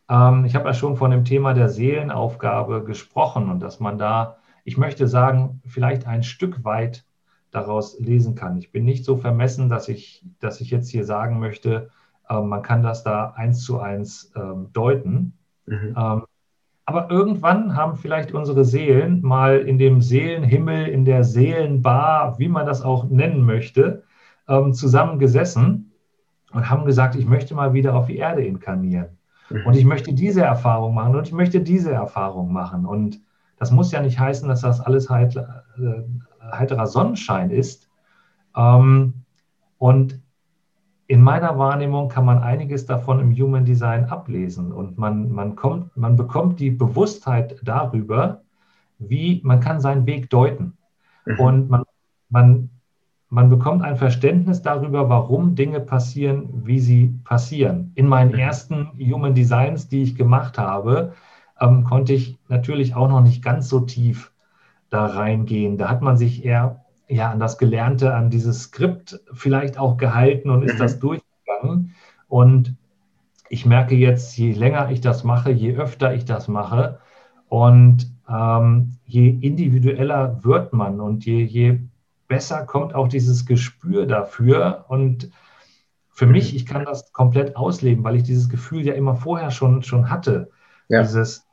ähm, 0.10 0.46
ich 0.46 0.56
habe 0.56 0.68
ja 0.68 0.74
schon 0.74 0.98
von 0.98 1.12
dem 1.12 1.26
Thema 1.26 1.54
der 1.54 1.70
Seelenaufgabe 1.70 2.84
gesprochen 2.84 3.50
und 3.50 3.60
dass 3.60 3.80
man 3.80 4.00
da, 4.00 4.38
ich 4.64 4.78
möchte 4.78 5.08
sagen, 5.08 5.62
vielleicht 5.68 6.08
ein 6.08 6.24
Stück 6.24 6.64
weit 6.64 7.06
daraus 7.52 8.00
lesen 8.00 8.36
kann. 8.36 8.58
Ich 8.58 8.72
bin 8.72 8.84
nicht 8.84 9.06
so 9.06 9.18
vermessen, 9.18 9.70
dass 9.70 9.88
ich, 9.90 10.26
dass 10.40 10.60
ich 10.60 10.72
jetzt 10.72 10.90
hier 10.90 11.06
sagen 11.06 11.40
möchte, 11.40 11.90
äh, 12.30 12.42
man 12.42 12.62
kann 12.62 12.84
das 12.84 13.04
da 13.04 13.32
eins 13.36 13.64
zu 13.64 13.80
eins 13.80 14.32
ähm, 14.36 14.70
deuten. 14.74 15.38
Mhm. 15.66 15.96
Ähm, 15.98 16.24
aber 16.88 17.12
irgendwann 17.12 17.76
haben 17.76 17.98
vielleicht 17.98 18.32
unsere 18.32 18.64
Seelen 18.64 19.22
mal 19.22 19.60
in 19.60 19.78
dem 19.78 20.00
Seelenhimmel, 20.00 20.88
in 20.88 21.04
der 21.04 21.26
Seelenbar, 21.26 22.40
wie 22.40 22.48
man 22.48 22.66
das 22.66 22.82
auch 22.82 23.10
nennen 23.10 23.46
möchte, 23.46 24.04
ähm, 24.48 24.74
zusammengesessen 24.74 25.92
und 26.54 26.70
haben 26.70 26.86
gesagt, 26.86 27.16
ich 27.16 27.26
möchte 27.26 27.56
mal 27.56 27.74
wieder 27.74 27.94
auf 27.94 28.08
die 28.08 28.16
Erde 28.16 28.46
inkarnieren. 28.46 29.18
Mhm. 29.50 29.66
Und 29.66 29.74
ich 29.76 29.84
möchte 29.84 30.14
diese 30.14 30.44
Erfahrung 30.44 30.96
machen 30.96 31.14
und 31.14 31.28
ich 31.28 31.34
möchte 31.34 31.60
diese 31.60 31.92
Erfahrung 31.92 32.54
machen. 32.54 32.86
Und 32.86 33.20
das 33.60 33.70
muss 33.70 33.92
ja 33.92 34.02
nicht 34.02 34.18
heißen, 34.18 34.48
dass 34.48 34.62
das 34.62 34.80
alles 34.80 35.10
halt, 35.10 35.36
äh, 35.36 36.04
heiterer 36.54 36.88
Sonnenschein 36.88 37.52
ist. 37.52 37.90
Ähm, 38.56 39.26
und 39.78 40.22
in 41.08 41.22
meiner 41.22 41.58
Wahrnehmung 41.58 42.10
kann 42.10 42.26
man 42.26 42.40
einiges 42.40 42.86
davon 42.86 43.20
im 43.20 43.32
Human 43.32 43.64
Design 43.64 44.06
ablesen 44.06 44.74
und 44.74 44.98
man, 44.98 45.32
man, 45.32 45.56
kommt, 45.56 45.96
man 45.96 46.18
bekommt 46.18 46.60
die 46.60 46.70
Bewusstheit 46.70 47.60
darüber, 47.64 48.42
wie 49.00 49.42
man 49.44 49.62
kann 49.62 49.80
seinen 49.80 50.06
Weg 50.06 50.30
deuten. 50.30 50.78
Mhm. 51.26 51.40
Und 51.40 51.70
man, 51.70 51.84
man, 52.30 52.70
man 53.30 53.50
bekommt 53.50 53.84
ein 53.84 53.96
Verständnis 53.96 54.62
darüber, 54.62 55.08
warum 55.08 55.56
Dinge 55.56 55.80
passieren, 55.80 56.66
wie 56.66 56.80
sie 56.80 57.18
passieren. 57.24 57.94
In 57.96 58.08
meinen 58.08 58.34
mhm. 58.34 58.40
ersten 58.40 58.92
Human 59.00 59.34
Designs, 59.34 59.88
die 59.88 60.04
ich 60.04 60.16
gemacht 60.16 60.58
habe, 60.58 61.14
ähm, 61.62 61.86
konnte 61.86 62.14
ich 62.14 62.38
natürlich 62.50 62.96
auch 62.96 63.08
noch 63.08 63.22
nicht 63.22 63.42
ganz 63.42 63.70
so 63.70 63.80
tief 63.80 64.34
da 64.90 65.06
reingehen. 65.06 65.78
Da 65.78 65.90
hat 65.90 66.02
man 66.02 66.18
sich 66.18 66.44
eher 66.44 66.86
ja, 67.08 67.32
an 67.32 67.40
das 67.40 67.58
Gelernte, 67.58 68.14
an 68.14 68.30
dieses 68.30 68.64
Skript 68.64 69.20
vielleicht 69.34 69.78
auch 69.78 69.98
gehalten 69.98 70.50
und 70.50 70.64
ist 70.64 70.76
mhm. 70.76 70.80
das 70.80 71.00
durchgegangen. 71.00 71.96
Und 72.28 72.76
ich 73.50 73.66
merke 73.66 73.96
jetzt, 73.96 74.38
je 74.38 74.52
länger 74.52 74.92
ich 74.92 75.02
das 75.02 75.24
mache, 75.24 75.52
je 75.52 75.76
öfter 75.76 76.14
ich 76.14 76.26
das 76.26 76.48
mache 76.48 77.00
und 77.48 78.12
ähm, 78.30 78.98
je 79.06 79.30
individueller 79.30 80.44
wird 80.44 80.74
man 80.74 81.00
und 81.00 81.26
je, 81.26 81.44
je 81.44 81.80
besser 82.28 82.66
kommt 82.66 82.94
auch 82.94 83.08
dieses 83.08 83.46
Gespür 83.46 84.06
dafür. 84.06 84.86
Und 84.90 85.32
für 86.10 86.26
mhm. 86.26 86.34
mich, 86.34 86.56
ich 86.56 86.66
kann 86.66 86.86
das 86.86 87.12
komplett 87.14 87.56
ausleben, 87.56 88.04
weil 88.04 88.18
ich 88.18 88.24
dieses 88.24 88.50
Gefühl 88.50 88.86
ja 88.86 88.94
immer 88.94 89.16
vorher 89.16 89.52
schon, 89.52 89.82
schon 89.84 90.10
hatte. 90.10 90.50
Ja. 90.90 91.02
Dieses, 91.02 91.48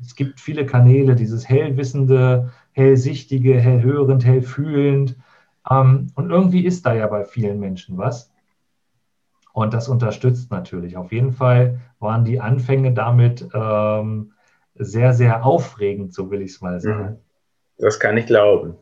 es 0.00 0.14
gibt 0.14 0.40
viele 0.40 0.66
Kanäle, 0.66 1.16
dieses 1.16 1.48
hellwissende, 1.48 2.52
hellsichtige, 2.78 3.60
hellhörend, 3.60 4.24
hellfühlend. 4.24 5.16
Ähm, 5.70 6.06
und 6.14 6.30
irgendwie 6.30 6.64
ist 6.64 6.86
da 6.86 6.94
ja 6.94 7.06
bei 7.06 7.24
vielen 7.24 7.60
Menschen 7.60 7.98
was. 7.98 8.32
Und 9.52 9.74
das 9.74 9.88
unterstützt 9.88 10.50
natürlich. 10.50 10.96
Auf 10.96 11.12
jeden 11.12 11.32
Fall 11.32 11.80
waren 11.98 12.24
die 12.24 12.40
Anfänge 12.40 12.94
damit 12.94 13.46
ähm, 13.52 14.32
sehr, 14.76 15.12
sehr 15.12 15.44
aufregend, 15.44 16.14
so 16.14 16.30
will 16.30 16.42
ich 16.42 16.52
es 16.52 16.60
mal 16.60 16.80
sagen. 16.80 17.10
Mhm. 17.10 17.16
Das 17.78 17.98
kann 17.98 18.16
ich 18.16 18.26
glauben. 18.26 18.76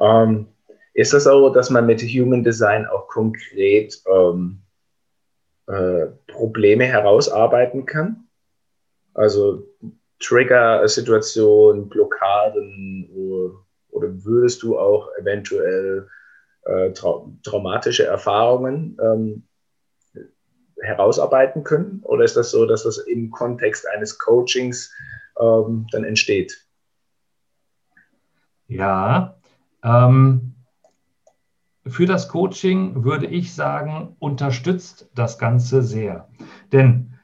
Ähm, 0.00 0.48
ist 0.94 1.12
das 1.12 1.24
so, 1.24 1.50
dass 1.50 1.70
man 1.70 1.86
mit 1.86 2.00
Human 2.02 2.42
Design 2.42 2.86
auch 2.86 3.08
konkret 3.08 4.00
ähm, 4.06 4.62
äh, 5.66 6.06
Probleme 6.26 6.84
herausarbeiten 6.84 7.84
kann? 7.84 8.28
Also 9.12 9.66
Trigger-Situationen, 10.24 11.88
Blockaden 11.88 13.10
oder, 13.14 14.08
würdest 14.24 14.62
du 14.62 14.78
auch 14.78 15.08
eventuell 15.20 16.08
äh, 16.64 16.92
trau 16.92 17.32
traumatische 17.42 18.04
Erfahrungen 18.04 18.98
ähm, 19.00 19.44
herausarbeiten 20.80 21.62
können? 21.62 22.00
Oder 22.02 22.24
ist 22.24 22.36
das 22.36 22.50
so, 22.50 22.66
dass 22.66 22.82
das 22.82 22.98
im 22.98 23.30
Kontext 23.30 23.86
eines 23.88 24.18
Coachings 24.18 24.92
ähm, 25.40 25.86
dann 25.92 26.04
entsteht? 26.04 26.66
Ja, 28.66 29.36
ähm, 29.82 30.54
für 31.86 32.06
das 32.06 32.28
Coaching 32.28 33.04
würde 33.04 33.26
ich 33.26 33.54
sagen, 33.54 34.16
unterstützt 34.18 35.10
das 35.14 35.38
Ganze 35.38 35.82
sehr. 35.82 36.28
Denn 36.72 37.14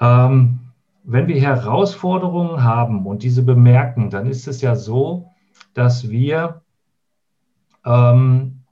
ähm, 0.00 0.65
wenn 1.08 1.28
wir 1.28 1.40
Herausforderungen 1.40 2.64
haben 2.64 3.06
und 3.06 3.22
diese 3.22 3.44
bemerken, 3.44 4.10
dann 4.10 4.26
ist 4.26 4.48
es 4.48 4.60
ja 4.60 4.74
so, 4.74 5.30
dass 5.72 6.10
wir, 6.10 6.62
ähm, 7.84 8.62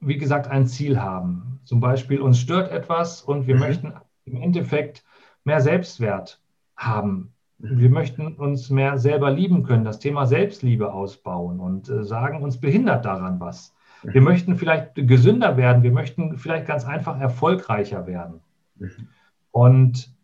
wie 0.00 0.16
gesagt, 0.16 0.46
ein 0.46 0.66
Ziel 0.66 1.00
haben. 1.00 1.60
Zum 1.64 1.80
Beispiel 1.80 2.20
uns 2.20 2.38
stört 2.38 2.70
etwas 2.70 3.22
und 3.22 3.48
wir 3.48 3.56
mhm. 3.56 3.60
möchten 3.60 3.92
im 4.24 4.36
Endeffekt 4.36 5.04
mehr 5.42 5.60
Selbstwert 5.60 6.40
haben. 6.76 7.32
Wir 7.58 7.90
möchten 7.90 8.34
uns 8.34 8.70
mehr 8.70 8.96
selber 8.96 9.32
lieben 9.32 9.64
können, 9.64 9.84
das 9.84 9.98
Thema 9.98 10.26
Selbstliebe 10.26 10.92
ausbauen 10.92 11.58
und 11.58 11.88
äh, 11.88 12.04
sagen, 12.04 12.42
uns 12.42 12.60
behindert 12.60 13.04
daran 13.04 13.40
was. 13.40 13.74
Wir 14.04 14.20
mhm. 14.20 14.28
möchten 14.28 14.56
vielleicht 14.56 14.94
gesünder 14.94 15.56
werden, 15.56 15.82
wir 15.82 15.92
möchten 15.92 16.38
vielleicht 16.38 16.66
ganz 16.66 16.86
einfach 16.86 17.20
erfolgreicher 17.20 18.06
werden. 18.06 18.40
Mhm. 18.76 19.08
Und 19.50 20.14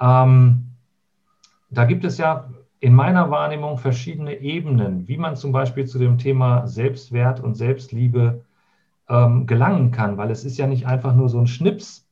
ähm, 0.00 0.71
da 1.72 1.84
gibt 1.84 2.04
es 2.04 2.18
ja 2.18 2.50
in 2.80 2.94
meiner 2.94 3.30
Wahrnehmung 3.30 3.78
verschiedene 3.78 4.40
Ebenen, 4.40 5.08
wie 5.08 5.16
man 5.16 5.36
zum 5.36 5.52
Beispiel 5.52 5.86
zu 5.86 5.98
dem 5.98 6.18
Thema 6.18 6.66
Selbstwert 6.66 7.40
und 7.40 7.54
Selbstliebe 7.54 8.44
ähm, 9.08 9.46
gelangen 9.46 9.90
kann, 9.90 10.16
weil 10.16 10.30
es 10.30 10.44
ist 10.44 10.58
ja 10.58 10.66
nicht 10.66 10.86
einfach 10.86 11.14
nur 11.14 11.28
so 11.28 11.38
ein 11.38 11.46
Schnips, 11.46 12.08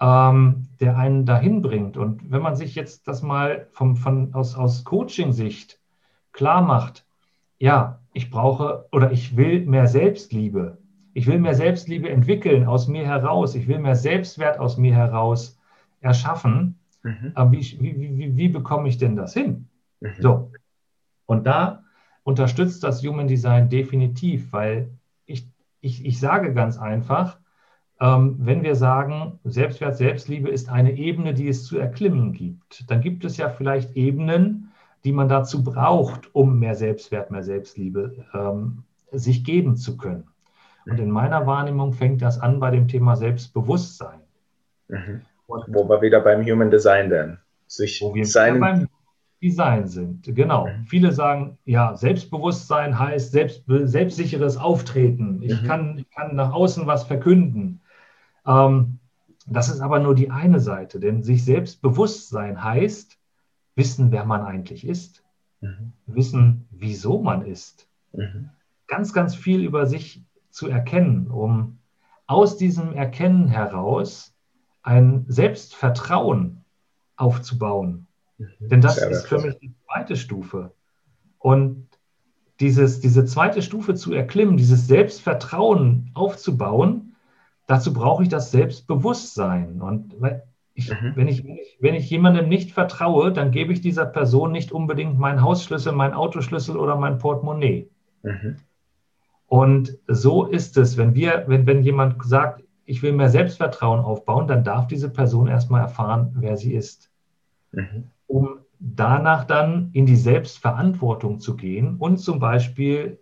ähm, 0.00 0.68
der 0.80 0.96
einen 0.96 1.26
dahin 1.26 1.62
bringt. 1.62 1.96
Und 1.96 2.30
wenn 2.30 2.42
man 2.42 2.56
sich 2.56 2.74
jetzt 2.74 3.08
das 3.08 3.22
mal 3.22 3.66
vom, 3.72 3.96
von, 3.96 4.34
aus, 4.34 4.56
aus 4.56 4.84
Coaching-Sicht 4.84 5.80
klar 6.32 6.62
macht, 6.62 7.04
ja, 7.58 8.00
ich 8.12 8.30
brauche 8.30 8.86
oder 8.92 9.12
ich 9.12 9.36
will 9.36 9.66
mehr 9.66 9.86
Selbstliebe. 9.86 10.78
Ich 11.14 11.26
will 11.26 11.38
mehr 11.38 11.54
Selbstliebe 11.54 12.10
entwickeln 12.10 12.66
aus 12.66 12.88
mir 12.88 13.06
heraus. 13.06 13.54
Ich 13.54 13.68
will 13.68 13.78
mehr 13.78 13.96
Selbstwert 13.96 14.58
aus 14.58 14.76
mir 14.76 14.94
heraus 14.94 15.58
erschaffen. 16.00 16.78
Mhm. 17.06 17.32
Aber 17.34 17.52
wie, 17.52 17.60
wie, 17.80 18.18
wie, 18.18 18.36
wie, 18.36 18.48
bekomme 18.48 18.88
ich 18.88 18.98
denn 18.98 19.14
das 19.14 19.32
hin? 19.32 19.68
Mhm. 20.00 20.14
So. 20.18 20.50
Und 21.26 21.46
da 21.46 21.84
unterstützt 22.24 22.82
das 22.82 23.04
Human 23.04 23.28
Design 23.28 23.68
definitiv, 23.68 24.52
weil 24.52 24.90
ich, 25.24 25.48
ich, 25.80 26.04
ich 26.04 26.18
sage 26.18 26.52
ganz 26.52 26.78
einfach, 26.78 27.38
ähm, 28.00 28.36
wenn 28.40 28.64
wir 28.64 28.74
sagen, 28.74 29.38
Selbstwert, 29.44 29.96
Selbstliebe 29.96 30.48
ist 30.48 30.68
eine 30.68 30.96
Ebene, 30.96 31.32
die 31.32 31.46
es 31.46 31.64
zu 31.64 31.78
erklimmen 31.78 32.32
gibt, 32.32 32.90
dann 32.90 33.00
gibt 33.00 33.24
es 33.24 33.36
ja 33.36 33.50
vielleicht 33.50 33.96
Ebenen, 33.96 34.72
die 35.04 35.12
man 35.12 35.28
dazu 35.28 35.62
braucht, 35.62 36.34
um 36.34 36.58
mehr 36.58 36.74
Selbstwert, 36.74 37.30
mehr 37.30 37.44
Selbstliebe 37.44 38.26
ähm, 38.34 38.82
sich 39.12 39.44
geben 39.44 39.76
zu 39.76 39.96
können. 39.96 40.24
Und 40.84 41.00
in 41.00 41.10
meiner 41.10 41.46
Wahrnehmung 41.46 41.92
fängt 41.92 42.22
das 42.22 42.38
an 42.40 42.60
bei 42.60 42.70
dem 42.70 42.86
Thema 42.86 43.16
Selbstbewusstsein. 43.16 44.20
Mhm. 44.88 45.22
Wo 45.48 45.88
wir 45.88 46.02
wieder 46.02 46.20
beim 46.20 46.44
Human 46.44 46.70
Design 46.70 47.10
dann. 47.10 47.38
Sich 47.66 48.00
wo 48.00 48.14
wir 48.14 48.26
seinen, 48.26 48.60
beim 48.60 48.88
Design 49.42 49.86
sind. 49.86 50.34
Genau. 50.34 50.66
Mhm. 50.66 50.86
Viele 50.86 51.12
sagen, 51.12 51.58
ja, 51.64 51.94
Selbstbewusstsein 51.96 52.98
heißt 52.98 53.32
selbst, 53.32 53.64
selbstsicheres 53.66 54.56
Auftreten. 54.56 55.42
Ich, 55.42 55.62
mhm. 55.62 55.66
kann, 55.66 55.98
ich 55.98 56.10
kann 56.10 56.34
nach 56.34 56.52
außen 56.52 56.86
was 56.86 57.04
verkünden. 57.04 57.80
Ähm, 58.46 58.98
das 59.46 59.68
ist 59.68 59.80
aber 59.80 60.00
nur 60.00 60.14
die 60.14 60.30
eine 60.30 60.58
Seite, 60.58 60.98
denn 60.98 61.22
sich 61.22 61.44
Selbstbewusstsein 61.44 62.62
heißt, 62.62 63.18
wissen, 63.76 64.10
wer 64.10 64.24
man 64.24 64.42
eigentlich 64.42 64.86
ist, 64.86 65.22
mhm. 65.60 65.92
wissen, 66.06 66.66
wieso 66.70 67.20
man 67.20 67.46
ist. 67.46 67.88
Mhm. 68.12 68.50
Ganz, 68.88 69.12
ganz 69.12 69.34
viel 69.34 69.62
über 69.62 69.86
sich 69.86 70.24
zu 70.50 70.68
erkennen, 70.68 71.28
um 71.30 71.78
aus 72.26 72.56
diesem 72.56 72.94
Erkennen 72.94 73.48
heraus 73.48 74.35
ein 74.86 75.24
Selbstvertrauen 75.26 76.64
aufzubauen. 77.16 78.06
Mhm. 78.38 78.46
Denn 78.60 78.80
das 78.80 78.96
Sehr 78.96 79.10
ist 79.10 79.26
für 79.26 79.40
mich 79.40 79.58
die 79.58 79.74
zweite 79.84 80.16
Stufe. 80.16 80.72
Und 81.38 81.88
dieses, 82.60 83.00
diese 83.00 83.24
zweite 83.24 83.62
Stufe 83.62 83.94
zu 83.94 84.12
erklimmen, 84.12 84.56
dieses 84.56 84.86
Selbstvertrauen 84.86 86.10
aufzubauen, 86.14 87.16
dazu 87.66 87.92
brauche 87.92 88.22
ich 88.22 88.28
das 88.28 88.52
Selbstbewusstsein. 88.52 89.82
Und 89.82 90.14
ich, 90.74 90.90
mhm. 90.90 91.12
wenn, 91.16 91.26
ich, 91.26 91.44
wenn 91.80 91.94
ich 91.94 92.08
jemandem 92.08 92.48
nicht 92.48 92.70
vertraue, 92.70 93.32
dann 93.32 93.50
gebe 93.50 93.72
ich 93.72 93.80
dieser 93.80 94.06
Person 94.06 94.52
nicht 94.52 94.70
unbedingt 94.70 95.18
meinen 95.18 95.42
Hausschlüssel, 95.42 95.92
meinen 95.92 96.14
Autoschlüssel 96.14 96.76
oder 96.76 96.96
mein 96.96 97.18
Portemonnaie. 97.18 97.90
Mhm. 98.22 98.56
Und 99.48 99.98
so 100.06 100.46
ist 100.46 100.76
es, 100.76 100.96
wenn 100.96 101.14
wir, 101.16 101.44
wenn, 101.48 101.66
wenn 101.66 101.82
jemand 101.82 102.24
sagt, 102.24 102.62
ich 102.86 103.02
will 103.02 103.12
mehr 103.12 103.28
Selbstvertrauen 103.28 104.00
aufbauen, 104.00 104.46
dann 104.46 104.64
darf 104.64 104.86
diese 104.86 105.10
Person 105.10 105.48
erstmal 105.48 105.82
erfahren, 105.82 106.34
wer 106.38 106.56
sie 106.56 106.72
ist. 106.72 107.10
Mhm. 107.72 108.04
Um 108.26 108.60
danach 108.78 109.44
dann 109.44 109.90
in 109.92 110.06
die 110.06 110.16
Selbstverantwortung 110.16 111.40
zu 111.40 111.56
gehen 111.56 111.96
und 111.96 112.18
zum 112.18 112.38
Beispiel 112.38 113.20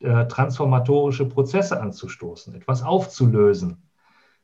äh, 0.00 0.26
transformatorische 0.26 1.26
Prozesse 1.26 1.80
anzustoßen, 1.80 2.54
etwas 2.54 2.82
aufzulösen, 2.82 3.82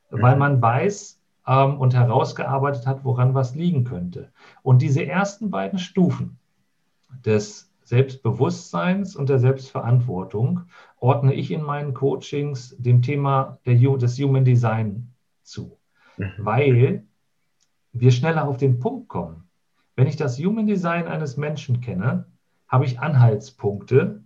mhm. 0.09 0.21
weil 0.21 0.37
man 0.37 0.61
weiß 0.61 1.19
ähm, 1.45 1.79
und 1.79 1.93
herausgearbeitet 1.93 2.87
hat, 2.87 3.03
woran 3.03 3.33
was 3.33 3.55
liegen 3.55 3.83
könnte. 3.83 4.31
Und 4.63 4.81
diese 4.81 5.05
ersten 5.05 5.49
beiden 5.49 5.79
Stufen 5.79 6.39
des 7.25 7.71
Selbstbewusstseins 7.83 9.15
und 9.15 9.29
der 9.29 9.39
Selbstverantwortung 9.39 10.63
ordne 10.99 11.33
ich 11.33 11.51
in 11.51 11.61
meinen 11.61 11.93
Coachings 11.93 12.75
dem 12.77 13.01
Thema 13.01 13.59
der, 13.65 13.75
des 13.75 14.19
Human 14.19 14.45
Design 14.45 15.13
zu, 15.43 15.77
mhm. 16.17 16.31
weil 16.37 17.03
wir 17.93 18.11
schneller 18.11 18.47
auf 18.47 18.57
den 18.57 18.79
Punkt 18.79 19.07
kommen. 19.07 19.43
Wenn 19.95 20.07
ich 20.07 20.15
das 20.15 20.37
Human 20.37 20.67
Design 20.67 21.07
eines 21.07 21.37
Menschen 21.37 21.81
kenne, 21.81 22.25
habe 22.67 22.85
ich 22.85 22.99
Anhaltspunkte. 22.99 24.21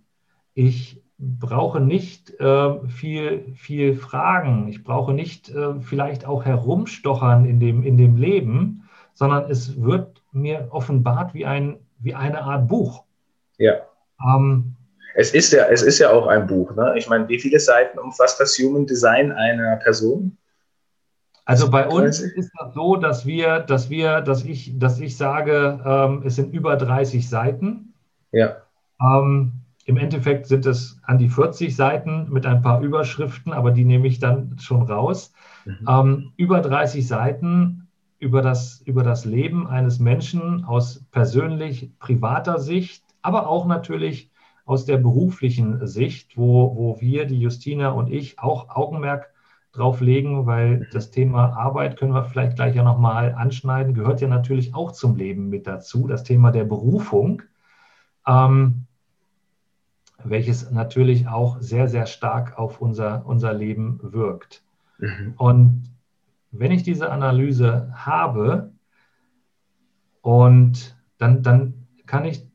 Ich 0.54 1.02
brauche 1.18 1.80
nicht 1.80 2.38
äh, 2.40 2.86
viel, 2.88 3.52
viel 3.54 3.94
Fragen. 3.94 4.68
Ich 4.68 4.82
brauche 4.82 5.14
nicht 5.14 5.48
äh, 5.50 5.80
vielleicht 5.80 6.26
auch 6.26 6.44
herumstochern 6.44 7.44
in 7.44 7.60
dem, 7.60 7.82
in 7.82 7.96
dem 7.96 8.16
Leben, 8.16 8.88
sondern 9.14 9.50
es 9.50 9.80
wird 9.80 10.22
mir 10.32 10.68
offenbart 10.70 11.32
wie, 11.34 11.46
ein, 11.46 11.76
wie 11.98 12.14
eine 12.14 12.42
Art 12.42 12.68
Buch. 12.68 13.04
Ja. 13.58 13.74
Ähm, 14.26 14.74
es 15.14 15.32
ist 15.34 15.52
ja, 15.52 15.66
es 15.66 15.82
ist 15.82 15.98
ja 15.98 16.10
auch 16.10 16.26
ein 16.26 16.46
Buch. 16.46 16.74
Ne? 16.74 16.94
Ich 16.96 17.08
meine, 17.08 17.28
wie 17.28 17.38
viele 17.38 17.58
Seiten 17.58 17.98
umfasst 17.98 18.40
das 18.40 18.56
Human 18.58 18.86
Design 18.86 19.32
einer 19.32 19.76
Person? 19.76 20.36
Also 21.44 21.70
bei 21.70 21.86
uns 21.88 22.20
ist 22.20 22.50
das 22.58 22.72
so, 22.72 22.96
dass 22.96 23.26
wir, 23.26 23.60
dass 23.60 23.90
wir, 23.90 24.20
dass 24.20 24.44
ich, 24.44 24.78
dass 24.78 25.00
ich 25.00 25.16
sage, 25.16 25.80
ähm, 25.84 26.22
es 26.24 26.36
sind 26.36 26.54
über 26.54 26.76
30 26.76 27.28
Seiten. 27.28 27.94
Ja. 28.30 28.56
Ähm, 29.00 29.52
Im 29.84 29.96
Endeffekt 29.96 30.46
sind 30.46 30.66
es 30.66 31.00
an 31.02 31.18
die 31.18 31.28
40 31.28 31.74
Seiten 31.74 32.28
mit 32.30 32.46
ein 32.46 32.62
paar 32.62 32.80
Überschriften, 32.80 33.52
aber 33.52 33.72
die 33.72 33.84
nehme 33.84 34.06
ich 34.06 34.20
dann 34.20 34.56
schon 34.60 34.82
raus. 34.82 35.32
Mhm. 35.64 35.86
Ähm, 35.88 36.32
über 36.36 36.60
30 36.60 37.06
Seiten 37.06 37.88
über 38.22 38.40
das, 38.40 38.80
über 38.86 39.02
das 39.02 39.24
Leben 39.24 39.66
eines 39.66 39.98
Menschen 39.98 40.64
aus 40.64 41.04
persönlich 41.10 41.90
privater 41.98 42.60
Sicht, 42.60 43.02
aber 43.20 43.48
auch 43.48 43.66
natürlich 43.66 44.30
aus 44.72 44.86
der 44.86 44.96
beruflichen 44.96 45.86
Sicht, 45.86 46.38
wo, 46.38 46.74
wo 46.74 46.98
wir, 46.98 47.26
die 47.26 47.38
Justina 47.38 47.90
und 47.90 48.10
ich, 48.10 48.38
auch 48.38 48.70
Augenmerk 48.70 49.30
drauf 49.72 50.00
legen, 50.00 50.46
weil 50.46 50.88
das 50.92 51.10
Thema 51.10 51.52
Arbeit 51.52 51.98
können 51.98 52.14
wir 52.14 52.24
vielleicht 52.24 52.56
gleich 52.56 52.74
ja 52.74 52.82
nochmal 52.82 53.34
anschneiden, 53.34 53.92
gehört 53.92 54.22
ja 54.22 54.28
natürlich 54.28 54.74
auch 54.74 54.92
zum 54.92 55.16
Leben 55.16 55.50
mit 55.50 55.66
dazu, 55.66 56.08
das 56.08 56.24
Thema 56.24 56.52
der 56.52 56.64
Berufung, 56.64 57.42
ähm, 58.26 58.86
welches 60.24 60.70
natürlich 60.70 61.28
auch 61.28 61.60
sehr, 61.60 61.88
sehr 61.88 62.06
stark 62.06 62.58
auf 62.58 62.80
unser, 62.80 63.26
unser 63.26 63.52
Leben 63.52 64.00
wirkt. 64.02 64.62
Mhm. 64.98 65.34
Und 65.36 65.82
wenn 66.50 66.72
ich 66.72 66.82
diese 66.82 67.12
Analyse 67.12 67.92
habe 67.94 68.72
und 70.22 70.96
dann, 71.18 71.42
dann 71.42 71.74
kann 72.06 72.24
ich 72.24 72.46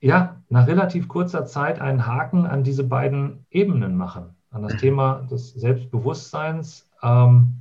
ja 0.00 0.37
nach 0.48 0.66
relativ 0.66 1.08
kurzer 1.08 1.44
Zeit 1.44 1.80
einen 1.80 2.06
Haken 2.06 2.46
an 2.46 2.64
diese 2.64 2.84
beiden 2.84 3.46
Ebenen 3.50 3.96
machen, 3.96 4.34
an 4.50 4.62
das 4.62 4.76
Thema 4.76 5.26
des 5.30 5.52
Selbstbewusstseins 5.54 6.90
ähm, 7.02 7.54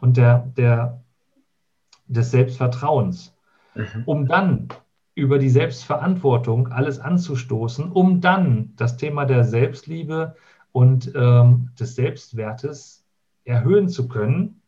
und 0.00 0.16
der, 0.16 0.52
der, 0.56 1.02
des 2.06 2.30
Selbstvertrauens, 2.30 3.36
mhm. 3.74 4.02
um 4.06 4.26
dann 4.26 4.68
über 5.14 5.38
die 5.38 5.48
Selbstverantwortung 5.48 6.68
alles 6.68 6.98
anzustoßen, 6.98 7.90
um 7.90 8.20
dann 8.20 8.72
das 8.76 8.96
Thema 8.96 9.24
der 9.24 9.44
Selbstliebe 9.44 10.36
und 10.72 11.10
ähm, 11.14 11.70
des 11.80 11.94
Selbstwertes 11.94 13.04
erhöhen 13.44 13.88
zu 13.88 14.08
können. 14.08 14.60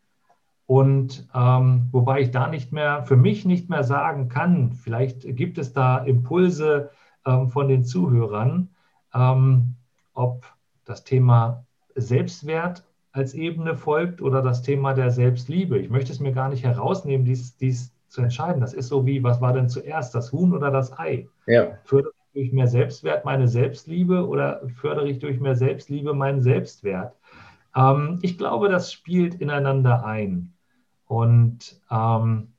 Und 0.64 1.28
ähm, 1.34 1.88
wobei 1.92 2.20
ich 2.20 2.30
da 2.30 2.46
nicht 2.46 2.72
mehr, 2.72 3.02
für 3.02 3.16
mich 3.16 3.44
nicht 3.44 3.68
mehr 3.68 3.84
sagen 3.84 4.28
kann, 4.28 4.72
vielleicht 4.72 5.36
gibt 5.36 5.58
es 5.58 5.72
da 5.72 5.98
Impulse, 5.98 6.90
ähm, 7.26 7.48
von 7.48 7.68
den 7.68 7.84
Zuhörern, 7.84 8.70
ähm, 9.14 9.74
ob 10.14 10.44
das 10.84 11.04
Thema 11.04 11.64
Selbstwert 11.94 12.84
als 13.12 13.34
Ebene 13.34 13.76
folgt 13.76 14.22
oder 14.22 14.42
das 14.42 14.62
Thema 14.62 14.94
der 14.94 15.10
Selbstliebe. 15.10 15.78
Ich 15.78 15.90
möchte 15.90 16.12
es 16.12 16.20
mir 16.20 16.32
gar 16.32 16.48
nicht 16.48 16.64
herausnehmen, 16.64 17.24
dies, 17.24 17.56
dies 17.56 17.92
zu 18.08 18.22
entscheiden. 18.22 18.60
Das 18.60 18.74
ist 18.74 18.88
so 18.88 19.06
wie, 19.06 19.22
was 19.22 19.40
war 19.40 19.52
denn 19.52 19.68
zuerst, 19.68 20.14
das 20.14 20.32
Huhn 20.32 20.52
oder 20.54 20.70
das 20.70 20.98
Ei? 20.98 21.28
Ja. 21.46 21.78
Fördere 21.84 22.12
ich 22.32 22.42
durch 22.42 22.52
mehr 22.52 22.68
Selbstwert 22.68 23.24
meine 23.24 23.48
Selbstliebe 23.48 24.26
oder 24.26 24.62
fördere 24.76 25.08
ich 25.08 25.18
durch 25.18 25.40
mehr 25.40 25.56
Selbstliebe 25.56 26.14
meinen 26.14 26.42
Selbstwert? 26.42 27.14
Ähm, 27.74 28.18
ich 28.22 28.38
glaube, 28.38 28.68
das 28.68 28.92
spielt 28.92 29.34
ineinander 29.36 30.04
ein. 30.04 30.52
Und 31.06 31.80
ähm, 31.90 32.52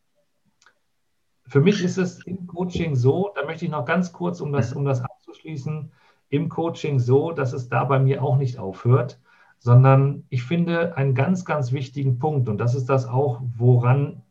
für 1.50 1.62
mich 1.62 1.84
ist 1.84 1.98
es 1.98 2.26
im 2.26 2.48
Coaching 2.48 2.96
so, 2.96 3.32
da 3.36 3.46
möchte 3.46 3.66
ich 3.66 3.72
noch 3.72 3.86
ganz 3.86 4.14
kurz, 4.14 4.40
um 4.40 4.52
das, 4.52 4.74
um 4.74 4.86
das 4.86 5.02
abzuschließen, 5.02 5.92
im 6.30 6.48
Coaching 6.48 7.00
so, 7.00 7.32
dass 7.32 7.54
es 7.54 7.70
da 7.70 7.84
bei 7.84 8.00
mir 8.00 8.24
auch 8.24 8.38
nicht 8.38 8.60
aufhört, 8.60 9.20
sondern 9.58 10.26
ich 10.30 10.44
finde 10.44 10.96
einen 10.96 11.16
ganz, 11.16 11.44
ganz 11.46 11.72
wichtigen 11.72 12.20
Punkt, 12.20 12.48
und 12.50 12.60
das 12.60 12.76
ist 12.76 12.86
das 12.86 13.08
auch, 13.08 13.42
woran 13.58 14.22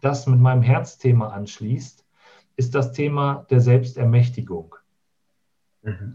das 0.00 0.26
mit 0.26 0.40
meinem 0.40 0.62
Herzthema 0.62 1.28
anschließt, 1.28 2.04
ist 2.56 2.74
das 2.74 2.92
Thema 2.92 3.46
der 3.50 3.60
Selbstermächtigung. 3.60 4.74
Mhm. 5.82 6.14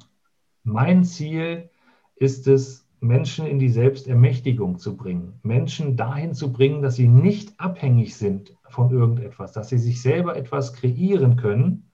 Mein 0.63 1.03
Ziel 1.03 1.69
ist 2.15 2.47
es, 2.47 2.82
Menschen 3.03 3.45
in 3.45 3.59
die 3.59 3.69
Selbstermächtigung 3.69 4.79
zu 4.79 4.95
bringen, 4.95 5.39
Menschen 5.43 5.97
dahin 5.97 6.33
zu 6.33 6.51
bringen, 6.53 6.81
dass 6.81 6.95
sie 6.95 7.07
nicht 7.07 7.59
abhängig 7.59 8.15
sind 8.15 8.55
von 8.69 8.91
irgendetwas, 8.91 9.51
dass 9.51 9.69
sie 9.69 9.77
sich 9.77 10.01
selber 10.01 10.35
etwas 10.37 10.73
kreieren 10.73 11.35
können, 11.35 11.91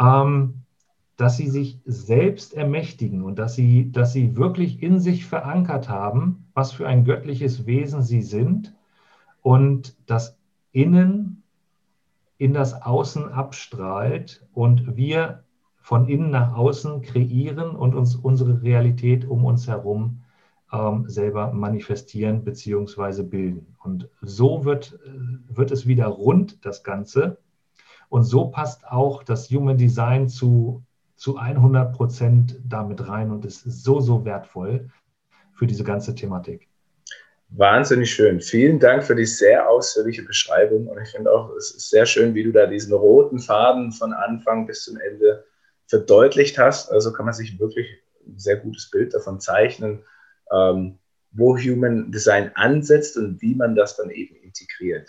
ähm, 0.00 0.62
dass 1.16 1.36
sie 1.36 1.48
sich 1.48 1.80
selbst 1.84 2.54
ermächtigen 2.54 3.22
und 3.22 3.38
dass 3.38 3.54
sie, 3.54 3.92
dass 3.92 4.12
sie 4.14 4.34
wirklich 4.36 4.82
in 4.82 4.98
sich 4.98 5.26
verankert 5.26 5.88
haben, 5.88 6.46
was 6.54 6.72
für 6.72 6.88
ein 6.88 7.04
göttliches 7.04 7.66
Wesen 7.66 8.02
sie 8.02 8.22
sind 8.22 8.74
und 9.42 9.94
das 10.06 10.38
Innen 10.72 11.42
in 12.38 12.54
das 12.54 12.80
Außen 12.80 13.28
abstrahlt 13.28 14.46
und 14.54 14.96
wir 14.96 15.44
von 15.82 16.08
innen 16.08 16.30
nach 16.30 16.54
außen 16.56 17.02
kreieren 17.02 17.70
und 17.76 17.94
uns 17.94 18.16
unsere 18.16 18.62
Realität 18.62 19.28
um 19.28 19.44
uns 19.44 19.68
herum 19.68 20.21
ähm, 20.72 21.08
selber 21.08 21.52
manifestieren 21.52 22.44
bzw. 22.44 23.22
bilden. 23.22 23.76
Und 23.82 24.08
so 24.20 24.64
wird, 24.64 24.98
äh, 25.04 25.56
wird 25.56 25.70
es 25.70 25.86
wieder 25.86 26.06
rund, 26.06 26.64
das 26.64 26.82
Ganze. 26.82 27.38
Und 28.08 28.24
so 28.24 28.46
passt 28.46 28.86
auch 28.86 29.22
das 29.22 29.50
Human 29.50 29.76
Design 29.76 30.28
zu, 30.28 30.82
zu 31.16 31.36
100 31.36 31.94
Prozent 31.94 32.60
damit 32.66 33.06
rein 33.08 33.30
und 33.30 33.44
ist 33.44 33.62
so, 33.64 34.00
so 34.00 34.24
wertvoll 34.24 34.90
für 35.54 35.66
diese 35.66 35.84
ganze 35.84 36.14
Thematik. 36.14 36.68
Wahnsinnig 37.54 38.10
schön. 38.10 38.40
Vielen 38.40 38.78
Dank 38.78 39.04
für 39.04 39.14
die 39.14 39.26
sehr 39.26 39.68
ausführliche 39.68 40.22
Beschreibung. 40.22 40.86
Und 40.86 41.02
ich 41.02 41.10
finde 41.10 41.30
auch, 41.30 41.54
es 41.56 41.70
ist 41.70 41.90
sehr 41.90 42.06
schön, 42.06 42.34
wie 42.34 42.44
du 42.44 42.50
da 42.50 42.66
diesen 42.66 42.94
roten 42.94 43.38
Faden 43.38 43.92
von 43.92 44.14
Anfang 44.14 44.66
bis 44.66 44.84
zum 44.84 44.96
Ende 44.96 45.44
verdeutlicht 45.86 46.58
hast. 46.58 46.90
Also 46.90 47.12
kann 47.12 47.26
man 47.26 47.34
sich 47.34 47.60
wirklich 47.60 47.86
ein 48.26 48.38
sehr 48.38 48.56
gutes 48.56 48.90
Bild 48.90 49.12
davon 49.12 49.38
zeichnen, 49.38 50.02
ähm, 50.52 50.98
wo 51.32 51.56
Human 51.56 52.10
Design 52.12 52.50
ansetzt 52.54 53.16
und 53.16 53.40
wie 53.40 53.54
man 53.54 53.74
das 53.74 53.96
dann 53.96 54.10
eben 54.10 54.36
integriert. 54.36 55.08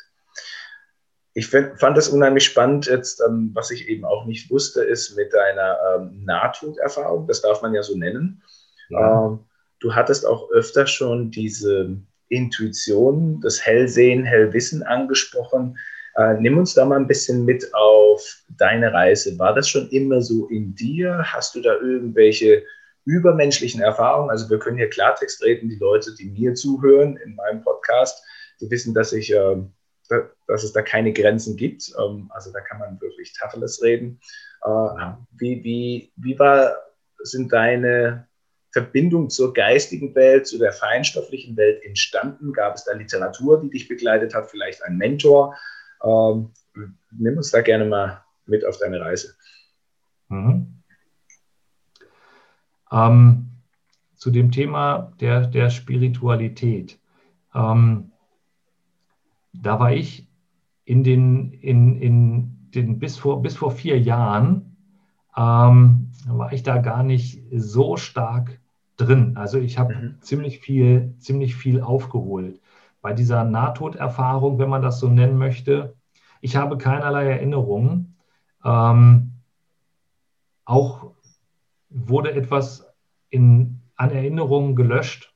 Ich 1.33 1.47
find, 1.47 1.79
fand 1.79 1.97
das 1.97 2.09
unheimlich 2.09 2.45
spannend 2.45 2.85
jetzt, 2.85 3.21
ähm, 3.27 3.51
was 3.53 3.71
ich 3.71 3.87
eben 3.89 4.05
auch 4.05 4.25
nicht 4.25 4.49
wusste, 4.51 4.83
ist 4.83 5.15
mit 5.15 5.33
deiner 5.33 5.77
ähm, 5.95 6.23
Nahtoderfahrung, 6.23 7.27
das 7.27 7.41
darf 7.41 7.61
man 7.61 7.73
ja 7.73 7.83
so 7.83 7.97
nennen. 7.97 8.41
Ja. 8.89 9.25
Ähm, 9.25 9.39
du 9.79 9.93
hattest 9.93 10.25
auch 10.25 10.49
öfter 10.51 10.85
schon 10.87 11.31
diese 11.31 11.97
Intuition, 12.29 13.41
das 13.41 13.65
Hellsehen, 13.65 14.23
Hellwissen 14.23 14.83
angesprochen. 14.83 15.77
Äh, 16.15 16.35
nimm 16.35 16.57
uns 16.57 16.73
da 16.73 16.85
mal 16.85 16.99
ein 16.99 17.07
bisschen 17.07 17.45
mit 17.45 17.73
auf 17.73 18.43
deine 18.49 18.93
Reise. 18.93 19.37
War 19.39 19.53
das 19.55 19.67
schon 19.67 19.89
immer 19.89 20.21
so 20.21 20.47
in 20.47 20.75
dir? 20.75 21.23
Hast 21.25 21.55
du 21.55 21.61
da 21.61 21.73
irgendwelche 21.75 22.63
übermenschlichen 23.05 23.81
Erfahrungen? 23.81 24.29
Also 24.29 24.49
wir 24.49 24.59
können 24.59 24.77
hier 24.77 24.89
Klartext 24.89 25.43
reden. 25.43 25.69
Die 25.69 25.77
Leute, 25.77 26.13
die 26.15 26.25
mir 26.25 26.53
zuhören 26.53 27.17
in 27.17 27.35
meinem 27.35 27.61
Podcast, 27.61 28.23
die 28.61 28.69
wissen, 28.69 28.93
dass 28.93 29.13
ich, 29.13 29.33
äh, 29.33 29.57
dass 30.47 30.63
es 30.63 30.73
da 30.73 30.81
keine 30.81 31.13
Grenzen 31.13 31.57
gibt. 31.57 31.91
Ähm, 31.99 32.31
also 32.33 32.51
da 32.51 32.61
kann 32.61 32.79
man 32.79 33.01
wirklich 33.01 33.33
Tacheles 33.33 33.81
reden. 33.81 34.19
Äh, 34.63 34.69
wie, 35.31 35.63
wie, 35.63 36.11
wie 36.15 36.39
war, 36.39 36.75
sind 37.23 37.51
deine 37.51 38.27
Verbindung 38.71 39.29
zur 39.29 39.53
geistigen 39.53 40.15
Welt, 40.15 40.47
zu 40.47 40.57
der 40.57 40.73
feinstofflichen 40.73 41.55
Welt 41.57 41.83
entstanden? 41.83 42.53
Gab 42.53 42.75
es 42.75 42.85
da 42.85 42.93
Literatur, 42.93 43.61
die 43.61 43.69
dich 43.69 43.87
begleitet 43.87 44.33
hat, 44.33 44.49
vielleicht 44.49 44.83
ein 44.83 44.97
Mentor? 44.97 45.55
Ähm, 46.03 46.51
nimm 47.11 47.37
uns 47.37 47.51
da 47.51 47.61
gerne 47.61 47.85
mal 47.85 48.23
mit 48.45 48.65
auf 48.65 48.77
deine 48.77 48.99
Reise. 48.99 49.35
Mhm. 50.29 50.82
Ähm, 52.93 53.49
zu 54.15 54.31
dem 54.31 54.51
Thema 54.51 55.11
der, 55.19 55.47
der 55.47 55.69
Spiritualität. 55.69 56.99
Ähm, 57.53 58.11
da 59.51 59.79
war 59.79 59.91
ich 59.91 60.29
in 60.85 61.03
den, 61.03 61.51
in, 61.51 62.01
in 62.01 62.69
den 62.73 62.99
bis, 62.99 63.17
vor, 63.17 63.41
bis 63.41 63.57
vor 63.57 63.71
vier 63.71 63.99
Jahren, 63.99 64.77
ähm, 65.35 66.11
war 66.27 66.53
ich 66.53 66.63
da 66.63 66.77
gar 66.77 67.03
nicht 67.03 67.43
so 67.51 67.97
stark 67.97 68.59
drin. 68.97 69.35
Also 69.35 69.57
ich 69.57 69.77
habe 69.77 69.95
mhm. 69.95 70.21
ziemlich 70.21 70.59
viel, 70.59 71.15
ziemlich 71.19 71.55
viel 71.55 71.81
aufgeholt. 71.81 72.61
Bei 73.01 73.13
dieser 73.13 73.43
Nahtoderfahrung, 73.43 74.59
wenn 74.59 74.69
man 74.69 74.81
das 74.81 74.99
so 74.99 75.09
nennen 75.09 75.37
möchte, 75.37 75.95
ich 76.41 76.55
habe 76.55 76.77
keinerlei 76.77 77.29
Erinnerungen. 77.29 78.15
Ähm, 78.63 79.31
auch 80.65 81.11
wurde 81.93 82.33
etwas 82.33 82.85
in, 83.29 83.81
an 83.95 84.11
Erinnerungen 84.11 84.75
gelöscht 84.75 85.33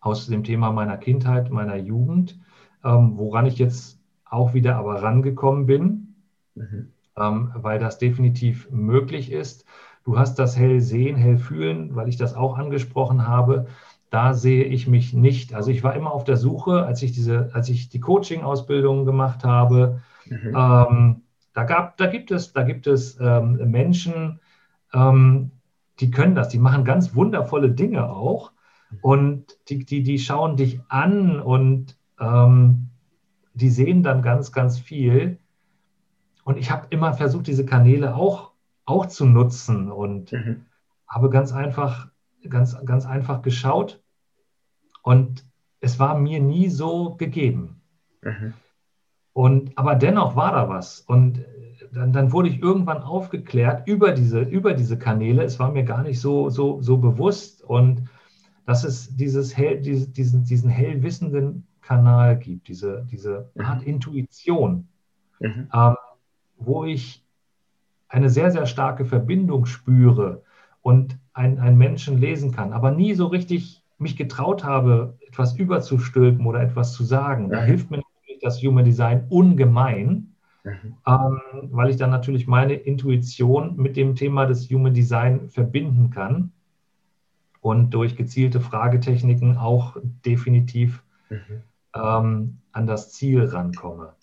aus 0.00 0.26
dem 0.26 0.44
Thema 0.44 0.72
meiner 0.72 0.96
Kindheit, 0.96 1.50
meiner 1.50 1.76
Jugend, 1.76 2.40
ähm, 2.84 3.12
woran 3.16 3.46
ich 3.46 3.58
jetzt 3.58 4.00
auch 4.24 4.54
wieder 4.54 4.76
aber 4.76 5.02
rangekommen 5.02 5.66
bin, 5.66 6.14
mhm. 6.54 6.92
ähm, 7.16 7.52
weil 7.54 7.78
das 7.78 7.98
definitiv 7.98 8.70
möglich 8.70 9.32
ist. 9.32 9.64
Du 10.04 10.18
hast 10.18 10.38
das 10.38 10.56
hell 10.56 10.80
sehen, 10.80 11.16
hell 11.16 11.38
fühlen, 11.38 11.94
weil 11.94 12.08
ich 12.08 12.16
das 12.16 12.34
auch 12.34 12.56
angesprochen 12.56 13.26
habe. 13.26 13.66
Da 14.10 14.32
sehe 14.32 14.64
ich 14.64 14.86
mich 14.86 15.12
nicht. 15.12 15.52
Also 15.52 15.70
ich 15.70 15.82
war 15.84 15.94
immer 15.94 16.12
auf 16.12 16.24
der 16.24 16.36
Suche, 16.36 16.86
als 16.86 17.02
ich 17.02 17.12
diese, 17.12 17.50
als 17.52 17.68
ich 17.68 17.90
die 17.90 18.00
Coaching-Ausbildung 18.00 19.04
gemacht 19.04 19.44
habe. 19.44 20.00
Mhm. 20.26 20.54
Ähm, 20.56 21.22
da, 21.52 21.64
gab, 21.64 21.96
da 21.98 22.06
gibt 22.06 22.30
es, 22.30 22.52
da 22.52 22.62
gibt 22.62 22.86
es 22.86 23.18
ähm, 23.20 23.70
Menschen, 23.70 24.40
ähm, 24.94 25.50
die 26.00 26.10
können 26.10 26.34
das, 26.34 26.48
die 26.48 26.58
machen 26.58 26.84
ganz 26.84 27.14
wundervolle 27.14 27.70
Dinge 27.70 28.08
auch. 28.08 28.52
Und 29.02 29.58
die, 29.68 29.84
die, 29.84 30.02
die 30.02 30.18
schauen 30.18 30.56
dich 30.56 30.80
an 30.88 31.40
und 31.40 31.98
ähm, 32.18 32.88
die 33.52 33.68
sehen 33.68 34.02
dann 34.02 34.22
ganz, 34.22 34.52
ganz 34.52 34.78
viel. 34.78 35.38
Und 36.44 36.56
ich 36.56 36.70
habe 36.70 36.86
immer 36.90 37.12
versucht, 37.12 37.46
diese 37.46 37.66
Kanäle 37.66 38.14
auch 38.14 38.52
auch 38.88 39.06
zu 39.06 39.26
nutzen 39.26 39.92
und 39.92 40.32
mhm. 40.32 40.64
habe 41.06 41.28
ganz 41.28 41.52
einfach, 41.52 42.08
ganz, 42.48 42.76
ganz 42.86 43.04
einfach 43.04 43.42
geschaut 43.42 44.02
und 45.02 45.44
es 45.80 45.98
war 45.98 46.18
mir 46.18 46.40
nie 46.40 46.70
so 46.70 47.14
gegeben. 47.16 47.82
Mhm. 48.22 48.54
Und, 49.34 49.76
aber 49.76 49.94
dennoch 49.94 50.34
war 50.34 50.52
da 50.52 50.68
was. 50.68 51.00
Und 51.00 51.44
dann, 51.92 52.12
dann, 52.12 52.32
wurde 52.32 52.48
ich 52.48 52.62
irgendwann 52.62 53.02
aufgeklärt 53.02 53.86
über 53.86 54.12
diese, 54.12 54.40
über 54.40 54.74
diese 54.74 54.98
Kanäle. 54.98 55.42
Es 55.42 55.58
war 55.58 55.72
mir 55.72 55.84
gar 55.84 56.02
nicht 56.02 56.20
so, 56.20 56.50
so, 56.50 56.80
so 56.82 56.98
bewusst. 56.98 57.62
Und 57.62 58.08
dass 58.66 58.84
es 58.84 59.16
dieses 59.16 59.56
hell, 59.56 59.80
diese, 59.80 60.08
diesen, 60.08 60.44
diesen 60.44 60.70
hellwissenden 60.70 61.66
Kanal 61.80 62.38
gibt, 62.38 62.68
diese, 62.68 63.06
diese 63.10 63.50
mhm. 63.54 63.64
Art 63.64 63.82
Intuition, 63.82 64.88
mhm. 65.40 65.68
ähm, 65.72 65.96
wo 66.58 66.84
ich 66.84 67.24
eine 68.08 68.30
sehr, 68.30 68.50
sehr 68.50 68.66
starke 68.66 69.04
Verbindung 69.04 69.66
spüre 69.66 70.42
und 70.82 71.18
einen 71.32 71.78
Menschen 71.78 72.18
lesen 72.18 72.52
kann, 72.52 72.72
aber 72.72 72.90
nie 72.90 73.14
so 73.14 73.26
richtig 73.26 73.82
mich 73.98 74.16
getraut 74.16 74.64
habe, 74.64 75.18
etwas 75.26 75.56
überzustülpen 75.56 76.46
oder 76.46 76.60
etwas 76.60 76.92
zu 76.92 77.04
sagen. 77.04 77.50
Da 77.50 77.60
mhm. 77.60 77.66
hilft 77.66 77.90
mir 77.90 77.98
natürlich 77.98 78.40
das 78.42 78.62
Human 78.62 78.84
Design 78.84 79.26
ungemein, 79.28 80.27
mhm. 80.68 80.96
ähm, 81.06 81.40
weil 81.72 81.90
ich 81.90 81.96
dann 81.96 82.10
natürlich 82.10 82.46
meine 82.46 82.74
Intuition 82.74 83.76
mit 83.76 83.96
dem 83.96 84.14
Thema 84.14 84.46
des 84.46 84.68
Human 84.70 84.94
Design 84.94 85.48
verbinden 85.50 86.10
kann 86.10 86.52
und 87.60 87.90
durch 87.90 88.16
gezielte 88.16 88.60
Fragetechniken 88.60 89.56
auch 89.56 89.96
definitiv 90.24 91.02
mhm. 91.30 91.62
ähm, 91.94 92.58
an 92.72 92.86
das 92.86 93.12
Ziel 93.12 93.44
rankomme. 93.44 94.14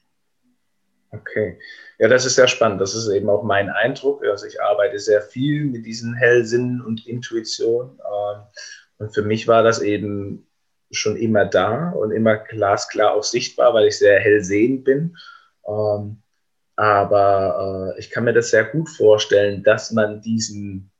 Okay. 1.12 1.58
Ja, 1.98 2.08
das 2.08 2.26
ist 2.26 2.36
sehr 2.36 2.48
spannend. 2.48 2.82
Das 2.82 2.94
ist 2.94 3.08
eben 3.10 3.30
auch 3.30 3.44
mein 3.44 3.70
Eindruck. 3.70 4.24
Also 4.26 4.46
ich 4.46 4.62
arbeite 4.62 5.00
sehr 5.00 5.22
viel 5.22 5.66
mit 5.66 5.86
diesen 5.86 6.14
Hellsinnen 6.14 6.82
und 6.82 7.08
Intuition. 7.08 8.00
Ähm, 8.00 8.42
und 8.98 9.14
für 9.14 9.22
mich 9.22 9.48
war 9.48 9.64
das 9.64 9.82
eben 9.82 10.46
schon 10.92 11.16
immer 11.16 11.46
da 11.46 11.92
und 11.92 12.12
immer 12.12 12.38
glasklar 12.38 13.14
auch 13.14 13.24
sichtbar, 13.24 13.74
weil 13.74 13.88
ich 13.88 13.98
sehr 13.98 14.20
hellsehend 14.20 14.84
bin. 14.84 15.18
Ähm, 15.68 16.22
aber 16.76 17.94
äh, 17.96 18.00
ich 18.00 18.10
kann 18.10 18.26
mir 18.26 18.34
das 18.34 18.50
sehr 18.50 18.66
gut 18.66 18.90
vorstellen, 18.90 19.64
dass 19.64 19.92
man 19.92 20.22
diesen 20.22 20.92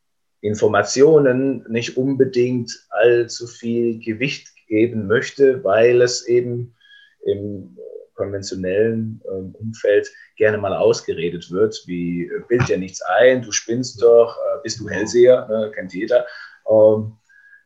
Informationen 0.42 1.66
nicht 1.70 1.98
unbedingt 1.98 2.72
allzu 2.90 3.48
viel 3.48 4.00
Gewicht 4.00 4.50
geben 4.68 5.08
möchte, 5.08 5.64
weil 5.64 6.02
es 6.02 6.28
eben 6.28 6.76
im 7.26 7.78
konventionellen 8.16 9.22
ähm, 9.30 9.54
Umfeld 9.60 10.10
gerne 10.38 10.58
mal 10.58 10.74
ausgeredet 10.74 11.52
wird, 11.52 11.84
wie 11.86 12.26
äh, 12.26 12.42
bild 12.48 12.68
dir 12.68 12.78
nichts 12.78 13.02
ein, 13.02 13.42
du 13.42 13.52
spinnst 13.52 14.02
doch, 14.02 14.38
äh, 14.38 14.62
bist 14.64 14.80
du 14.80 14.90
Hellseher, 14.90 15.48
ne, 15.48 15.72
kennt 15.74 15.94
jeder. 15.94 16.26
Ähm, 16.70 17.18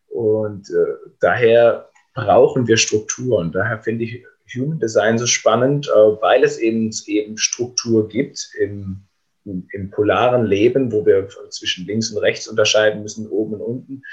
und 0.10 0.70
äh, 0.70 0.96
daher 1.20 1.90
brauchen 2.16 2.68
wir 2.68 2.78
Strukturen. 2.78 3.52
Daher 3.52 3.80
finde 3.80 4.06
ich 4.06 4.26
Human 4.56 4.80
Design 4.80 5.18
so 5.18 5.28
spannend, 5.28 5.88
äh, 5.88 6.22
weil 6.22 6.44
es 6.44 6.58
eben, 6.58 6.92
eben 7.06 7.38
Struktur 7.38 8.08
gibt 8.08 8.52
im, 8.60 9.04
im, 9.46 9.68
im, 9.72 9.92
polaren 9.92 10.46
Leben, 10.46 10.92
wo 10.92 11.06
wir 11.06 11.28
zwischen 11.50 11.86
links 11.86 12.12
und 12.12 12.18
rechts 12.20 12.48
unterscheiden 12.48 13.02
müssen, 13.02 13.30
oben 13.30 13.56
und 13.56 13.62
unten, 13.62 14.04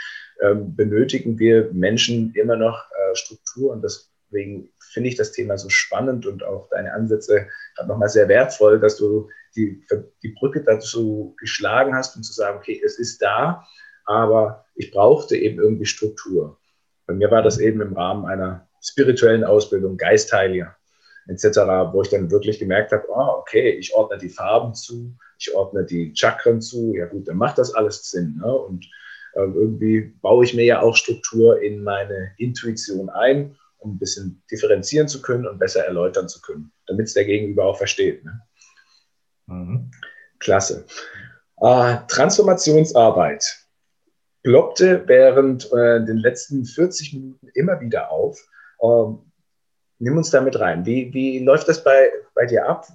ähm, 0.40 0.74
benötigen 0.74 1.38
wir 1.38 1.70
Menschen 1.72 2.34
immer 2.34 2.56
noch 2.56 2.78
äh, 2.90 3.16
Struktur 3.16 3.72
und 3.72 3.82
deswegen 3.82 4.70
finde 4.92 5.08
ich 5.08 5.16
das 5.16 5.32
Thema 5.32 5.58
so 5.58 5.68
spannend 5.68 6.26
und 6.26 6.42
auch 6.42 6.68
deine 6.70 6.92
Ansätze 6.92 7.46
nochmal 7.86 8.08
sehr 8.08 8.28
wertvoll, 8.28 8.80
dass 8.80 8.96
du 8.96 9.28
die, 9.56 9.82
die 10.22 10.28
Brücke 10.28 10.62
dazu 10.62 11.34
geschlagen 11.38 11.94
hast 11.94 12.16
und 12.16 12.22
zu 12.22 12.32
sagen, 12.32 12.58
okay, 12.58 12.80
es 12.84 12.98
ist 12.98 13.20
da, 13.22 13.66
aber 14.04 14.64
ich 14.74 14.90
brauchte 14.90 15.36
eben 15.36 15.58
irgendwie 15.58 15.86
Struktur. 15.86 16.58
Bei 17.06 17.14
mir 17.14 17.30
war 17.30 17.42
das 17.42 17.58
eben 17.58 17.80
im 17.80 17.94
Rahmen 17.94 18.26
einer 18.26 18.65
spirituellen 18.82 19.44
Ausbildung, 19.44 19.96
Geistheiliger 19.96 20.76
etc., 21.28 21.58
wo 21.92 22.02
ich 22.02 22.10
dann 22.10 22.30
wirklich 22.30 22.58
gemerkt 22.58 22.92
habe, 22.92 23.04
oh, 23.08 23.40
okay, 23.40 23.70
ich 23.70 23.94
ordne 23.94 24.18
die 24.18 24.28
Farben 24.28 24.74
zu, 24.74 25.16
ich 25.38 25.54
ordne 25.54 25.84
die 25.84 26.12
Chakren 26.14 26.60
zu, 26.60 26.94
ja 26.94 27.06
gut, 27.06 27.28
dann 27.28 27.36
macht 27.36 27.58
das 27.58 27.74
alles 27.74 28.10
Sinn. 28.10 28.40
Ne? 28.40 28.52
Und 28.52 28.86
äh, 29.34 29.40
irgendwie 29.40 30.14
baue 30.22 30.44
ich 30.44 30.54
mir 30.54 30.64
ja 30.64 30.80
auch 30.80 30.96
Struktur 30.96 31.60
in 31.60 31.82
meine 31.82 32.32
Intuition 32.38 33.10
ein 33.10 33.56
um 33.78 33.94
ein 33.94 33.98
bisschen 33.98 34.42
differenzieren 34.50 35.08
zu 35.08 35.22
können 35.22 35.46
und 35.46 35.58
besser 35.58 35.84
erläutern 35.84 36.28
zu 36.28 36.40
können, 36.40 36.72
damit 36.86 37.06
es 37.06 37.14
der 37.14 37.24
Gegenüber 37.24 37.64
auch 37.64 37.78
versteht. 37.78 38.24
Ne? 38.24 38.40
Mhm. 39.46 39.90
Klasse. 40.38 40.86
Äh, 41.58 41.96
Transformationsarbeit 42.08 43.66
ploppte 44.42 45.04
während 45.06 45.72
äh, 45.72 46.04
den 46.04 46.18
letzten 46.18 46.64
40 46.64 47.14
Minuten 47.14 47.48
immer 47.54 47.80
wieder 47.80 48.10
auf. 48.10 48.38
Ähm, 48.82 49.18
nimm 49.98 50.16
uns 50.16 50.30
da 50.30 50.40
mit 50.40 50.58
rein. 50.58 50.84
Wie, 50.86 51.12
wie 51.12 51.38
läuft 51.38 51.68
das 51.68 51.82
bei, 51.82 52.10
bei 52.34 52.46
dir 52.46 52.66
ab? 52.66 52.86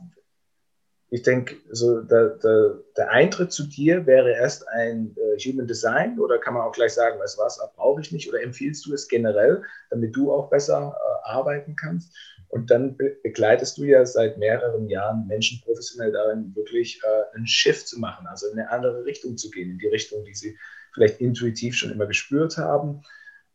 Ich 1.14 1.24
denke, 1.24 1.58
so 1.70 2.02
der, 2.02 2.38
der, 2.38 2.80
der, 2.96 3.12
Eintritt 3.12 3.52
zu 3.52 3.68
dir 3.68 4.06
wäre 4.06 4.32
erst 4.32 4.66
ein 4.70 5.14
äh, 5.18 5.38
Human 5.40 5.68
Design 5.68 6.18
oder 6.18 6.38
kann 6.38 6.54
man 6.54 6.64
auch 6.64 6.72
gleich 6.72 6.94
sagen, 6.94 7.20
weißt 7.20 7.38
du 7.38 7.42
was, 7.42 7.60
brauche 7.76 8.00
ich 8.00 8.14
nicht 8.14 8.30
oder 8.30 8.42
empfiehlst 8.42 8.86
du 8.86 8.94
es 8.94 9.10
generell, 9.10 9.62
damit 9.90 10.16
du 10.16 10.32
auch 10.32 10.50
besser 10.50 10.96
äh, 10.96 11.30
arbeiten 11.30 11.76
kannst? 11.76 12.16
Und 12.48 12.72
dann 12.72 12.96
be 12.96 13.18
begleitest 13.24 13.78
du 13.78 13.84
ja 13.84 14.06
seit 14.06 14.38
mehreren 14.38 14.88
Jahren 14.90 15.28
Menschen 15.28 15.62
professionell 15.62 16.14
darin, 16.14 16.56
wirklich 16.56 17.02
äh, 17.04 17.36
einen 17.36 17.48
Shift 17.48 17.90
zu 17.90 18.00
machen, 18.00 18.26
also 18.28 18.48
in 18.48 18.60
eine 18.60 18.70
andere 18.70 19.04
Richtung 19.04 19.36
zu 19.36 19.50
gehen, 19.50 19.72
in 19.72 19.80
die 19.80 19.88
Richtung, 19.88 20.24
die 20.24 20.34
sie 20.34 20.58
vielleicht 20.94 21.20
intuitiv 21.20 21.76
schon 21.76 21.92
immer 21.92 22.06
gespürt 22.06 22.58
haben 22.58 23.02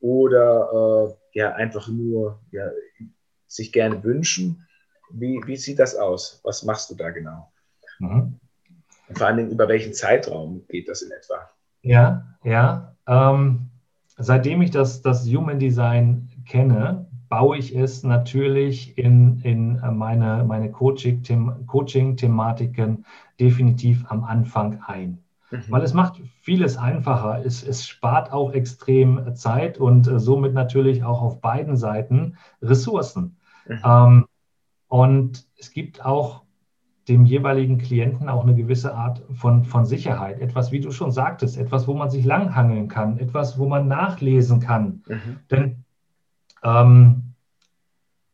oder 0.01 1.12
äh, 1.12 1.38
ja 1.38 1.55
einfach 1.55 1.88
nur 1.88 2.40
ja, 2.51 2.70
sich 3.47 3.72
gerne 3.72 4.05
wünschen. 4.05 4.66
Wie, 5.11 5.40
wie 5.47 5.57
sieht 5.57 5.78
das 5.78 5.97
aus? 5.97 6.40
Was 6.44 6.64
machst 6.64 6.90
du 6.90 6.94
da 6.94 7.11
genau? 7.11 7.51
Mhm. 7.99 8.38
Und 9.09 9.18
vor 9.18 9.26
allen 9.26 9.36
Dingen, 9.36 9.51
über 9.51 9.68
welchen 9.68 9.92
Zeitraum 9.94 10.64
geht 10.68 10.88
das 10.88 11.03
in 11.03 11.11
etwa? 11.12 11.49
Ja, 11.82 12.26
ja. 12.42 12.97
Ähm, 13.07 13.70
seitdem 14.16 14.62
ich 14.62 14.72
das, 14.72 15.03
das 15.03 15.24
Human 15.26 15.61
Design 15.61 16.28
kenne, 16.47 17.07
baue 17.28 17.59
ich 17.59 17.74
es 17.74 18.03
natürlich 18.03 18.97
in, 18.99 19.40
in 19.42 19.78
meine, 19.97 20.44
meine 20.44 20.70
Coaching-Thematiken 20.70 23.05
definitiv 23.38 24.05
am 24.09 24.24
Anfang 24.24 24.82
ein. 24.86 25.18
Mhm. 25.51 25.64
Weil 25.68 25.82
es 25.82 25.94
macht 25.94 26.20
vieles 26.40 26.76
einfacher. 26.76 27.44
Es, 27.44 27.62
es 27.62 27.86
spart 27.86 28.32
auch 28.32 28.53
extrem 28.53 29.34
Zeit 29.34 29.78
und 29.78 30.09
äh, 30.09 30.18
somit 30.18 30.55
natürlich 30.55 31.05
auch 31.05 31.22
auf 31.22 31.40
beiden 31.40 31.76
Seiten 31.76 32.36
Ressourcen. 32.62 33.36
Mhm. 33.68 33.80
Ähm, 33.84 34.26
und 34.88 35.47
es 35.59 35.70
gibt 35.72 36.05
auch 36.05 36.42
dem 37.09 37.24
jeweiligen 37.24 37.78
Klienten 37.78 38.28
auch 38.28 38.42
eine 38.42 38.55
gewisse 38.55 38.94
Art 38.94 39.22
von, 39.32 39.64
von 39.64 39.84
Sicherheit. 39.86 40.40
Etwas, 40.40 40.72
wie 40.72 40.80
du 40.80 40.90
schon 40.90 41.12
sagtest, 41.12 41.57
etwas, 41.57 41.86
wo 41.86 41.94
man 41.94 42.11
sich 42.11 42.24
langhangeln 42.24 42.88
kann, 42.88 43.18
etwas, 43.18 43.59
wo 43.59 43.66
man 43.68 43.86
nachlesen 43.86 44.59
kann. 44.61 45.03
Mhm. 45.07 45.38
Denn 45.51 45.84
ähm, 46.64 47.34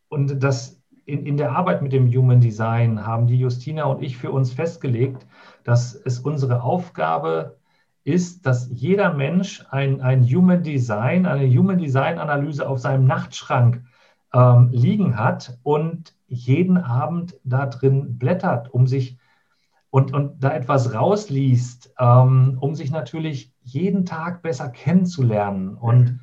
und 0.09 0.43
das 0.43 0.82
in, 1.05 1.27
in 1.27 1.37
der 1.37 1.53
Arbeit 1.53 1.83
mit 1.83 1.93
dem 1.93 2.13
Human 2.13 2.41
Design 2.41 3.07
haben 3.07 3.27
die 3.27 3.39
Justina 3.39 3.85
und 3.85 4.03
ich 4.03 4.17
für 4.17 4.31
uns 4.31 4.53
festgelegt, 4.53 5.27
dass 5.65 5.95
es 5.95 6.21
unsere 6.21 6.63
Aufgabe 6.63 7.57
ist, 8.05 8.47
dass 8.47 8.69
jeder 8.73 9.13
Mensch 9.13 9.65
ein, 9.71 10.01
ein 10.01 10.23
Human 10.25 10.63
Design, 10.63 11.27
eine 11.27 11.47
Human 11.47 11.79
Design 11.79 12.19
Analyse 12.19 12.69
auf 12.69 12.79
seinem 12.79 13.07
Nachtschrank 13.07 13.85
ähm, 14.33 14.71
liegen 14.73 15.19
hat 15.19 15.59
und 15.63 16.15
jeden 16.27 16.79
Abend 16.79 17.39
da 17.45 17.67
drin 17.67 18.19
blättert, 18.19 18.73
um 18.73 18.87
sich 18.87 19.19
und, 19.91 20.15
und 20.15 20.43
da 20.43 20.55
etwas 20.55 20.95
rausliest, 20.95 21.95
ähm, 21.99 22.57
um 22.61 22.75
sich 22.75 22.91
natürlich 22.91 23.53
jeden 23.61 24.07
Tag 24.07 24.41
besser 24.43 24.71
kennenzulernen. 24.71 25.75
Und 25.75 26.21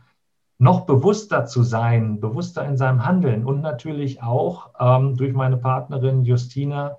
noch 0.60 0.86
bewusster 0.86 1.46
zu 1.46 1.64
sein, 1.64 2.20
bewusster 2.20 2.66
in 2.66 2.76
seinem 2.78 3.06
Handeln 3.06 3.46
und 3.46 3.62
natürlich 3.62 4.22
auch 4.22 4.72
ähm, 4.78 5.16
durch 5.16 5.34
meine 5.34 5.58
Partnerin 5.58 6.26
Justina 6.26 6.98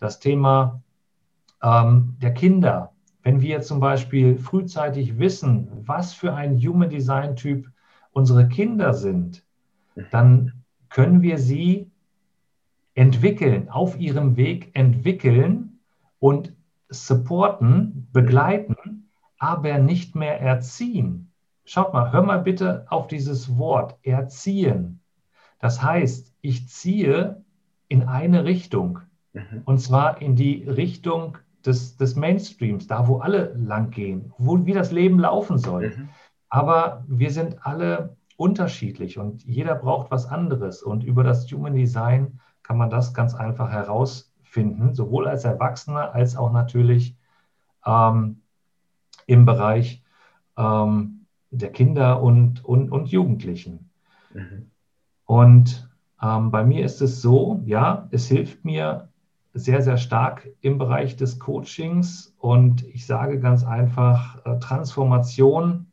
das 0.00 0.18
Thema 0.18 0.82
ähm, 1.62 2.16
der 2.20 2.34
Kinder. 2.34 2.92
Wenn 3.22 3.40
wir 3.40 3.62
zum 3.62 3.78
Beispiel 3.80 4.36
frühzeitig 4.36 5.18
wissen, 5.18 5.68
was 5.86 6.12
für 6.12 6.34
ein 6.34 6.58
Human 6.58 6.90
Design 6.90 7.36
Typ 7.36 7.70
unsere 8.10 8.48
Kinder 8.48 8.92
sind, 8.92 9.44
dann 10.10 10.64
können 10.88 11.22
wir 11.22 11.38
sie 11.38 11.90
entwickeln, 12.94 13.68
auf 13.68 13.98
ihrem 13.98 14.36
Weg 14.36 14.70
entwickeln 14.74 15.78
und 16.18 16.52
supporten, 16.88 18.08
begleiten, 18.12 19.10
aber 19.38 19.78
nicht 19.78 20.16
mehr 20.16 20.40
erziehen. 20.40 21.30
Schaut 21.68 21.92
mal, 21.92 22.12
hör 22.12 22.22
mal 22.22 22.38
bitte 22.38 22.86
auf 22.88 23.08
dieses 23.08 23.58
Wort 23.58 23.98
erziehen. 24.02 25.00
Das 25.58 25.82
heißt, 25.82 26.32
ich 26.40 26.68
ziehe 26.68 27.42
in 27.88 28.04
eine 28.04 28.44
Richtung. 28.44 29.00
Mhm. 29.32 29.62
Und 29.64 29.78
zwar 29.78 30.22
in 30.22 30.36
die 30.36 30.62
Richtung 30.62 31.38
des, 31.64 31.96
des 31.96 32.14
Mainstreams, 32.14 32.86
da 32.86 33.08
wo 33.08 33.18
alle 33.18 33.52
lang 33.54 33.90
gehen, 33.90 34.32
wo, 34.38 34.64
wie 34.64 34.74
das 34.74 34.92
Leben 34.92 35.18
laufen 35.18 35.58
soll. 35.58 35.88
Mhm. 35.88 36.08
Aber 36.48 37.04
wir 37.08 37.32
sind 37.32 37.66
alle 37.66 38.16
unterschiedlich 38.36 39.18
und 39.18 39.44
jeder 39.44 39.74
braucht 39.74 40.12
was 40.12 40.26
anderes. 40.26 40.84
Und 40.84 41.02
über 41.02 41.24
das 41.24 41.50
Human 41.50 41.74
Design 41.74 42.38
kann 42.62 42.78
man 42.78 42.90
das 42.90 43.12
ganz 43.12 43.34
einfach 43.34 43.70
herausfinden, 43.70 44.94
sowohl 44.94 45.26
als 45.26 45.44
Erwachsener 45.44 46.14
als 46.14 46.36
auch 46.36 46.52
natürlich 46.52 47.16
ähm, 47.84 48.42
im 49.26 49.44
Bereich 49.44 50.04
ähm, 50.56 51.15
der 51.50 51.70
Kinder 51.70 52.22
und, 52.22 52.64
und, 52.64 52.90
und 52.90 53.08
Jugendlichen. 53.08 53.90
Mhm. 54.32 54.70
Und 55.24 55.88
ähm, 56.22 56.50
bei 56.50 56.64
mir 56.64 56.84
ist 56.84 57.00
es 57.02 57.20
so, 57.20 57.62
ja, 57.64 58.08
es 58.10 58.28
hilft 58.28 58.64
mir 58.64 59.08
sehr, 59.54 59.82
sehr 59.82 59.96
stark 59.96 60.48
im 60.60 60.78
Bereich 60.78 61.16
des 61.16 61.38
Coachings 61.38 62.34
und 62.38 62.84
ich 62.86 63.06
sage 63.06 63.40
ganz 63.40 63.64
einfach, 63.64 64.44
äh, 64.44 64.58
Transformation 64.58 65.86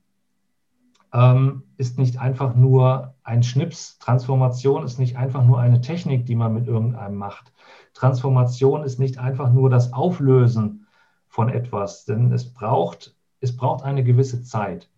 ähm, 1.13 1.63
ist 1.77 1.97
nicht 1.97 2.19
einfach 2.19 2.55
nur 2.55 3.13
ein 3.23 3.43
Schnips. 3.43 3.99
Transformation 3.99 4.83
ist 4.83 4.99
nicht 4.99 5.15
einfach 5.15 5.45
nur 5.45 5.59
eine 5.59 5.79
Technik, 5.79 6.25
die 6.25 6.35
man 6.35 6.53
mit 6.53 6.67
irgendeinem 6.67 7.15
macht. 7.15 7.53
Transformation 7.93 8.83
ist 8.83 8.99
nicht 8.99 9.19
einfach 9.19 9.51
nur 9.53 9.69
das 9.69 9.93
Auflösen 9.93 10.87
von 11.27 11.49
etwas, 11.49 12.05
denn 12.05 12.31
es 12.31 12.53
braucht, 12.53 13.15
es 13.39 13.55
braucht 13.55 13.83
eine 13.83 14.03
gewisse 14.03 14.43
Zeit. 14.43 14.89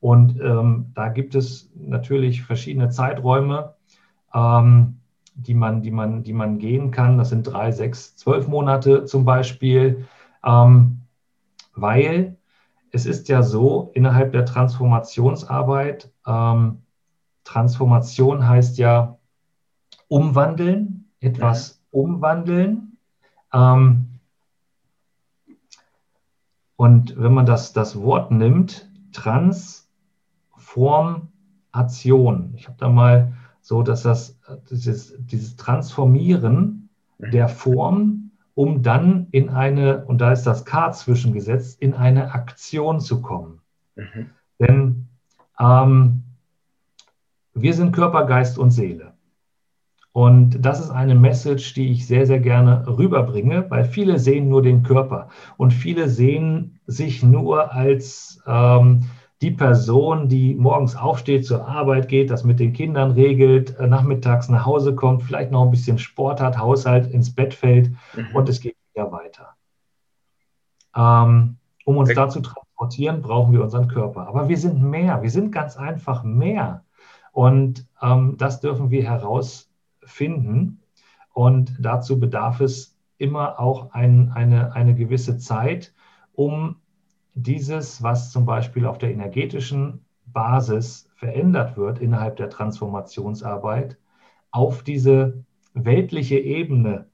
Und 0.00 0.40
ähm, 0.40 0.92
da 0.94 1.08
gibt 1.08 1.34
es 1.34 1.70
natürlich 1.74 2.42
verschiedene 2.42 2.90
Zeiträume. 2.90 3.74
Ähm, 4.32 4.98
die 5.38 5.54
man, 5.54 5.82
die 5.82 5.92
man, 5.92 6.24
die 6.24 6.32
man 6.32 6.58
gehen 6.58 6.90
kann. 6.90 7.16
Das 7.16 7.28
sind 7.28 7.44
drei, 7.44 7.70
sechs, 7.70 8.16
zwölf 8.16 8.48
Monate 8.48 9.04
zum 9.04 9.24
Beispiel, 9.24 10.06
ähm, 10.44 11.02
weil 11.74 12.36
es 12.90 13.06
ist 13.06 13.28
ja 13.28 13.42
so 13.42 13.90
innerhalb 13.94 14.32
der 14.32 14.44
Transformationsarbeit, 14.44 16.10
ähm, 16.26 16.82
Transformation 17.44 18.46
heißt 18.46 18.78
ja 18.78 19.18
umwandeln, 20.08 21.08
etwas 21.20 21.70
ja. 21.70 22.00
umwandeln. 22.00 22.98
Ähm, 23.52 24.18
und 26.76 27.14
wenn 27.16 27.32
man 27.32 27.46
das, 27.46 27.72
das 27.72 28.00
Wort 28.00 28.32
nimmt, 28.32 28.90
Transformation, 30.78 32.52
ich 32.56 32.66
habe 32.66 32.76
da 32.78 32.88
mal 32.88 33.32
so 33.60 33.82
dass 33.82 34.02
das 34.02 34.38
dieses, 34.70 35.14
dieses 35.18 35.56
Transformieren 35.56 36.88
mhm. 37.18 37.30
der 37.30 37.48
Form, 37.48 38.30
um 38.54 38.82
dann 38.82 39.26
in 39.30 39.50
eine, 39.50 40.04
und 40.06 40.20
da 40.20 40.32
ist 40.32 40.44
das 40.44 40.64
K 40.64 40.90
zwischengesetzt, 40.92 41.80
in 41.82 41.94
eine 41.94 42.32
Aktion 42.32 43.00
zu 43.00 43.20
kommen. 43.20 43.60
Mhm. 43.94 44.30
Denn 44.58 45.08
ähm, 45.60 46.22
wir 47.54 47.74
sind 47.74 47.92
Körper, 47.92 48.24
Geist 48.24 48.58
und 48.58 48.70
Seele. 48.70 49.12
Und 50.12 50.64
das 50.64 50.80
ist 50.80 50.90
eine 50.90 51.14
Message, 51.14 51.74
die 51.74 51.92
ich 51.92 52.06
sehr, 52.06 52.26
sehr 52.26 52.40
gerne 52.40 52.84
rüberbringe, 52.88 53.70
weil 53.70 53.84
viele 53.84 54.18
sehen 54.18 54.48
nur 54.48 54.62
den 54.62 54.82
Körper 54.82 55.28
und 55.58 55.72
viele 55.72 56.08
sehen 56.08 56.80
sich 56.86 57.22
nur 57.22 57.72
als 57.72 58.42
ähm, 58.46 59.02
die 59.40 59.52
Person, 59.52 60.28
die 60.28 60.54
morgens 60.54 60.96
aufsteht, 60.96 61.46
zur 61.46 61.66
Arbeit 61.66 62.08
geht, 62.08 62.30
das 62.30 62.44
mit 62.44 62.58
den 62.58 62.72
Kindern 62.72 63.12
regelt, 63.12 63.78
äh, 63.78 63.86
nachmittags 63.86 64.48
nach 64.48 64.66
Hause 64.66 64.94
kommt, 64.94 65.22
vielleicht 65.22 65.52
noch 65.52 65.64
ein 65.64 65.70
bisschen 65.70 65.98
Sport 65.98 66.40
hat, 66.40 66.58
Haushalt 66.58 67.10
ins 67.10 67.34
Bett 67.34 67.54
fällt 67.54 67.90
mhm. 68.14 68.34
und 68.34 68.48
es 68.48 68.60
geht 68.60 68.76
wieder 68.92 69.12
weiter. 69.12 69.54
Ähm, 70.96 71.56
um 71.84 71.96
uns 71.96 72.12
da 72.12 72.28
zu 72.28 72.40
transportieren, 72.40 73.22
brauchen 73.22 73.52
wir 73.52 73.62
unseren 73.62 73.88
Körper. 73.88 74.26
Aber 74.26 74.48
wir 74.48 74.58
sind 74.58 74.82
mehr, 74.82 75.22
wir 75.22 75.30
sind 75.30 75.52
ganz 75.52 75.76
einfach 75.76 76.24
mehr. 76.24 76.84
Und 77.32 77.86
ähm, 78.02 78.34
das 78.36 78.60
dürfen 78.60 78.90
wir 78.90 79.04
herausfinden. 79.04 80.82
Und 81.32 81.76
dazu 81.78 82.18
bedarf 82.18 82.60
es 82.60 82.98
immer 83.16 83.60
auch 83.60 83.92
ein, 83.92 84.32
eine, 84.34 84.74
eine 84.74 84.94
gewisse 84.94 85.38
Zeit, 85.38 85.94
um 86.32 86.76
dieses, 87.42 88.02
was 88.02 88.30
zum 88.32 88.44
Beispiel 88.46 88.86
auf 88.86 88.98
der 88.98 89.12
energetischen 89.12 90.04
Basis 90.26 91.10
verändert 91.16 91.76
wird 91.76 91.98
innerhalb 92.00 92.36
der 92.36 92.50
Transformationsarbeit, 92.50 93.98
auf 94.50 94.82
diese 94.82 95.44
weltliche 95.74 96.38
Ebene 96.38 97.10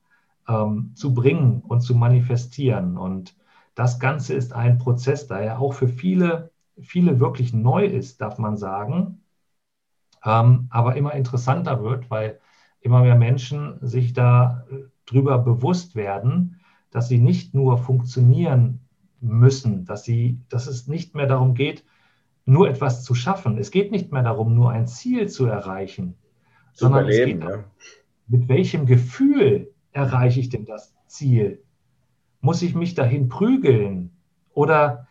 ähm, 0.49 0.93
zu 0.95 1.15
bringen 1.15 1.63
und 1.63 1.81
zu 1.83 1.95
manifestieren. 1.95 2.97
Und 2.99 3.37
das 3.75 3.99
Ganze 4.01 4.35
ist 4.35 4.53
ein 4.53 4.79
Prozess, 4.79 5.27
der 5.27 5.43
ja 5.45 5.59
auch 5.59 5.75
für 5.75 5.89
viele, 5.89 6.53
viele 6.81 7.21
wirklich 7.21 7.53
neu 7.55 7.85
ist, 7.87 8.21
darf 8.21 8.39
man 8.39 8.57
sagen. 8.57 9.21
ähm, 10.25 10.67
aber 10.71 10.97
immer 10.97 11.13
interessanter 11.15 11.83
wird, 11.83 12.11
weil 12.11 12.41
immer 12.81 13.01
mehr 13.03 13.17
Menschen 13.17 13.79
sich 13.87 14.13
da 14.13 14.67
drüber 15.07 15.39
bewusst 15.39 15.97
werden, 15.97 16.61
dass 16.91 17.09
sie 17.09 17.19
nicht 17.19 17.55
nur 17.55 17.79
funktionieren 17.79 18.84
müssen, 19.25 19.85
dass, 19.85 20.05
sie, 20.05 20.39
dass 20.49 20.67
es 20.67 20.87
nicht 20.87 21.15
mehr 21.15 21.27
darum 21.27 21.55
geht, 21.55 21.85
nur 22.45 22.69
etwas 22.69 23.05
zu 23.05 23.15
schaffen. 23.15 23.59
Es 23.59 23.71
geht 23.71 23.91
nicht 23.91 24.13
mehr 24.13 24.23
darum, 24.23 24.55
nur 24.55 24.71
ein 24.71 24.87
Ziel 24.87 25.29
zu 25.29 25.47
erreichen, 25.47 26.15
zu 26.73 26.85
sondern 26.85 27.09
es 27.09 27.17
geht 27.17 27.43
ja. 27.43 27.65
mit 28.29 28.49
welchem 28.49 28.87
Gefühl 28.87 29.73
erreiche 29.93 30.41
ich 30.41 30.51
denn 30.51 30.65
das 30.65 30.95
Ziel? 31.07 31.63
Muss 32.41 32.63
ich 32.63 32.75
mich 32.75 32.95
dahin 32.95 33.29
prügeln 33.29 34.11
oder 34.53 35.07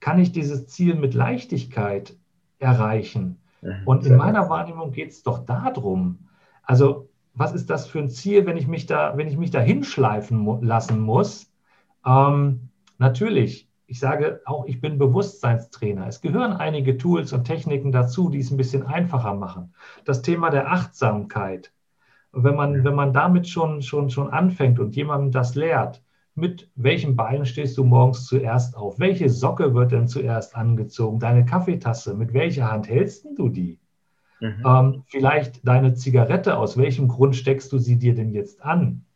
kann 0.00 0.18
ich 0.18 0.32
dieses 0.32 0.66
Ziel 0.66 0.94
mit 0.94 1.14
Leichtigkeit 1.14 2.16
erreichen? 2.58 3.38
Mhm, 3.62 3.82
Und 3.86 4.04
in 4.04 4.16
meiner 4.16 4.50
Wahrnehmung 4.50 4.92
geht 4.92 5.10
es 5.10 5.22
doch 5.22 5.46
darum, 5.46 6.28
also 6.62 7.08
was 7.32 7.52
ist 7.52 7.70
das 7.70 7.86
für 7.86 7.98
ein 7.98 8.08
Ziel, 8.08 8.46
wenn 8.46 8.56
ich 8.56 8.66
mich 8.66 8.86
da, 8.86 9.16
wenn 9.16 9.28
ich 9.28 9.36
mich 9.36 9.50
da 9.50 9.60
hinschleifen 9.60 10.62
lassen 10.62 11.00
muss? 11.00 11.52
Ähm, 12.04 12.70
natürlich, 12.98 13.68
ich 13.86 14.00
sage 14.00 14.40
auch, 14.44 14.66
ich 14.66 14.80
bin 14.80 14.98
Bewusstseinstrainer. 14.98 16.06
Es 16.06 16.20
gehören 16.20 16.52
einige 16.52 16.96
Tools 16.96 17.32
und 17.32 17.44
Techniken 17.44 17.92
dazu, 17.92 18.30
die 18.30 18.40
es 18.40 18.50
ein 18.50 18.56
bisschen 18.56 18.84
einfacher 18.84 19.34
machen. 19.34 19.74
Das 20.04 20.22
Thema 20.22 20.50
der 20.50 20.72
Achtsamkeit. 20.72 21.72
Wenn 22.32 22.56
man, 22.56 22.84
wenn 22.84 22.94
man 22.94 23.12
damit 23.12 23.48
schon, 23.48 23.82
schon, 23.82 24.10
schon 24.10 24.30
anfängt 24.30 24.78
und 24.78 24.96
jemandem 24.96 25.30
das 25.30 25.54
lehrt, 25.54 26.02
mit 26.34 26.70
welchem 26.74 27.16
Bein 27.16 27.46
stehst 27.46 27.78
du 27.78 27.84
morgens 27.84 28.26
zuerst 28.26 28.76
auf? 28.76 28.98
Welche 28.98 29.30
Socke 29.30 29.74
wird 29.74 29.92
denn 29.92 30.06
zuerst 30.06 30.54
angezogen? 30.54 31.18
Deine 31.18 31.46
Kaffeetasse, 31.46 32.14
mit 32.14 32.34
welcher 32.34 32.70
Hand 32.70 32.88
hältst 32.88 33.26
du 33.36 33.48
die? 33.48 33.78
Mhm. 34.40 34.62
Ähm, 34.66 35.02
vielleicht 35.06 35.66
deine 35.66 35.94
Zigarette, 35.94 36.58
aus 36.58 36.76
welchem 36.76 37.08
Grund 37.08 37.36
steckst 37.36 37.72
du 37.72 37.78
sie 37.78 37.98
dir 37.98 38.14
denn 38.14 38.32
jetzt 38.32 38.62
an? 38.62 39.06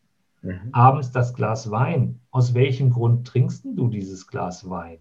Mhm. 0.40 0.70
Abends 0.72 1.10
das 1.10 1.34
Glas 1.34 1.70
Wein, 1.70 2.19
aus 2.30 2.54
welchem 2.54 2.90
Grund 2.90 3.26
trinkst 3.26 3.64
du 3.64 3.88
dieses 3.88 4.26
Glas 4.26 4.68
Wein? 4.68 4.98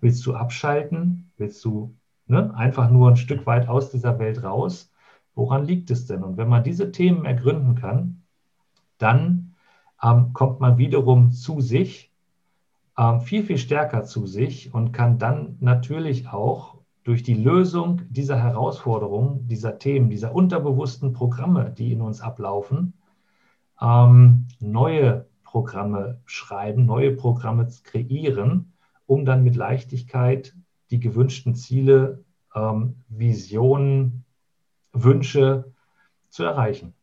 Willst 0.00 0.24
du 0.26 0.34
abschalten? 0.34 1.30
Willst 1.36 1.64
du 1.64 1.96
ne, 2.26 2.54
einfach 2.54 2.90
nur 2.90 3.08
ein 3.10 3.16
Stück 3.16 3.46
weit 3.46 3.68
aus 3.68 3.90
dieser 3.90 4.18
Welt 4.18 4.42
raus? 4.42 4.92
Woran 5.34 5.64
liegt 5.64 5.90
es 5.90 6.06
denn? 6.06 6.22
Und 6.22 6.36
wenn 6.36 6.48
man 6.48 6.64
diese 6.64 6.92
Themen 6.92 7.24
ergründen 7.24 7.74
kann, 7.74 8.22
dann 8.98 9.54
ähm, 10.02 10.32
kommt 10.32 10.60
man 10.60 10.78
wiederum 10.78 11.32
zu 11.32 11.60
sich, 11.60 12.12
ähm, 12.96 13.20
viel, 13.20 13.44
viel 13.44 13.58
stärker 13.58 14.04
zu 14.04 14.26
sich 14.26 14.72
und 14.74 14.92
kann 14.92 15.18
dann 15.18 15.56
natürlich 15.60 16.28
auch 16.28 16.78
durch 17.04 17.22
die 17.22 17.34
Lösung 17.34 18.02
dieser 18.10 18.36
Herausforderungen, 18.36 19.48
dieser 19.48 19.78
Themen, 19.78 20.10
dieser 20.10 20.34
unterbewussten 20.34 21.12
Programme, 21.12 21.70
die 21.70 21.92
in 21.92 22.02
uns 22.02 22.20
ablaufen, 22.20 22.94
ähm, 23.80 24.46
neue 24.60 25.26
Programme 25.50 26.20
schreiben, 26.26 26.86
neue 26.86 27.10
Programme 27.10 27.68
kreieren, 27.82 28.72
um 29.06 29.24
dann 29.24 29.42
mit 29.42 29.56
Leichtigkeit 29.56 30.54
die 30.92 31.00
gewünschten 31.00 31.56
Ziele, 31.56 32.24
ähm, 32.54 32.94
Visionen, 33.08 34.24
Wünsche 34.92 35.72
zu 36.28 36.44
erreichen. 36.44 36.94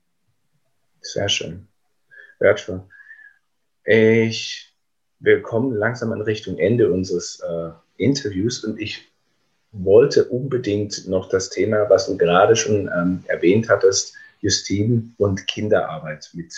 Sehr 1.02 1.28
schön. 1.28 1.68
Wertvoll. 2.40 2.84
Ich, 3.84 4.74
wir 5.20 5.42
kommen 5.42 5.74
langsam 5.74 6.14
in 6.14 6.22
Richtung 6.22 6.58
Ende 6.58 6.90
unseres 6.90 7.42
äh, 7.42 7.72
Interviews 7.98 8.64
und 8.64 8.80
ich 8.80 9.12
wollte 9.74 10.24
unbedingt 10.24 11.06
noch 11.06 11.28
das 11.28 11.50
Thema, 11.50 11.90
was 11.90 12.08
du 12.08 12.18
gerade 12.18 12.56
schon 12.56 12.90
ähm, 12.96 13.26
erwähnt 13.28 13.68
hattest, 13.68 14.16
Justine 14.40 15.04
und 15.18 15.48
Kinderarbeit 15.48 16.30
mit. 16.34 16.54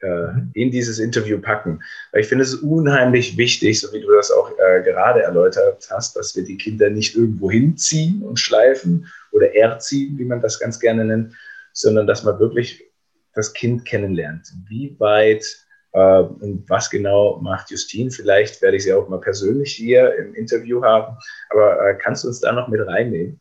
In 0.00 0.70
dieses 0.70 0.98
Interview 0.98 1.40
packen. 1.40 1.82
Weil 2.12 2.20
ich 2.20 2.28
finde 2.28 2.44
es 2.44 2.54
unheimlich 2.54 3.36
wichtig, 3.36 3.80
so 3.80 3.92
wie 3.92 4.00
du 4.00 4.12
das 4.12 4.30
auch 4.30 4.50
äh, 4.52 4.82
gerade 4.82 5.22
erläutert 5.22 5.88
hast, 5.90 6.16
dass 6.16 6.36
wir 6.36 6.44
die 6.44 6.56
Kinder 6.56 6.88
nicht 6.90 7.16
irgendwo 7.16 7.50
hinziehen 7.50 8.22
und 8.22 8.38
schleifen 8.38 9.08
oder 9.32 9.54
erziehen, 9.54 10.18
wie 10.18 10.24
man 10.24 10.40
das 10.40 10.60
ganz 10.60 10.78
gerne 10.78 11.04
nennt, 11.04 11.34
sondern 11.72 12.06
dass 12.06 12.24
man 12.24 12.38
wirklich 12.38 12.84
das 13.34 13.52
Kind 13.52 13.84
kennenlernt. 13.84 14.52
Wie 14.68 14.94
weit 14.98 15.44
äh, 15.92 16.20
und 16.20 16.64
was 16.68 16.90
genau 16.90 17.40
macht 17.40 17.70
Justine? 17.70 18.10
Vielleicht 18.10 18.62
werde 18.62 18.76
ich 18.76 18.84
sie 18.84 18.92
auch 18.92 19.08
mal 19.08 19.20
persönlich 19.20 19.74
hier 19.74 20.14
im 20.16 20.34
Interview 20.34 20.82
haben. 20.82 21.16
Aber 21.50 21.88
äh, 21.88 21.94
kannst 21.96 22.24
du 22.24 22.28
uns 22.28 22.40
da 22.40 22.52
noch 22.52 22.68
mit 22.68 22.86
reinnehmen? 22.86 23.40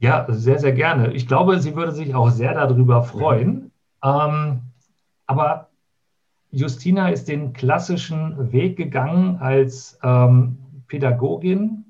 Ja, 0.00 0.26
sehr, 0.30 0.60
sehr 0.60 0.72
gerne. 0.72 1.12
Ich 1.12 1.26
glaube, 1.26 1.58
sie 1.58 1.74
würde 1.74 1.90
sich 1.90 2.14
auch 2.14 2.30
sehr 2.30 2.54
darüber 2.54 3.02
freuen. 3.02 3.67
Ähm, 4.02 4.62
aber 5.26 5.68
Justina 6.50 7.08
ist 7.10 7.28
den 7.28 7.52
klassischen 7.52 8.52
Weg 8.52 8.76
gegangen 8.76 9.36
als 9.38 9.98
ähm, 10.02 10.58
Pädagogin, 10.86 11.84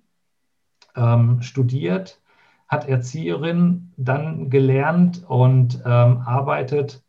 ähm, 0.97 1.41
studiert, 1.43 2.21
hat 2.67 2.89
Erzieherin 2.89 3.93
dann 3.97 4.51
gelernt 4.51 5.25
und 5.29 5.77
ähm, 5.87 6.23
arbeitet 6.25 7.03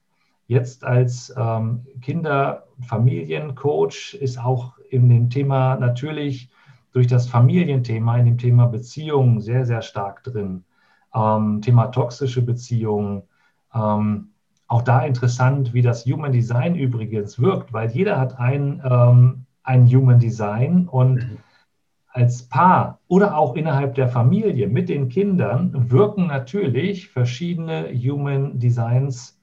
jetzt 0.47 0.83
als 0.83 1.33
ähm, 1.35 1.85
Kinder- 2.01 2.65
Familiencoach, 2.87 4.13
ist 4.19 4.39
auch 4.39 4.77
in 4.89 5.09
dem 5.09 5.29
Thema 5.29 5.75
natürlich 5.75 6.49
durch 6.91 7.07
das 7.07 7.27
Familienthema, 7.27 8.17
in 8.17 8.25
dem 8.25 8.37
Thema 8.37 8.65
Beziehungen 8.67 9.41
sehr, 9.41 9.65
sehr 9.65 9.81
stark 9.81 10.23
drin. 10.23 10.63
Ähm, 11.13 11.61
Thema 11.61 11.87
toxische 11.87 12.41
Beziehungen. 12.41 13.23
Ähm, 13.73 14.29
auch 14.69 14.83
da 14.83 15.01
interessant, 15.01 15.73
wie 15.73 15.81
das 15.81 16.05
Human 16.05 16.31
Design 16.31 16.75
übrigens 16.75 17.39
wirkt, 17.39 17.73
weil 17.73 17.89
jeder 17.89 18.19
hat 18.19 18.39
ein, 18.39 18.81
ähm, 18.85 19.45
ein 19.63 19.87
Human 19.87 20.19
Design 20.19 20.87
und 20.87 21.15
mhm. 21.15 21.37
als 22.07 22.43
Paar 22.43 22.99
oder 23.07 23.35
auch 23.35 23.55
innerhalb 23.55 23.95
der 23.95 24.07
Familie 24.07 24.67
mit 24.67 24.87
den 24.87 25.09
Kindern 25.09 25.89
wirken 25.89 26.27
natürlich 26.27 27.09
verschiedene 27.09 27.89
Human 27.93 28.59
Designs 28.59 29.41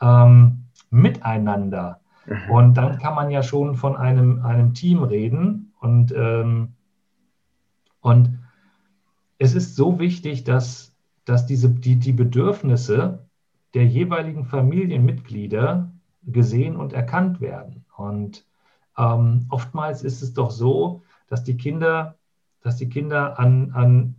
ähm, 0.00 0.64
miteinander. 0.88 2.00
Mhm. 2.24 2.50
Und 2.50 2.74
dann 2.74 2.98
kann 2.98 3.14
man 3.14 3.30
ja 3.30 3.42
schon 3.42 3.76
von 3.76 3.94
einem, 3.94 4.42
einem 4.42 4.72
Team 4.72 5.02
reden. 5.02 5.74
Und, 5.80 6.14
ähm, 6.16 6.72
und 8.00 8.38
es 9.36 9.54
ist 9.54 9.76
so 9.76 9.98
wichtig, 9.98 10.44
dass, 10.44 10.96
dass 11.26 11.44
diese, 11.44 11.68
die, 11.68 11.96
die 11.96 12.12
Bedürfnisse 12.12 13.26
der 13.74 13.86
jeweiligen 13.86 14.44
Familienmitglieder 14.44 15.90
gesehen 16.24 16.76
und 16.76 16.92
erkannt 16.92 17.40
werden. 17.40 17.84
Und 17.96 18.44
ähm, 18.96 19.46
oftmals 19.48 20.02
ist 20.02 20.22
es 20.22 20.34
doch 20.34 20.50
so, 20.50 21.02
dass 21.28 21.44
die 21.44 21.56
Kinder, 21.56 22.16
dass 22.60 22.76
die 22.76 22.88
Kinder 22.88 23.38
an, 23.38 23.72
an, 23.72 24.14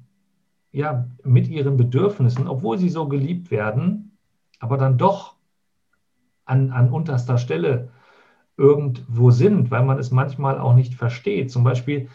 ja, 0.72 1.08
mit 1.24 1.48
ihren 1.48 1.78
Bedürfnissen, 1.78 2.48
obwohl 2.48 2.78
sie 2.78 2.90
so 2.90 3.08
geliebt 3.08 3.52
werden, 3.52 4.18
aber 4.60 4.78
dann 4.78 4.98
doch 4.98 5.36
an, 6.46 6.72
an 6.72 6.90
unterster 6.90 7.38
Stelle 7.38 7.90
irgendwo 8.58 9.32
sind, 9.32 9.72
weil 9.72 9.84
man 9.84 10.00
es 10.00 10.12
manchmal 10.12 10.60
auch 10.60 10.74
nicht 10.74 10.96
versteht. 10.96 11.52
Zum 11.52 11.64
Beispiel 11.64 12.10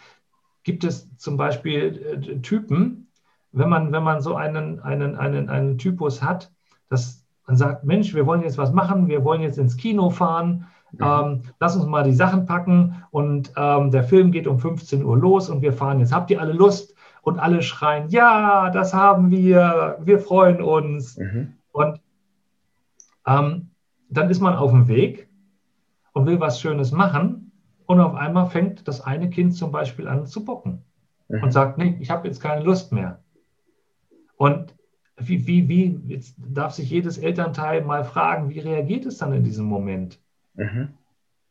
gibt 0.65 0.85
es 0.85 1.17
zum 1.17 1.37
Beispiel 1.37 2.21
äh, 2.29 2.41
Typen, 2.41 3.09
wenn 3.53 3.69
man, 3.69 3.93
wenn 3.93 4.03
man 4.03 4.21
so 4.21 4.35
einen, 4.35 4.81
einen, 4.81 5.17
einen, 5.17 5.49
einen 5.49 5.79
Typus 5.79 6.23
hat, 6.23 6.53
dass 6.89 7.18
man 7.49 7.57
sagt, 7.57 7.83
Mensch, 7.83 8.15
wir 8.15 8.27
wollen 8.27 8.43
jetzt 8.43 8.59
was 8.59 8.73
machen, 8.73 9.09
wir 9.09 9.25
wollen 9.25 9.41
jetzt 9.41 9.59
ins 9.59 9.79
Kino 9.79 10.11
fahren, 10.11 10.67
ähm, 11.01 11.43
lass 11.59 11.77
uns 11.77 11.87
mal 11.87 12.05
die 12.05 12.13
Sachen 12.13 12.45
packen 12.45 13.03
und 13.11 13.53
ähm, 13.57 13.91
der 13.91 14.05
Film 14.05 14.31
geht 14.33 14.47
um 14.47 14.59
15 14.59 15.03
Uhr 15.03 15.17
los 15.17 15.49
und 15.49 15.63
wir 15.63 15.73
fahren 15.73 15.99
jetzt. 15.99 16.13
Habt 16.13 16.31
ihr 16.31 16.41
alle 16.41 16.53
Lust? 16.53 16.95
Und 17.23 17.41
alle 17.41 17.63
schreien, 17.63 18.09
ja, 18.09 18.71
das 18.71 18.95
haben 18.95 19.31
wir, 19.31 19.99
wir 20.01 20.19
freuen 20.19 20.63
uns. 20.63 21.19
Mhm. 21.19 21.55
Und 21.73 22.01
ähm, 23.27 23.71
dann 24.09 24.31
ist 24.31 24.41
man 24.41 24.55
auf 24.55 24.71
dem 24.71 24.89
Weg 24.89 25.29
und 26.13 26.27
will 26.27 26.41
was 26.41 26.61
Schönes 26.61 26.93
machen 26.93 27.53
und 27.87 28.01
auf 28.01 28.15
einmal 28.15 28.47
fängt 28.47 28.89
das 28.89 29.03
eine 29.03 29.29
Kind 29.29 29.55
zum 29.55 29.73
Beispiel 29.73 30.09
an 30.09 30.27
zu 30.27 30.45
bocken 30.45 30.85
mhm. 31.29 31.43
und 31.43 31.51
sagt, 31.51 31.77
nee, 31.77 31.99
ich 32.01 32.11
habe 32.11 32.27
jetzt 32.29 32.41
keine 32.41 32.63
Lust 32.63 32.93
mehr. 32.93 33.23
Und 34.37 34.78
wie, 35.19 35.47
wie, 35.47 35.69
wie, 35.69 36.01
jetzt 36.07 36.35
darf 36.39 36.73
sich 36.73 36.91
jedes 36.91 37.19
Elternteil 37.19 37.85
mal 37.85 38.05
fragen, 38.05 38.51
wie 38.51 38.61
reagiert 38.61 39.07
es 39.07 39.19
dann 39.19 39.33
in 39.33 39.45
diesem 39.45 39.67
Moment? 39.67 40.21
Mhm. 40.55 40.91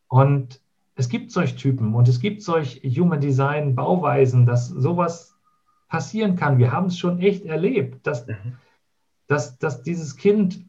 Und 0.08 0.62
es 0.96 1.10
gibt 1.10 1.32
solch 1.32 1.56
Typen 1.56 1.94
und 1.94 2.08
es 2.08 2.20
gibt 2.20 2.42
solch 2.42 2.82
Human 2.84 3.20
Design 3.20 3.76
Bauweisen, 3.76 4.46
dass 4.46 4.68
sowas 4.68 5.36
passieren 5.90 6.36
kann. 6.36 6.58
Wir 6.58 6.72
haben 6.72 6.88
es 6.88 6.98
schon 6.98 7.20
echt 7.20 7.46
erlebt, 7.46 8.08
dass, 8.08 8.26
mhm. 8.28 8.58
dass, 9.28 9.58
dass 9.60 9.84
dieses 9.84 10.16
Kind 10.16 10.66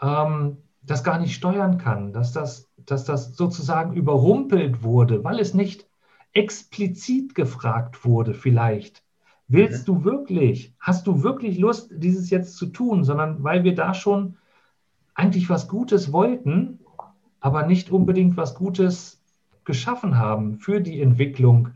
ähm, 0.00 0.58
das 0.82 1.04
gar 1.04 1.18
nicht 1.18 1.34
steuern 1.34 1.78
kann, 1.78 2.12
dass 2.12 2.32
das, 2.32 2.70
dass 2.76 3.04
das 3.04 3.36
sozusagen 3.36 3.94
überrumpelt 3.94 4.82
wurde, 4.82 5.22
weil 5.22 5.38
es 5.38 5.54
nicht 5.54 5.86
explizit 6.32 7.34
gefragt 7.34 8.04
wurde 8.04 8.34
vielleicht, 8.34 9.04
Willst 9.48 9.86
mhm. 9.86 9.92
du 9.92 10.04
wirklich, 10.04 10.74
hast 10.78 11.06
du 11.06 11.22
wirklich 11.22 11.58
Lust, 11.58 11.90
dieses 11.94 12.30
jetzt 12.30 12.56
zu 12.56 12.66
tun, 12.66 13.04
sondern 13.04 13.42
weil 13.42 13.64
wir 13.64 13.74
da 13.74 13.94
schon 13.94 14.36
eigentlich 15.14 15.50
was 15.50 15.68
Gutes 15.68 16.12
wollten, 16.12 16.78
aber 17.40 17.66
nicht 17.66 17.90
unbedingt 17.90 18.36
was 18.36 18.54
Gutes 18.54 19.20
geschaffen 19.64 20.18
haben 20.18 20.58
für 20.58 20.80
die 20.80 21.00
Entwicklung 21.00 21.70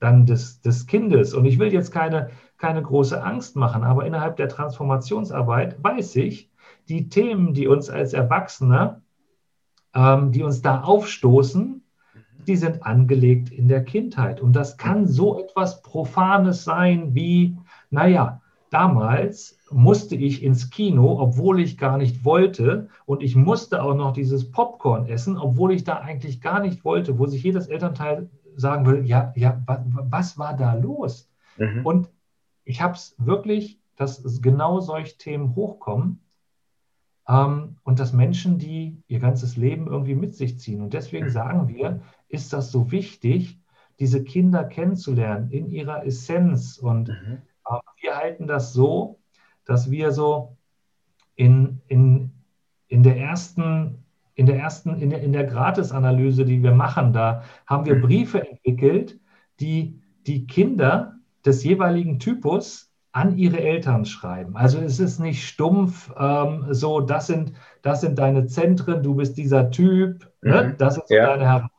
dann 0.00 0.26
des, 0.26 0.60
des 0.60 0.86
Kindes. 0.86 1.34
Und 1.34 1.44
ich 1.44 1.58
will 1.58 1.72
jetzt 1.72 1.90
keine, 1.90 2.30
keine 2.58 2.82
große 2.82 3.22
Angst 3.22 3.56
machen, 3.56 3.84
aber 3.84 4.04
innerhalb 4.04 4.36
der 4.36 4.48
Transformationsarbeit 4.48 5.82
weiß 5.82 6.16
ich, 6.16 6.50
die 6.88 7.08
Themen, 7.08 7.54
die 7.54 7.66
uns 7.66 7.88
als 7.88 8.12
Erwachsene, 8.12 9.00
ähm, 9.94 10.32
die 10.32 10.42
uns 10.42 10.62
da 10.62 10.82
aufstoßen. 10.82 11.82
Die 12.48 12.56
sind 12.56 12.84
angelegt 12.84 13.50
in 13.50 13.68
der 13.68 13.84
Kindheit. 13.84 14.40
Und 14.40 14.54
das 14.54 14.76
kann 14.76 15.06
so 15.06 15.40
etwas 15.40 15.82
Profanes 15.82 16.64
sein 16.64 17.14
wie, 17.14 17.56
naja, 17.90 18.40
damals 18.70 19.58
musste 19.70 20.16
ich 20.16 20.42
ins 20.42 20.70
Kino, 20.70 21.18
obwohl 21.20 21.60
ich 21.60 21.78
gar 21.78 21.96
nicht 21.96 22.24
wollte. 22.24 22.88
Und 23.06 23.22
ich 23.22 23.36
musste 23.36 23.82
auch 23.82 23.94
noch 23.94 24.12
dieses 24.12 24.50
Popcorn 24.50 25.06
essen, 25.06 25.36
obwohl 25.36 25.72
ich 25.72 25.84
da 25.84 25.98
eigentlich 25.98 26.40
gar 26.40 26.60
nicht 26.60 26.84
wollte, 26.84 27.18
wo 27.18 27.26
sich 27.26 27.42
jedes 27.42 27.68
Elternteil 27.68 28.30
sagen 28.56 28.86
würde, 28.86 29.02
ja, 29.02 29.32
ja, 29.36 29.62
was 29.66 30.38
war 30.38 30.56
da 30.56 30.74
los? 30.74 31.30
Mhm. 31.58 31.84
Und 31.84 32.10
ich 32.64 32.82
habe 32.82 32.94
es 32.94 33.14
wirklich, 33.18 33.80
dass 33.96 34.42
genau 34.42 34.80
solche 34.80 35.18
Themen 35.18 35.54
hochkommen 35.54 36.20
ähm, 37.28 37.76
und 37.84 38.00
dass 38.00 38.12
Menschen, 38.12 38.58
die 38.58 39.02
ihr 39.06 39.20
ganzes 39.20 39.56
Leben 39.56 39.86
irgendwie 39.86 40.14
mit 40.14 40.34
sich 40.34 40.58
ziehen. 40.58 40.82
Und 40.82 40.94
deswegen 40.94 41.26
mhm. 41.26 41.30
sagen 41.30 41.68
wir, 41.68 42.00
ist 42.28 42.52
das 42.52 42.70
so 42.70 42.90
wichtig, 42.90 43.58
diese 44.00 44.24
Kinder 44.24 44.64
kennenzulernen 44.64 45.50
in 45.50 45.68
ihrer 45.68 46.04
Essenz. 46.04 46.78
Und 46.78 47.08
mhm. 47.08 47.42
äh, 47.68 47.78
wir 48.00 48.16
halten 48.16 48.46
das 48.46 48.72
so, 48.72 49.20
dass 49.64 49.90
wir 49.90 50.12
so 50.12 50.56
in, 51.36 51.80
in, 51.88 52.32
in 52.88 53.02
der 53.02 53.16
ersten 53.18 54.04
in 54.36 54.46
der 54.46 54.58
ersten, 54.58 54.96
in 54.96 55.10
der, 55.10 55.22
in 55.22 55.32
der 55.32 55.44
Gratis-Analyse, 55.44 56.44
die 56.44 56.62
wir 56.62 56.72
machen, 56.72 57.12
da 57.12 57.42
haben 57.66 57.86
wir 57.86 57.96
mhm. 57.96 58.02
Briefe 58.02 58.46
entwickelt, 58.46 59.18
die 59.60 60.00
die 60.26 60.46
Kinder 60.46 61.14
des 61.44 61.62
jeweiligen 61.62 62.18
Typus 62.18 62.90
an 63.12 63.36
ihre 63.36 63.60
Eltern 63.60 64.04
schreiben. 64.06 64.56
Also 64.56 64.78
es 64.78 64.98
ist 64.98 65.20
nicht 65.20 65.46
stumpf, 65.46 66.12
ähm, 66.18 66.66
so, 66.70 67.00
das 67.00 67.28
sind, 67.28 67.52
das 67.82 68.00
sind 68.00 68.18
deine 68.18 68.46
Zentren, 68.46 69.04
du 69.04 69.14
bist 69.14 69.36
dieser 69.36 69.70
Typ, 69.70 70.28
ne? 70.42 70.50
mhm. 70.50 70.68
ne? 70.68 70.74
das 70.78 70.98
ist 70.98 71.10
ja. 71.10 71.26
deine 71.26 71.44
Herausforderung, 71.44 71.73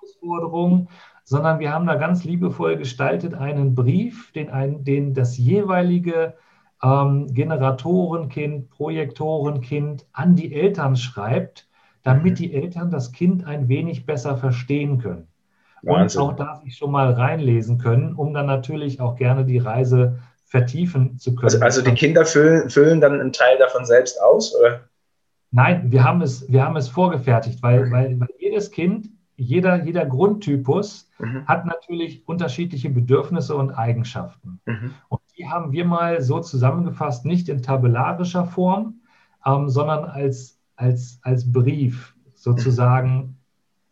sondern 1.23 1.59
wir 1.59 1.73
haben 1.73 1.87
da 1.87 1.95
ganz 1.95 2.23
liebevoll 2.23 2.77
gestaltet 2.77 3.33
einen 3.33 3.75
Brief, 3.75 4.31
den, 4.33 4.49
ein, 4.49 4.83
den 4.83 5.13
das 5.13 5.37
jeweilige 5.37 6.35
ähm, 6.83 7.27
Generatorenkind, 7.33 8.69
Projektorenkind 8.69 10.05
an 10.13 10.35
die 10.35 10.53
Eltern 10.53 10.95
schreibt, 10.95 11.67
damit 12.03 12.33
mhm. 12.33 12.35
die 12.35 12.53
Eltern 12.53 12.91
das 12.91 13.11
Kind 13.11 13.45
ein 13.45 13.67
wenig 13.67 14.05
besser 14.05 14.37
verstehen 14.37 14.99
können. 14.99 15.27
Wahnsinn. 15.81 16.21
Und 16.21 16.27
auch 16.27 16.35
da 16.35 16.55
sich 16.63 16.77
schon 16.77 16.91
mal 16.91 17.11
reinlesen 17.11 17.77
können, 17.77 18.13
um 18.13 18.33
dann 18.33 18.45
natürlich 18.45 18.99
auch 19.01 19.15
gerne 19.15 19.45
die 19.45 19.57
Reise 19.57 20.19
vertiefen 20.45 21.17
zu 21.17 21.35
können. 21.35 21.45
Also, 21.45 21.61
also 21.63 21.81
die 21.81 21.93
Kinder 21.93 22.25
füllen, 22.25 22.69
füllen 22.69 23.01
dann 23.01 23.19
einen 23.19 23.33
Teil 23.33 23.57
davon 23.57 23.85
selbst 23.85 24.21
aus, 24.21 24.55
oder? 24.55 24.81
Nein, 25.51 25.91
wir 25.91 26.03
haben 26.03 26.21
es, 26.21 26.51
wir 26.51 26.63
haben 26.63 26.75
es 26.75 26.89
vorgefertigt, 26.89 27.61
weil, 27.63 27.89
weil, 27.91 28.19
weil 28.19 28.29
jedes 28.39 28.71
Kind, 28.71 29.09
jeder, 29.37 29.83
jeder 29.83 30.05
Grundtypus 30.05 31.09
mhm. 31.19 31.45
hat 31.45 31.65
natürlich 31.65 32.27
unterschiedliche 32.27 32.89
Bedürfnisse 32.89 33.55
und 33.55 33.71
Eigenschaften. 33.71 34.59
Mhm. 34.65 34.93
Und 35.09 35.21
die 35.37 35.47
haben 35.47 35.71
wir 35.71 35.85
mal 35.85 36.21
so 36.21 36.39
zusammengefasst, 36.39 37.25
nicht 37.25 37.49
in 37.49 37.61
tabellarischer 37.61 38.45
Form, 38.45 39.01
ähm, 39.45 39.69
sondern 39.69 40.05
als, 40.05 40.59
als, 40.75 41.19
als 41.21 41.51
Brief 41.51 42.15
sozusagen. 42.33 43.37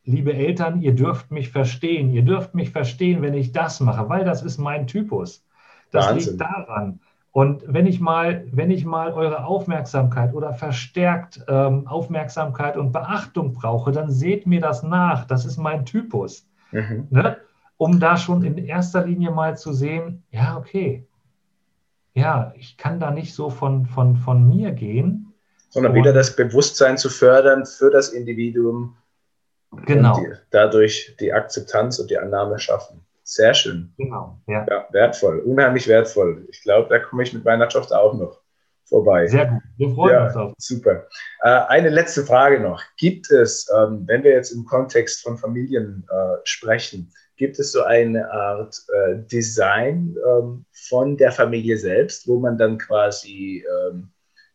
Liebe 0.06 0.34
Eltern, 0.34 0.82
ihr 0.82 0.96
dürft 0.96 1.32
mich 1.32 1.50
verstehen. 1.50 2.12
Ihr 2.12 2.24
dürft 2.24 2.56
mich 2.56 2.72
verstehen, 2.72 3.22
wenn 3.22 3.34
ich 3.34 3.54
das 3.54 3.80
mache, 3.80 4.10
weil 4.10 4.26
das 4.26 4.44
ist 4.44 4.58
mein 4.58 4.86
Typus. 4.86 5.46
Das 5.92 6.08
Wahnsinn. 6.10 6.32
liegt 6.32 6.42
daran. 6.42 7.00
Und 7.34 7.64
wenn 7.66 7.88
ich 7.88 8.00
mal, 8.00 8.46
wenn 8.52 8.70
ich 8.70 8.86
mal 8.86 9.12
eure 9.12 9.46
Aufmerksamkeit 9.46 10.36
oder 10.36 10.54
verstärkt 10.54 11.44
ähm, 11.48 11.88
Aufmerksamkeit 11.88 12.78
und 12.78 12.92
Beachtung 12.92 13.54
brauche, 13.54 13.92
dann 13.92 14.12
seht 14.12 14.46
mir 14.46 14.62
das 14.62 14.84
nach. 14.84 15.26
Das 15.26 15.44
ist 15.44 15.58
mein 15.58 15.84
Typus. 15.84 16.48
Mhm. 16.72 17.08
Ne? 17.10 17.38
Um 17.78 18.00
da 18.00 18.18
schon 18.18 18.44
in 18.44 18.60
erster 18.60 19.04
Linie 19.04 19.32
mal 19.32 19.58
zu 19.58 19.74
sehen, 19.74 20.24
ja, 20.30 20.58
okay, 20.58 21.08
ja, 22.14 22.54
ich 22.56 22.78
kann 22.78 23.00
da 23.00 23.10
nicht 23.10 23.34
so 23.34 23.50
von, 23.50 23.88
von, 23.88 24.16
von 24.16 24.48
mir 24.48 24.72
gehen. 24.72 25.34
Sondern 25.70 25.96
wieder 25.96 26.14
das 26.14 26.36
Bewusstsein 26.36 27.00
zu 27.00 27.10
fördern 27.10 27.66
für 27.66 27.90
das 27.90 28.10
Individuum. 28.10 28.96
Genau. 29.88 30.16
Und 30.16 30.24
die, 30.24 30.34
dadurch 30.52 31.16
die 31.20 31.34
Akzeptanz 31.34 31.98
und 31.98 32.12
die 32.12 32.18
Annahme 32.20 32.60
schaffen. 32.60 33.03
Sehr 33.24 33.54
schön. 33.54 33.94
Genau, 33.98 34.40
ja. 34.48 34.66
ja 34.70 34.88
wertvoll, 34.92 35.40
unheimlich 35.40 35.88
wertvoll. 35.88 36.46
Ich 36.50 36.62
glaube, 36.62 36.90
da 36.90 37.00
komme 37.00 37.24
ich 37.24 37.34
mit 37.34 37.46
meiner 37.46 37.70
Tochter 37.70 38.02
auch 38.02 38.14
noch 38.14 38.44
vorbei. 38.86 39.28
Sehr 39.28 39.48
gut, 39.48 39.62
wir 39.78 39.90
freuen 39.96 40.14
ja, 40.14 40.26
uns 40.26 40.36
auf. 40.36 40.54
Super. 40.58 41.08
Äh, 41.42 41.50
eine 41.50 41.90
letzte 41.90 42.24
Frage 42.24 42.60
noch. 42.60 42.84
Gibt 42.98 43.32
es, 43.32 43.72
ähm, 43.76 44.04
wenn 44.08 44.24
wir 44.24 44.32
jetzt 44.32 44.52
im 44.52 44.66
Kontext 44.66 45.24
von 45.24 45.38
Familien 45.38 46.06
äh, 46.12 46.38
sprechen, 46.44 47.12
gibt 47.38 47.58
es 47.60 47.72
so 47.72 47.84
eine 47.84 48.30
Art 48.32 48.76
äh, 48.94 49.16
Design 49.32 50.16
ähm, 50.28 50.66
von 50.72 51.18
der 51.18 51.32
Familie 51.32 51.78
selbst, 51.78 52.28
wo 52.28 52.40
man 52.40 52.58
dann 52.58 52.78
quasi 52.78 53.66
ähm, 53.88 54.10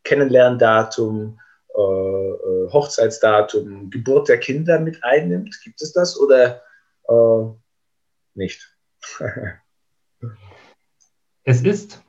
Kennenlerndatum, 0.05 1.39
Hochzeitsdatum, 2.73 3.91
Geburt 3.91 4.29
der 4.29 4.39
Kinder 4.39 4.81
mit 4.81 5.05
einnimmt? 5.05 5.57
Gibt 5.63 5.81
es 5.81 5.93
das 5.93 6.19
oder 6.19 6.63
nicht? 8.39 8.75
es, 11.45 11.63
ist, 11.63 12.03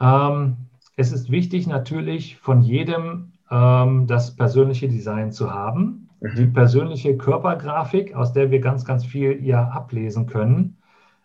ähm, 0.00 0.56
es 0.96 1.10
ist 1.10 1.30
wichtig 1.30 1.66
natürlich 1.66 2.36
von 2.36 2.62
jedem 2.62 3.32
ähm, 3.50 4.06
das 4.06 4.36
persönliche 4.36 4.88
Design 4.88 5.32
zu 5.32 5.52
haben 5.52 6.06
die 6.20 6.46
mhm. 6.46 6.52
persönliche 6.52 7.16
Körpergrafik, 7.16 8.14
aus 8.14 8.32
der 8.32 8.50
wir 8.50 8.60
ganz, 8.60 8.84
ganz 8.84 9.04
viel 9.04 9.44
ja 9.44 9.68
ablesen 9.68 10.26
können. 10.26 10.78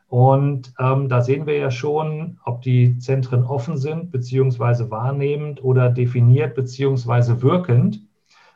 Und 0.08 0.74
ähm, 0.78 1.08
da 1.08 1.22
sehen 1.22 1.46
wir 1.46 1.58
ja 1.58 1.72
schon, 1.72 2.38
ob 2.44 2.62
die 2.62 2.98
Zentren 2.98 3.46
offen 3.46 3.78
sind, 3.78 4.12
beziehungsweise 4.12 4.92
wahrnehmend 4.92 5.64
oder 5.64 5.90
definiert, 5.90 6.54
beziehungsweise 6.54 7.42
wirkend. 7.42 8.02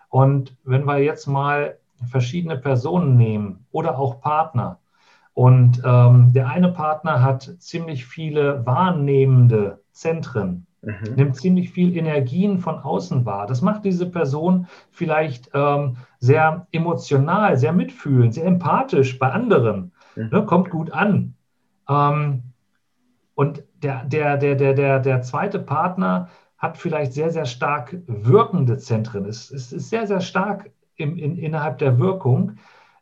Und 0.09 0.57
wenn 0.65 0.85
wir 0.85 0.97
jetzt 0.97 1.27
mal 1.27 1.77
verschiedene 2.09 2.57
Personen 2.57 3.15
nehmen 3.15 3.65
oder 3.71 3.97
auch 3.97 4.19
Partner, 4.19 4.79
und 5.35 5.81
ähm, 5.83 6.31
der 6.31 6.47
eine 6.47 6.69
Partner 6.69 7.21
hat 7.21 7.57
ziemlich 7.59 8.05
viele 8.05 8.65
wahrnehmende 8.65 9.81
Zentren, 9.91 10.65
mhm. 10.81 11.15
nimmt 11.15 11.35
ziemlich 11.35 11.71
viel 11.71 11.95
Energien 11.95 12.57
von 12.59 12.79
außen 12.79 13.25
wahr. 13.25 13.45
Das 13.45 13.61
macht 13.61 13.83
diese 13.83 14.09
Person 14.09 14.67
vielleicht 14.91 15.51
ähm, 15.53 15.97
sehr 16.19 16.67
emotional, 16.71 17.57
sehr 17.57 17.73
mitfühlend, 17.73 18.33
sehr 18.33 18.45
empathisch 18.45 19.19
bei 19.19 19.29
anderen, 19.29 19.91
mhm. 20.15 20.29
ne, 20.31 20.45
kommt 20.45 20.69
gut 20.69 20.91
an. 20.91 21.35
Ähm, 21.89 22.43
und 23.35 23.61
der, 23.83 24.05
der, 24.05 24.37
der, 24.37 24.55
der, 24.55 24.73
der, 24.73 24.99
der 25.01 25.21
zweite 25.21 25.59
Partner 25.59 26.29
hat 26.57 26.77
vielleicht 26.77 27.11
sehr, 27.11 27.29
sehr 27.29 27.45
stark 27.45 27.97
wirkende 28.07 28.77
Zentren, 28.77 29.25
es, 29.25 29.51
es 29.51 29.73
ist 29.73 29.89
sehr, 29.89 30.07
sehr 30.07 30.21
stark 30.21 30.71
im, 30.95 31.17
in, 31.17 31.37
innerhalb 31.37 31.77
der 31.79 31.99
Wirkung. 31.99 32.53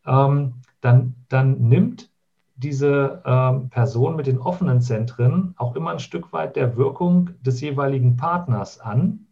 Ähm, 0.07 0.55
dann, 0.81 1.15
dann 1.29 1.61
nimmt 1.61 2.09
diese 2.55 3.21
ähm, 3.25 3.69
Person 3.69 4.15
mit 4.15 4.27
den 4.27 4.39
offenen 4.39 4.81
Zentren 4.81 5.53
auch 5.57 5.75
immer 5.75 5.91
ein 5.91 5.99
Stück 5.99 6.31
weit 6.33 6.55
der 6.55 6.77
Wirkung 6.77 7.31
des 7.41 7.61
jeweiligen 7.61 8.15
Partners 8.15 8.79
an. 8.79 9.25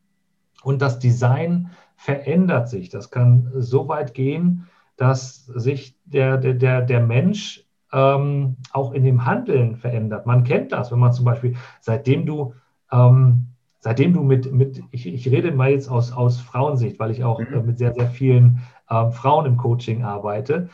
Und 0.63 0.81
das 0.81 0.99
Design 0.99 1.69
verändert 1.95 2.69
sich. 2.69 2.89
Das 2.89 3.11
kann 3.11 3.51
so 3.55 3.87
weit 3.87 4.13
gehen, 4.13 4.67
dass 4.97 5.45
sich 5.45 5.95
der, 6.05 6.37
der, 6.37 6.81
der 6.81 6.99
Mensch 6.99 7.65
ähm, 7.93 8.57
auch 8.71 8.91
in 8.91 9.03
dem 9.03 9.25
Handeln 9.25 9.75
verändert. 9.75 10.25
Man 10.25 10.43
kennt 10.43 10.71
das, 10.71 10.91
wenn 10.91 10.99
man 10.99 11.13
zum 11.13 11.25
Beispiel, 11.25 11.55
seitdem 11.79 12.25
du, 12.25 12.53
ähm, 12.91 13.47
seitdem 13.79 14.13
du 14.13 14.23
mit, 14.23 14.51
mit 14.51 14.81
ich, 14.91 15.07
ich 15.07 15.29
rede 15.29 15.51
mal 15.51 15.71
jetzt 15.71 15.89
aus, 15.89 16.11
aus 16.11 16.39
Frauensicht, 16.39 16.99
weil 16.99 17.11
ich 17.11 17.23
auch 17.23 17.39
mhm. 17.39 17.53
äh, 17.53 17.61
mit 17.61 17.77
sehr, 17.77 17.93
sehr 17.93 18.07
vielen 18.07 18.61
äh, 18.89 19.11
Frauen 19.11 19.45
im 19.45 19.57
Coaching 19.57 20.03
arbeite. 20.03 20.69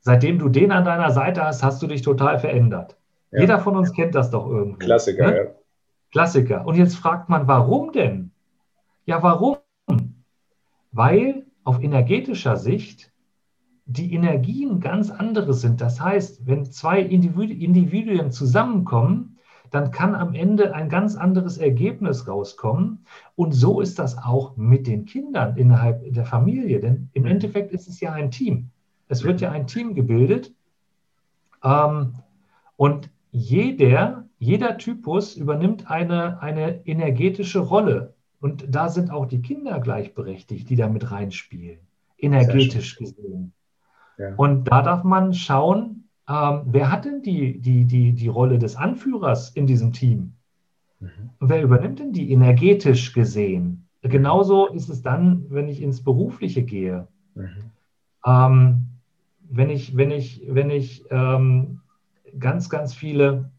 Seitdem 0.00 0.38
du 0.38 0.48
den 0.48 0.72
an 0.72 0.84
deiner 0.84 1.10
Seite 1.10 1.44
hast, 1.44 1.62
hast 1.62 1.82
du 1.82 1.86
dich 1.86 2.02
total 2.02 2.38
verändert. 2.38 2.96
Ja. 3.30 3.40
Jeder 3.40 3.58
von 3.60 3.76
uns 3.76 3.92
kennt 3.92 4.14
das 4.14 4.30
doch 4.30 4.46
irgendwo. 4.46 4.78
Klassiker, 4.78 5.30
ne? 5.30 5.36
ja. 5.36 5.42
Klassiker. 6.10 6.66
Und 6.66 6.76
jetzt 6.76 6.96
fragt 6.96 7.28
man, 7.28 7.46
warum 7.46 7.92
denn? 7.92 8.32
Ja, 9.04 9.22
warum? 9.22 9.58
Weil 10.92 11.46
auf 11.64 11.82
energetischer 11.82 12.56
Sicht 12.56 13.12
die 13.86 14.12
Energien 14.14 14.80
ganz 14.80 15.10
andere 15.10 15.52
sind. 15.52 15.80
Das 15.80 16.00
heißt, 16.00 16.46
wenn 16.46 16.64
zwei 16.64 17.00
Individuen 17.00 18.30
zusammenkommen, 18.30 19.38
dann 19.70 19.90
kann 19.92 20.14
am 20.14 20.34
Ende 20.34 20.74
ein 20.74 20.88
ganz 20.88 21.16
anderes 21.16 21.58
Ergebnis 21.58 22.26
rauskommen. 22.26 23.04
Und 23.36 23.52
so 23.52 23.80
ist 23.80 23.98
das 23.98 24.18
auch 24.18 24.56
mit 24.56 24.86
den 24.86 25.04
Kindern 25.04 25.56
innerhalb 25.56 26.12
der 26.12 26.24
Familie. 26.24 26.80
Denn 26.80 27.08
im 27.12 27.22
mhm. 27.22 27.30
Endeffekt 27.30 27.72
ist 27.72 27.88
es 27.88 28.00
ja 28.00 28.12
ein 28.12 28.30
Team. 28.30 28.70
Es 29.10 29.24
wird 29.24 29.40
ja 29.40 29.50
ein 29.50 29.66
Team 29.66 29.94
gebildet. 29.94 30.54
Ähm, 31.64 32.14
und 32.76 33.10
jeder, 33.32 34.24
jeder 34.38 34.78
Typus 34.78 35.36
übernimmt 35.36 35.90
eine, 35.90 36.40
eine 36.40 36.86
energetische 36.86 37.58
Rolle. 37.58 38.14
Und 38.40 38.64
da 38.68 38.88
sind 38.88 39.10
auch 39.10 39.26
die 39.26 39.42
Kinder 39.42 39.80
gleichberechtigt, 39.80 40.70
die 40.70 40.76
da 40.76 40.88
mit 40.88 41.10
reinspielen, 41.10 41.80
energetisch 42.18 42.96
gesehen. 42.96 43.52
Ja. 44.16 44.34
Und 44.36 44.64
da 44.64 44.80
darf 44.82 45.02
man 45.02 45.34
schauen, 45.34 46.04
ähm, 46.28 46.62
wer 46.66 46.92
hat 46.92 47.04
denn 47.04 47.20
die, 47.22 47.60
die, 47.60 47.84
die, 47.86 48.12
die 48.12 48.28
Rolle 48.28 48.60
des 48.60 48.76
Anführers 48.76 49.50
in 49.50 49.66
diesem 49.66 49.92
Team? 49.92 50.34
Mhm. 51.00 51.30
Wer 51.40 51.62
übernimmt 51.62 51.98
denn 51.98 52.12
die 52.12 52.30
energetisch 52.30 53.12
gesehen? 53.12 53.88
Genauso 54.02 54.68
ist 54.68 54.88
es 54.88 55.02
dann, 55.02 55.46
wenn 55.50 55.68
ich 55.68 55.82
ins 55.82 56.04
Berufliche 56.04 56.62
gehe. 56.62 57.08
Mhm. 57.34 57.72
Ähm, 58.24 58.86
wenn 59.50 59.68
ich, 59.68 59.96
wenn 59.96 60.10
ich, 60.10 60.42
wenn 60.48 60.70
ich 60.70 61.04
ähm, 61.10 61.80
ganz, 62.38 62.70
ganz 62.70 62.94
viele 62.94 63.50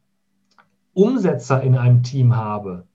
Umsetzer 0.93 1.61
in 1.61 1.77
einem 1.77 2.01
Team 2.01 2.35
habe, 2.35 2.85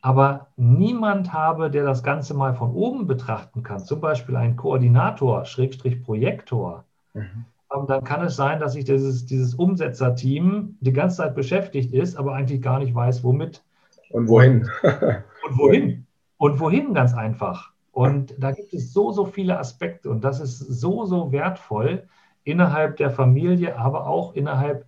aber 0.00 0.48
niemand 0.56 1.32
habe, 1.32 1.70
der 1.70 1.84
das 1.84 2.02
Ganze 2.02 2.34
mal 2.34 2.54
von 2.54 2.72
oben 2.72 3.06
betrachten 3.06 3.62
kann, 3.62 3.84
zum 3.84 4.00
Beispiel 4.00 4.36
ein 4.36 4.56
Koordinator, 4.56 5.44
Schrägstrich 5.44 6.02
Projektor, 6.02 6.84
mhm. 7.14 7.44
dann 7.86 8.04
kann 8.04 8.22
es 8.22 8.36
sein, 8.36 8.60
dass 8.60 8.74
sich 8.74 8.84
dieses, 8.84 9.26
dieses 9.26 9.54
Umsetzerteam 9.54 10.76
die 10.80 10.92
ganze 10.92 11.18
Zeit 11.18 11.34
beschäftigt 11.34 11.92
ist, 11.92 12.16
aber 12.16 12.34
eigentlich 12.34 12.62
gar 12.62 12.78
nicht 12.78 12.94
weiß, 12.94 13.24
womit. 13.24 13.64
Und 14.10 14.28
wohin. 14.28 14.68
und 14.82 15.58
wohin. 15.58 16.06
Und 16.36 16.60
wohin 16.60 16.94
ganz 16.94 17.14
einfach. 17.14 17.72
Und 17.98 18.36
da 18.38 18.52
gibt 18.52 18.72
es 18.74 18.92
so, 18.92 19.10
so 19.10 19.24
viele 19.24 19.58
Aspekte 19.58 20.08
und 20.08 20.22
das 20.22 20.38
ist 20.38 20.60
so, 20.60 21.04
so 21.04 21.32
wertvoll 21.32 22.06
innerhalb 22.44 22.96
der 22.96 23.10
Familie, 23.10 23.76
aber 23.76 24.06
auch 24.06 24.34
innerhalb 24.34 24.86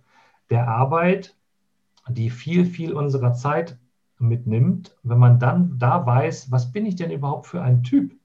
der 0.49 0.69
Arbeit, 0.69 1.35
die 2.07 2.29
viel, 2.29 2.63
viel 2.63 2.93
unserer 2.93 3.33
Zeit 3.33 3.77
mitnimmt, 4.17 4.95
wenn 5.03 5.17
man 5.17 5.39
dann 5.39 5.77
da 5.77 6.05
weiß, 6.05 6.53
was 6.53 6.71
bin 6.71 6.85
ich 6.85 6.95
denn 6.95 7.11
überhaupt 7.11 7.47
für 7.47 7.61
ein 7.61 7.83
Typ? 7.83 8.15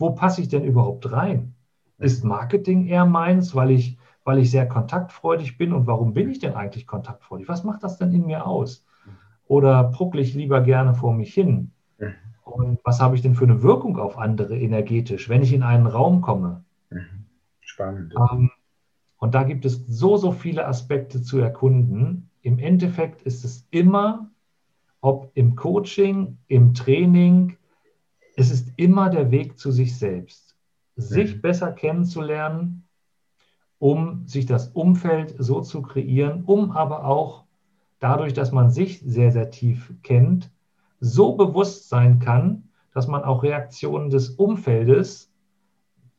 Wo 0.00 0.10
passe 0.10 0.40
ich 0.40 0.48
denn 0.48 0.64
überhaupt 0.64 1.12
rein? 1.12 1.54
Ist 1.98 2.24
Marketing 2.24 2.88
eher 2.88 3.06
meins, 3.06 3.54
weil 3.54 3.70
ich, 3.70 3.98
weil 4.24 4.38
ich 4.38 4.50
sehr 4.50 4.66
kontaktfreudig 4.66 5.58
bin? 5.58 5.72
Und 5.72 5.86
warum 5.86 6.12
bin 6.12 6.28
ich 6.28 6.40
denn 6.40 6.54
eigentlich 6.54 6.88
kontaktfreudig? 6.88 7.46
Was 7.46 7.62
macht 7.62 7.84
das 7.84 7.98
denn 7.98 8.12
in 8.12 8.26
mir 8.26 8.48
aus? 8.48 8.84
Oder 9.46 9.84
pruckle 9.84 10.20
ich 10.20 10.34
lieber 10.34 10.60
gerne 10.60 10.92
vor 10.92 11.14
mich 11.14 11.32
hin? 11.32 11.70
Und 12.54 12.78
was 12.84 13.00
habe 13.00 13.16
ich 13.16 13.22
denn 13.22 13.34
für 13.34 13.44
eine 13.44 13.62
Wirkung 13.62 13.98
auf 13.98 14.16
andere 14.16 14.56
energetisch, 14.56 15.28
wenn 15.28 15.42
ich 15.42 15.52
in 15.52 15.62
einen 15.62 15.86
Raum 15.86 16.20
komme? 16.20 16.64
Spannend. 17.60 18.14
Ähm, 18.16 18.50
und 19.18 19.34
da 19.34 19.42
gibt 19.42 19.64
es 19.64 19.84
so, 19.88 20.16
so 20.16 20.30
viele 20.30 20.66
Aspekte 20.66 21.22
zu 21.22 21.38
erkunden. 21.38 22.30
Im 22.42 22.58
Endeffekt 22.58 23.22
ist 23.22 23.44
es 23.44 23.66
immer 23.70 24.30
ob 25.04 25.32
im 25.34 25.54
Coaching, 25.54 26.38
im 26.48 26.72
Training, 26.72 27.58
es 28.36 28.50
ist 28.50 28.72
immer 28.76 29.10
der 29.10 29.30
Weg 29.30 29.58
zu 29.58 29.70
sich 29.70 29.98
selbst, 29.98 30.56
sich 30.96 31.36
mhm. 31.36 31.40
besser 31.42 31.72
kennenzulernen, 31.72 32.88
um 33.78 34.26
sich 34.26 34.46
das 34.46 34.68
Umfeld 34.68 35.34
so 35.36 35.60
zu 35.60 35.82
kreieren, 35.82 36.44
um 36.46 36.70
aber 36.70 37.04
auch 37.04 37.44
dadurch, 37.98 38.32
dass 38.32 38.50
man 38.50 38.70
sich 38.70 39.00
sehr, 39.00 39.30
sehr 39.30 39.50
tief 39.50 39.92
kennt, 40.02 40.50
so 41.04 41.34
bewusst 41.36 41.88
sein 41.88 42.18
kann, 42.18 42.68
dass 42.92 43.06
man 43.08 43.24
auch 43.24 43.42
Reaktionen 43.42 44.10
des 44.10 44.30
Umfeldes 44.30 45.30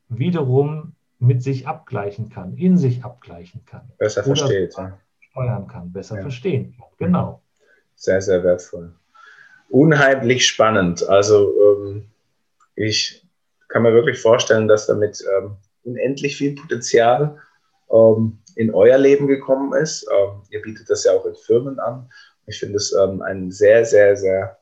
wiederum 0.08 0.92
mit 1.18 1.42
sich 1.42 1.66
abgleichen 1.66 2.28
kann, 2.28 2.56
in 2.56 2.76
sich 2.76 3.04
abgleichen 3.04 3.64
kann. 3.64 3.90
Besser 3.98 4.22
versteht. 4.22 4.74
Ja. 4.76 4.98
Steuern 5.30 5.66
kann, 5.66 5.92
besser 5.92 6.16
ja. 6.16 6.22
verstehen. 6.22 6.74
Genau 6.98 7.40
sehr, 7.96 8.20
sehr 8.20 8.44
wertvoll. 8.44 8.92
Unheimlich 9.68 10.46
spannend. 10.46 11.08
Also 11.08 11.52
ähm, 11.60 12.04
ich 12.76 13.26
kann 13.68 13.82
mir 13.82 13.92
wirklich 13.92 14.20
vorstellen, 14.20 14.68
dass 14.68 14.86
damit 14.86 15.24
ähm, 15.38 15.56
unendlich 15.82 16.36
viel 16.36 16.54
Potenzial 16.54 17.38
ähm, 17.90 18.38
in 18.54 18.72
euer 18.72 18.98
Leben 18.98 19.26
gekommen 19.26 19.74
ist. 19.74 20.08
Ihr 20.50 20.62
bietet 20.62 20.88
das 20.88 21.04
ja 21.04 21.12
auch 21.12 21.26
in 21.26 21.34
Firmen 21.34 21.78
an. 21.78 22.10
Ich 22.46 22.58
finde 22.58 22.76
es 22.76 22.94
einen 22.94 23.50
sehr, 23.50 23.84
sehr, 23.84 24.16
sehr 24.16 24.56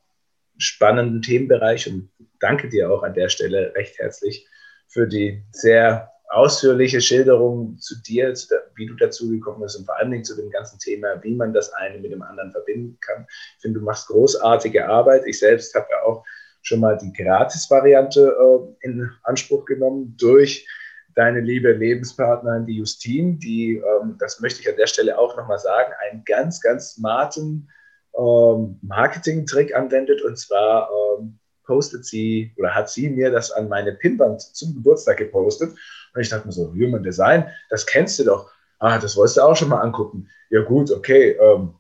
spannenden 0.59 1.23
Themenbereich 1.23 1.89
und 1.89 2.11
danke 2.41 2.69
dir 2.69 2.91
auch 2.91 3.03
an 3.03 3.15
der 3.15 3.29
Stelle 3.29 3.75
recht 3.75 3.99
herzlich 3.99 4.47
für 4.87 5.07
die 5.07 5.43
sehr 5.51 6.11
ausführliche 6.29 7.01
Schilderung 7.01 7.79
zu 7.79 8.01
dir, 8.03 8.35
zu 8.35 8.49
der, 8.49 8.63
wie 8.75 8.87
du 8.87 8.95
dazu 8.95 9.31
gekommen 9.31 9.61
bist 9.61 9.79
und 9.79 9.85
vor 9.85 9.97
allen 9.97 10.11
Dingen 10.11 10.25
zu 10.25 10.37
dem 10.37 10.51
ganzen 10.51 10.79
Thema, 10.79 11.23
wie 11.23 11.35
man 11.35 11.53
das 11.53 11.73
eine 11.75 11.99
mit 11.99 12.13
dem 12.13 12.23
anderen 12.23 12.51
verbinden 12.51 12.99
kann. 13.01 13.27
Ich 13.57 13.63
finde, 13.63 13.79
du 13.81 13.85
machst 13.85 14.09
großartige 14.09 14.89
Arbeit. 14.89 15.23
Ich 15.27 15.39
selbst 15.39 15.75
habe 15.75 15.87
ja 15.91 16.03
auch 16.03 16.25
schon 16.63 16.81
mal 16.81 16.97
die 16.99 17.13
Gratis-Variante 17.13 18.37
äh, 18.37 18.87
in 18.87 19.11
Anspruch 19.23 19.65
genommen 19.65 20.17
durch 20.19 20.67
deine 21.15 21.41
liebe 21.41 21.73
Lebenspartnerin, 21.73 22.67
die 22.67 22.79
Justine, 22.79 23.35
die, 23.35 23.77
ähm, 23.77 24.17
das 24.19 24.41
möchte 24.41 24.61
ich 24.61 24.69
an 24.69 24.77
der 24.77 24.87
Stelle 24.87 25.17
auch 25.17 25.37
nochmal 25.37 25.59
sagen, 25.59 25.93
einen 26.03 26.25
ganz, 26.25 26.61
ganz 26.61 26.95
smarten 26.95 27.71
ähm, 28.19 28.79
Marketing-Trick 28.83 29.75
anwendet 29.75 30.23
und 30.23 30.39
zwar 30.39 30.89
ähm, 30.91 31.39
postet 31.65 32.05
sie 32.05 32.53
oder 32.59 32.75
hat 32.75 32.91
sie 32.91 33.09
mir 33.09 33.31
das 33.31 33.51
an 33.51 33.69
meine 33.69 33.93
Pinwand 33.93 34.41
zum 34.41 34.75
Geburtstag 34.75 35.17
gepostet. 35.17 35.75
Und 36.15 36.21
ich 36.21 36.29
dachte 36.29 36.47
mir 36.47 36.53
so, 36.53 36.73
Human 36.73 37.03
Design, 37.03 37.49
das 37.71 37.87
kennst 37.87 38.19
du 38.19 38.25
doch. 38.25 38.51
Ah, 38.79 38.99
das 38.99 39.17
wolltest 39.17 39.39
du 39.39 39.43
auch 39.43 39.57
schon 39.57 39.69
mal 39.69 39.81
angucken. 39.81 40.29
Ja 40.51 40.63
gut, 40.63 40.91
okay, 40.91 41.31
ähm, 41.41 41.75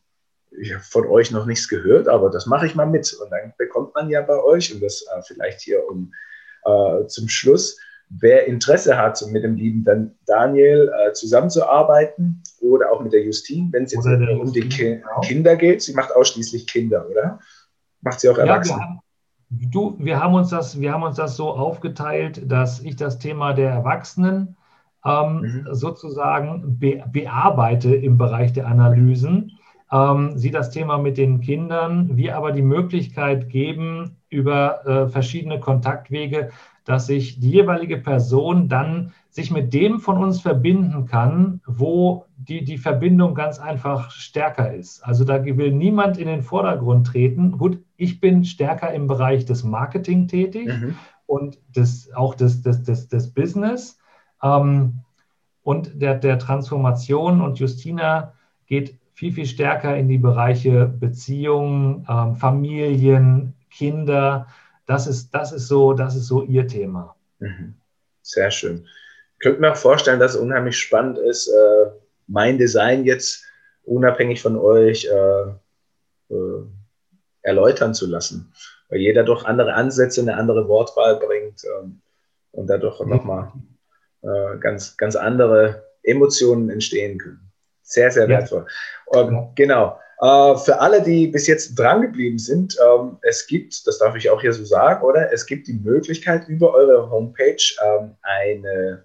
ich 0.50 0.72
habe 0.72 0.84
von 0.84 1.06
euch 1.06 1.30
noch 1.30 1.46
nichts 1.46 1.68
gehört, 1.68 2.08
aber 2.08 2.30
das 2.30 2.46
mache 2.46 2.66
ich 2.66 2.74
mal 2.74 2.86
mit. 2.86 3.12
Und 3.12 3.30
dann 3.30 3.52
bekommt 3.58 3.94
man 3.94 4.08
ja 4.08 4.22
bei 4.22 4.42
euch, 4.42 4.72
und 4.74 4.82
das 4.82 5.02
äh, 5.02 5.22
vielleicht 5.22 5.60
hier 5.60 5.86
um 5.88 6.12
äh, 6.64 7.06
zum 7.06 7.28
Schluss, 7.28 7.78
wer 8.10 8.46
Interesse 8.46 8.96
hat, 8.96 9.22
mit 9.30 9.44
dem 9.44 9.56
lieben 9.56 9.84
Dan 9.84 10.14
Daniel 10.26 10.92
äh, 11.06 11.12
zusammenzuarbeiten 11.12 12.42
oder 12.60 12.92
auch 12.92 13.00
mit 13.00 13.12
der 13.12 13.24
Justine, 13.24 13.68
wenn 13.72 13.84
es 13.84 13.92
jetzt 13.92 14.06
um 14.06 14.52
die 14.52 14.68
Ki 14.68 14.96
genau. 14.96 15.20
Kinder 15.20 15.56
geht. 15.56 15.82
Sie 15.82 15.94
macht 15.94 16.14
ausschließlich 16.14 16.66
Kinder, 16.66 17.06
oder? 17.10 17.38
Macht 18.02 18.20
sie 18.20 18.28
auch 18.28 18.38
Erwachsene? 18.38 18.78
Ja, 18.80 18.98
Du, 19.50 19.94
wir 19.98 20.20
haben 20.20 20.34
uns 20.34 20.50
das, 20.50 20.80
wir 20.80 20.92
haben 20.92 21.02
uns 21.02 21.16
das 21.16 21.36
so 21.36 21.50
aufgeteilt, 21.50 22.50
dass 22.50 22.80
ich 22.80 22.96
das 22.96 23.18
Thema 23.18 23.52
der 23.52 23.70
Erwachsenen 23.70 24.56
ähm, 25.04 25.40
mhm. 25.40 25.66
sozusagen 25.70 26.78
be 26.78 27.04
bearbeite 27.12 27.94
im 27.94 28.18
Bereich 28.18 28.52
der 28.52 28.66
Analysen. 28.66 29.58
Ähm, 29.92 30.36
sie 30.36 30.50
das 30.50 30.70
Thema 30.70 30.98
mit 30.98 31.18
den 31.18 31.40
Kindern, 31.40 32.16
wir 32.16 32.36
aber 32.36 32.52
die 32.52 32.62
Möglichkeit 32.62 33.48
geben, 33.48 34.16
über 34.28 34.86
äh, 34.86 35.08
verschiedene 35.08 35.60
Kontaktwege, 35.60 36.50
dass 36.84 37.06
sich 37.06 37.40
die 37.40 37.50
jeweilige 37.50 37.96
Person 37.96 38.68
dann 38.68 39.12
sich 39.30 39.50
mit 39.50 39.74
dem 39.74 39.98
von 39.98 40.18
uns 40.18 40.40
verbinden 40.40 41.06
kann, 41.06 41.60
wo 41.66 42.26
die, 42.36 42.64
die 42.64 42.78
Verbindung 42.78 43.34
ganz 43.34 43.58
einfach 43.58 44.10
stärker 44.10 44.72
ist. 44.72 45.02
Also 45.02 45.24
da 45.24 45.44
will 45.44 45.72
niemand 45.72 46.18
in 46.18 46.28
den 46.28 46.42
Vordergrund 46.42 47.06
treten. 47.06 47.58
Gut, 47.58 47.82
ich 47.96 48.20
bin 48.20 48.44
stärker 48.44 48.92
im 48.92 49.06
Bereich 49.06 49.44
des 49.44 49.64
Marketing 49.64 50.28
tätig 50.28 50.68
mhm. 50.68 50.94
und 51.26 51.58
des, 51.74 52.14
auch 52.14 52.34
des, 52.34 52.62
des, 52.62 52.82
des, 52.84 53.08
des 53.08 53.32
Business 53.32 53.98
ähm, 54.42 55.00
und 55.62 56.00
der, 56.00 56.14
der 56.14 56.38
Transformation. 56.38 57.40
Und 57.40 57.58
Justina 57.58 58.34
geht 58.66 58.98
viel, 59.14 59.32
viel 59.32 59.46
stärker 59.46 59.96
in 59.96 60.08
die 60.08 60.18
Bereiche 60.18 60.86
Beziehungen, 60.86 62.06
ähm, 62.08 62.36
Familien, 62.36 63.54
Kinder. 63.70 64.46
Das 64.86 65.06
ist, 65.06 65.30
das, 65.34 65.52
ist 65.52 65.68
so, 65.68 65.92
das 65.94 66.14
ist 66.14 66.26
so 66.26 66.42
ihr 66.42 66.66
Thema. 66.66 67.16
Mhm. 67.38 67.74
Sehr 68.22 68.50
schön. 68.50 68.86
Ich 69.34 69.38
könnte 69.40 69.60
mir 69.60 69.72
auch 69.72 69.76
vorstellen, 69.76 70.20
dass 70.20 70.34
es 70.34 70.40
unheimlich 70.40 70.78
spannend 70.78 71.18
ist, 71.18 71.48
äh, 71.48 71.90
mein 72.26 72.58
Design 72.58 73.04
jetzt 73.04 73.44
unabhängig 73.84 74.40
von 74.40 74.56
euch 74.56 75.04
äh, 75.04 76.34
äh, 76.34 76.66
erläutern 77.42 77.94
zu 77.94 78.06
lassen. 78.06 78.52
Weil 78.88 79.00
jeder 79.00 79.24
doch 79.24 79.44
andere 79.44 79.74
Ansätze, 79.74 80.20
eine 80.20 80.36
andere 80.36 80.68
Wortwahl 80.68 81.16
bringt 81.16 81.62
ähm, 81.64 82.00
und 82.52 82.66
dadurch 82.68 83.00
mhm. 83.00 83.10
nochmal 83.10 83.52
äh, 84.22 84.58
ganz, 84.58 84.96
ganz 84.96 85.16
andere 85.16 85.84
Emotionen 86.02 86.70
entstehen 86.70 87.18
können. 87.18 87.52
Sehr, 87.82 88.10
sehr 88.10 88.28
wertvoll. 88.28 88.66
Ja. 89.12 89.20
Ähm, 89.22 89.50
genau. 89.54 89.98
Äh, 90.24 90.56
für 90.56 90.80
alle, 90.80 91.02
die 91.02 91.26
bis 91.26 91.46
jetzt 91.46 91.74
drangeblieben 91.74 92.38
sind, 92.38 92.78
ähm, 92.82 93.18
es 93.20 93.46
gibt, 93.46 93.86
das 93.86 93.98
darf 93.98 94.16
ich 94.16 94.30
auch 94.30 94.40
hier 94.40 94.54
so 94.54 94.64
sagen, 94.64 95.04
oder? 95.04 95.30
Es 95.30 95.44
gibt 95.44 95.66
die 95.66 95.74
Möglichkeit, 95.74 96.48
über 96.48 96.72
eure 96.72 97.10
Homepage 97.10 97.62
ähm, 97.84 98.16
eine 98.22 99.04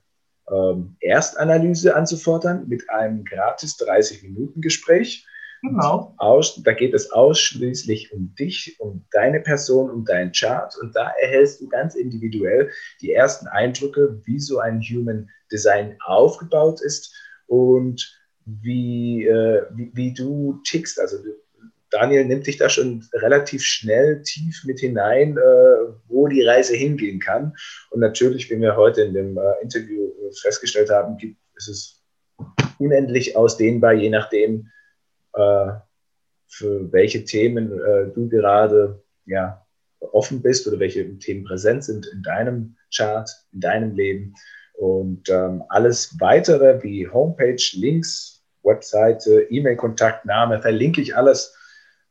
ähm, 0.49 0.95
Erstanalyse 1.01 1.93
anzufordern 1.93 2.69
mit 2.69 2.89
einem 2.89 3.25
gratis 3.25 3.77
30-Minuten-Gespräch 3.79 5.25
Genau. 5.61 6.13
Aus, 6.17 6.61
da 6.63 6.71
geht 6.71 6.93
es 6.93 7.11
ausschließlich 7.11 8.13
um 8.13 8.33
dich, 8.35 8.77
um 8.79 9.05
deine 9.11 9.41
Person, 9.41 9.89
um 9.89 10.05
deinen 10.05 10.31
Chart. 10.31 10.73
Und 10.81 10.95
da 10.95 11.11
erhältst 11.19 11.59
du 11.59 11.67
ganz 11.67 11.95
individuell 11.95 12.71
die 13.01 13.11
ersten 13.11 13.45
Eindrücke, 13.47 14.21
wie 14.23 14.39
so 14.39 14.59
ein 14.59 14.79
Human 14.79 15.29
Design 15.51 15.97
aufgebaut 16.05 16.79
ist 16.79 17.13
und 17.47 18.18
wie, 18.61 19.25
äh, 19.25 19.63
wie, 19.75 19.91
wie, 19.93 20.13
du 20.13 20.61
tickst. 20.65 20.99
Also 20.99 21.17
Daniel 21.89 22.25
nimmt 22.25 22.47
dich 22.47 22.57
da 22.57 22.69
schon 22.69 23.05
relativ 23.13 23.63
schnell 23.63 24.21
tief 24.23 24.63
mit 24.65 24.79
hinein, 24.79 25.37
äh, 25.37 25.93
wo 26.07 26.27
die 26.27 26.43
Reise 26.43 26.75
hingehen 26.75 27.19
kann. 27.19 27.55
Und 27.89 27.99
natürlich, 27.99 28.49
wie 28.49 28.59
wir 28.59 28.75
heute 28.75 29.01
in 29.01 29.13
dem 29.13 29.37
äh, 29.37 29.61
Interview 29.61 30.11
festgestellt 30.41 30.89
haben, 30.89 31.17
gibt, 31.17 31.37
ist 31.55 31.67
es 31.67 32.03
unendlich 32.77 33.35
ausdehnbar, 33.35 33.93
je 33.93 34.09
nachdem, 34.09 34.69
äh, 35.33 35.71
für 36.47 36.91
welche 36.91 37.25
Themen 37.25 37.71
äh, 37.79 38.07
du 38.13 38.27
gerade 38.27 39.03
ja, 39.25 39.65
offen 39.99 40.41
bist 40.41 40.67
oder 40.67 40.79
welche 40.79 41.17
Themen 41.19 41.43
präsent 41.43 41.83
sind 41.83 42.07
in 42.07 42.23
deinem 42.23 42.75
Chart, 42.93 43.29
in 43.53 43.59
deinem 43.59 43.95
Leben. 43.95 44.33
Und 44.73 45.29
ähm, 45.29 45.63
alles 45.69 46.15
weitere 46.19 46.81
wie 46.83 47.07
Homepage, 47.07 47.61
Links, 47.73 48.38
Webseite, 48.63 49.47
E-Mail-Kontaktname, 49.49 50.61
verlinke 50.61 51.01
ich 51.01 51.15
alles 51.15 51.55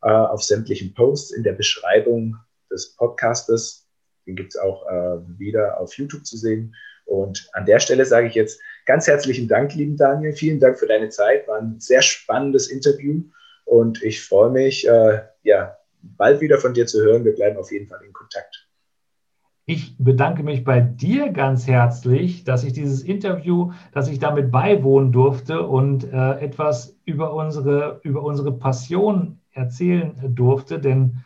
äh, 0.03 0.11
auf 0.11 0.43
sämtlichen 0.43 0.95
Posts 0.95 1.33
in 1.33 1.43
der 1.43 1.53
Beschreibung 1.53 2.37
des 2.71 2.95
Podcastes. 2.97 3.87
Den 4.27 4.37
gibt 4.37 4.55
es 4.55 4.61
auch 4.61 4.87
äh, 4.87 5.19
wieder 5.39 5.81
auf 5.81 5.95
YouTube 5.95 6.27
zu 6.27 6.37
sehen. 6.37 6.75
Und 7.05 7.49
an 7.55 7.65
der 7.65 7.81
Stelle 7.81 8.05
sage 8.05 8.27
ich 8.27 8.35
jetzt 8.35 8.61
ganz 8.85 9.07
herzlichen 9.07 9.49
Dank, 9.49 9.75
lieben 9.75 9.97
Daniel. 9.97 10.35
Vielen 10.35 10.61
Dank 10.61 10.79
für 10.79 10.87
deine 10.87 11.09
Zeit. 11.09 11.49
War 11.49 11.59
ein 11.59 11.81
sehr 11.81 12.03
spannendes 12.03 12.69
Interview 12.69 13.23
und 13.65 14.03
ich 14.03 14.23
freue 14.23 14.51
mich, 14.51 14.87
äh, 14.87 15.23
ja, 15.43 15.79
bald 16.03 16.41
wieder 16.41 16.59
von 16.59 16.75
dir 16.75 16.87
zu 16.87 17.03
hören. 17.03 17.25
Wir 17.25 17.35
bleiben 17.35 17.57
auf 17.57 17.73
jeden 17.73 17.89
Fall 17.89 18.03
in 18.05 18.13
Kontakt. 18.13 18.68
Ich 19.71 19.99
bedanke 19.99 20.43
mich 20.45 20.64
bei 20.64 20.81
dir 20.81 21.31
ganz 21.31 21.66
herzlich, 21.66 22.43
dass 22.43 22.64
ich 22.64 22.73
dieses 22.73 23.03
Interview, 23.03 23.73
dass 23.93 24.09
ich 24.09 24.19
damit 24.19 24.51
beiwohnen 24.51 25.12
durfte 25.12 25.66
und 25.66 26.11
äh, 26.11 26.41
etwas 26.41 26.97
über 27.05 27.35
unsere, 27.35 28.01
über 28.03 28.23
unsere 28.23 28.51
Passion 28.51 29.41
erzählen 29.53 30.14
durfte. 30.35 30.79
Denn 30.79 31.23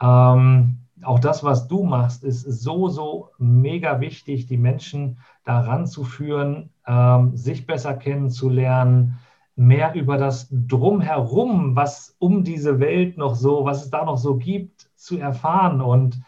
ähm, 0.00 0.78
auch 1.02 1.18
das, 1.18 1.44
was 1.44 1.68
du 1.68 1.82
machst, 1.82 2.24
ist 2.24 2.44
so, 2.44 2.88
so 2.88 3.28
mega 3.36 4.00
wichtig, 4.00 4.46
die 4.46 4.56
Menschen 4.56 5.18
daran 5.44 5.86
zu 5.86 6.04
führen, 6.04 6.70
ähm, 6.86 7.36
sich 7.36 7.66
besser 7.66 7.92
kennenzulernen, 7.92 9.18
mehr 9.56 9.94
über 9.94 10.16
das 10.16 10.48
Drumherum, 10.50 11.76
was 11.76 12.16
um 12.18 12.44
diese 12.44 12.80
Welt 12.80 13.18
noch 13.18 13.34
so, 13.34 13.66
was 13.66 13.84
es 13.84 13.90
da 13.90 14.06
noch 14.06 14.16
so 14.16 14.36
gibt, 14.36 14.88
zu 14.96 15.18
erfahren 15.18 15.82
und, 15.82 16.18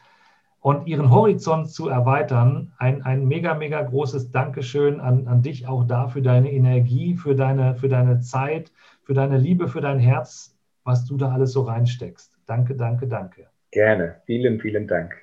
und 0.66 0.88
ihren 0.88 1.12
Horizont 1.12 1.70
zu 1.70 1.88
erweitern. 1.88 2.72
Ein, 2.78 3.02
ein 3.02 3.28
mega, 3.28 3.54
mega 3.54 3.80
großes 3.82 4.32
Dankeschön 4.32 4.98
an, 4.98 5.28
an 5.28 5.40
dich 5.40 5.68
auch 5.68 5.84
da 5.84 6.08
für 6.08 6.22
deine 6.22 6.50
Energie, 6.50 7.14
für 7.14 7.36
deine, 7.36 7.76
für 7.76 7.88
deine 7.88 8.18
Zeit, 8.18 8.72
für 9.04 9.14
deine 9.14 9.38
Liebe, 9.38 9.68
für 9.68 9.80
dein 9.80 10.00
Herz, 10.00 10.58
was 10.82 11.04
du 11.04 11.16
da 11.16 11.30
alles 11.30 11.52
so 11.52 11.62
reinsteckst. 11.62 12.36
Danke, 12.46 12.74
danke, 12.74 13.06
danke. 13.06 13.46
Gerne. 13.70 14.16
Vielen, 14.26 14.58
vielen 14.58 14.88
Dank. 14.88 15.14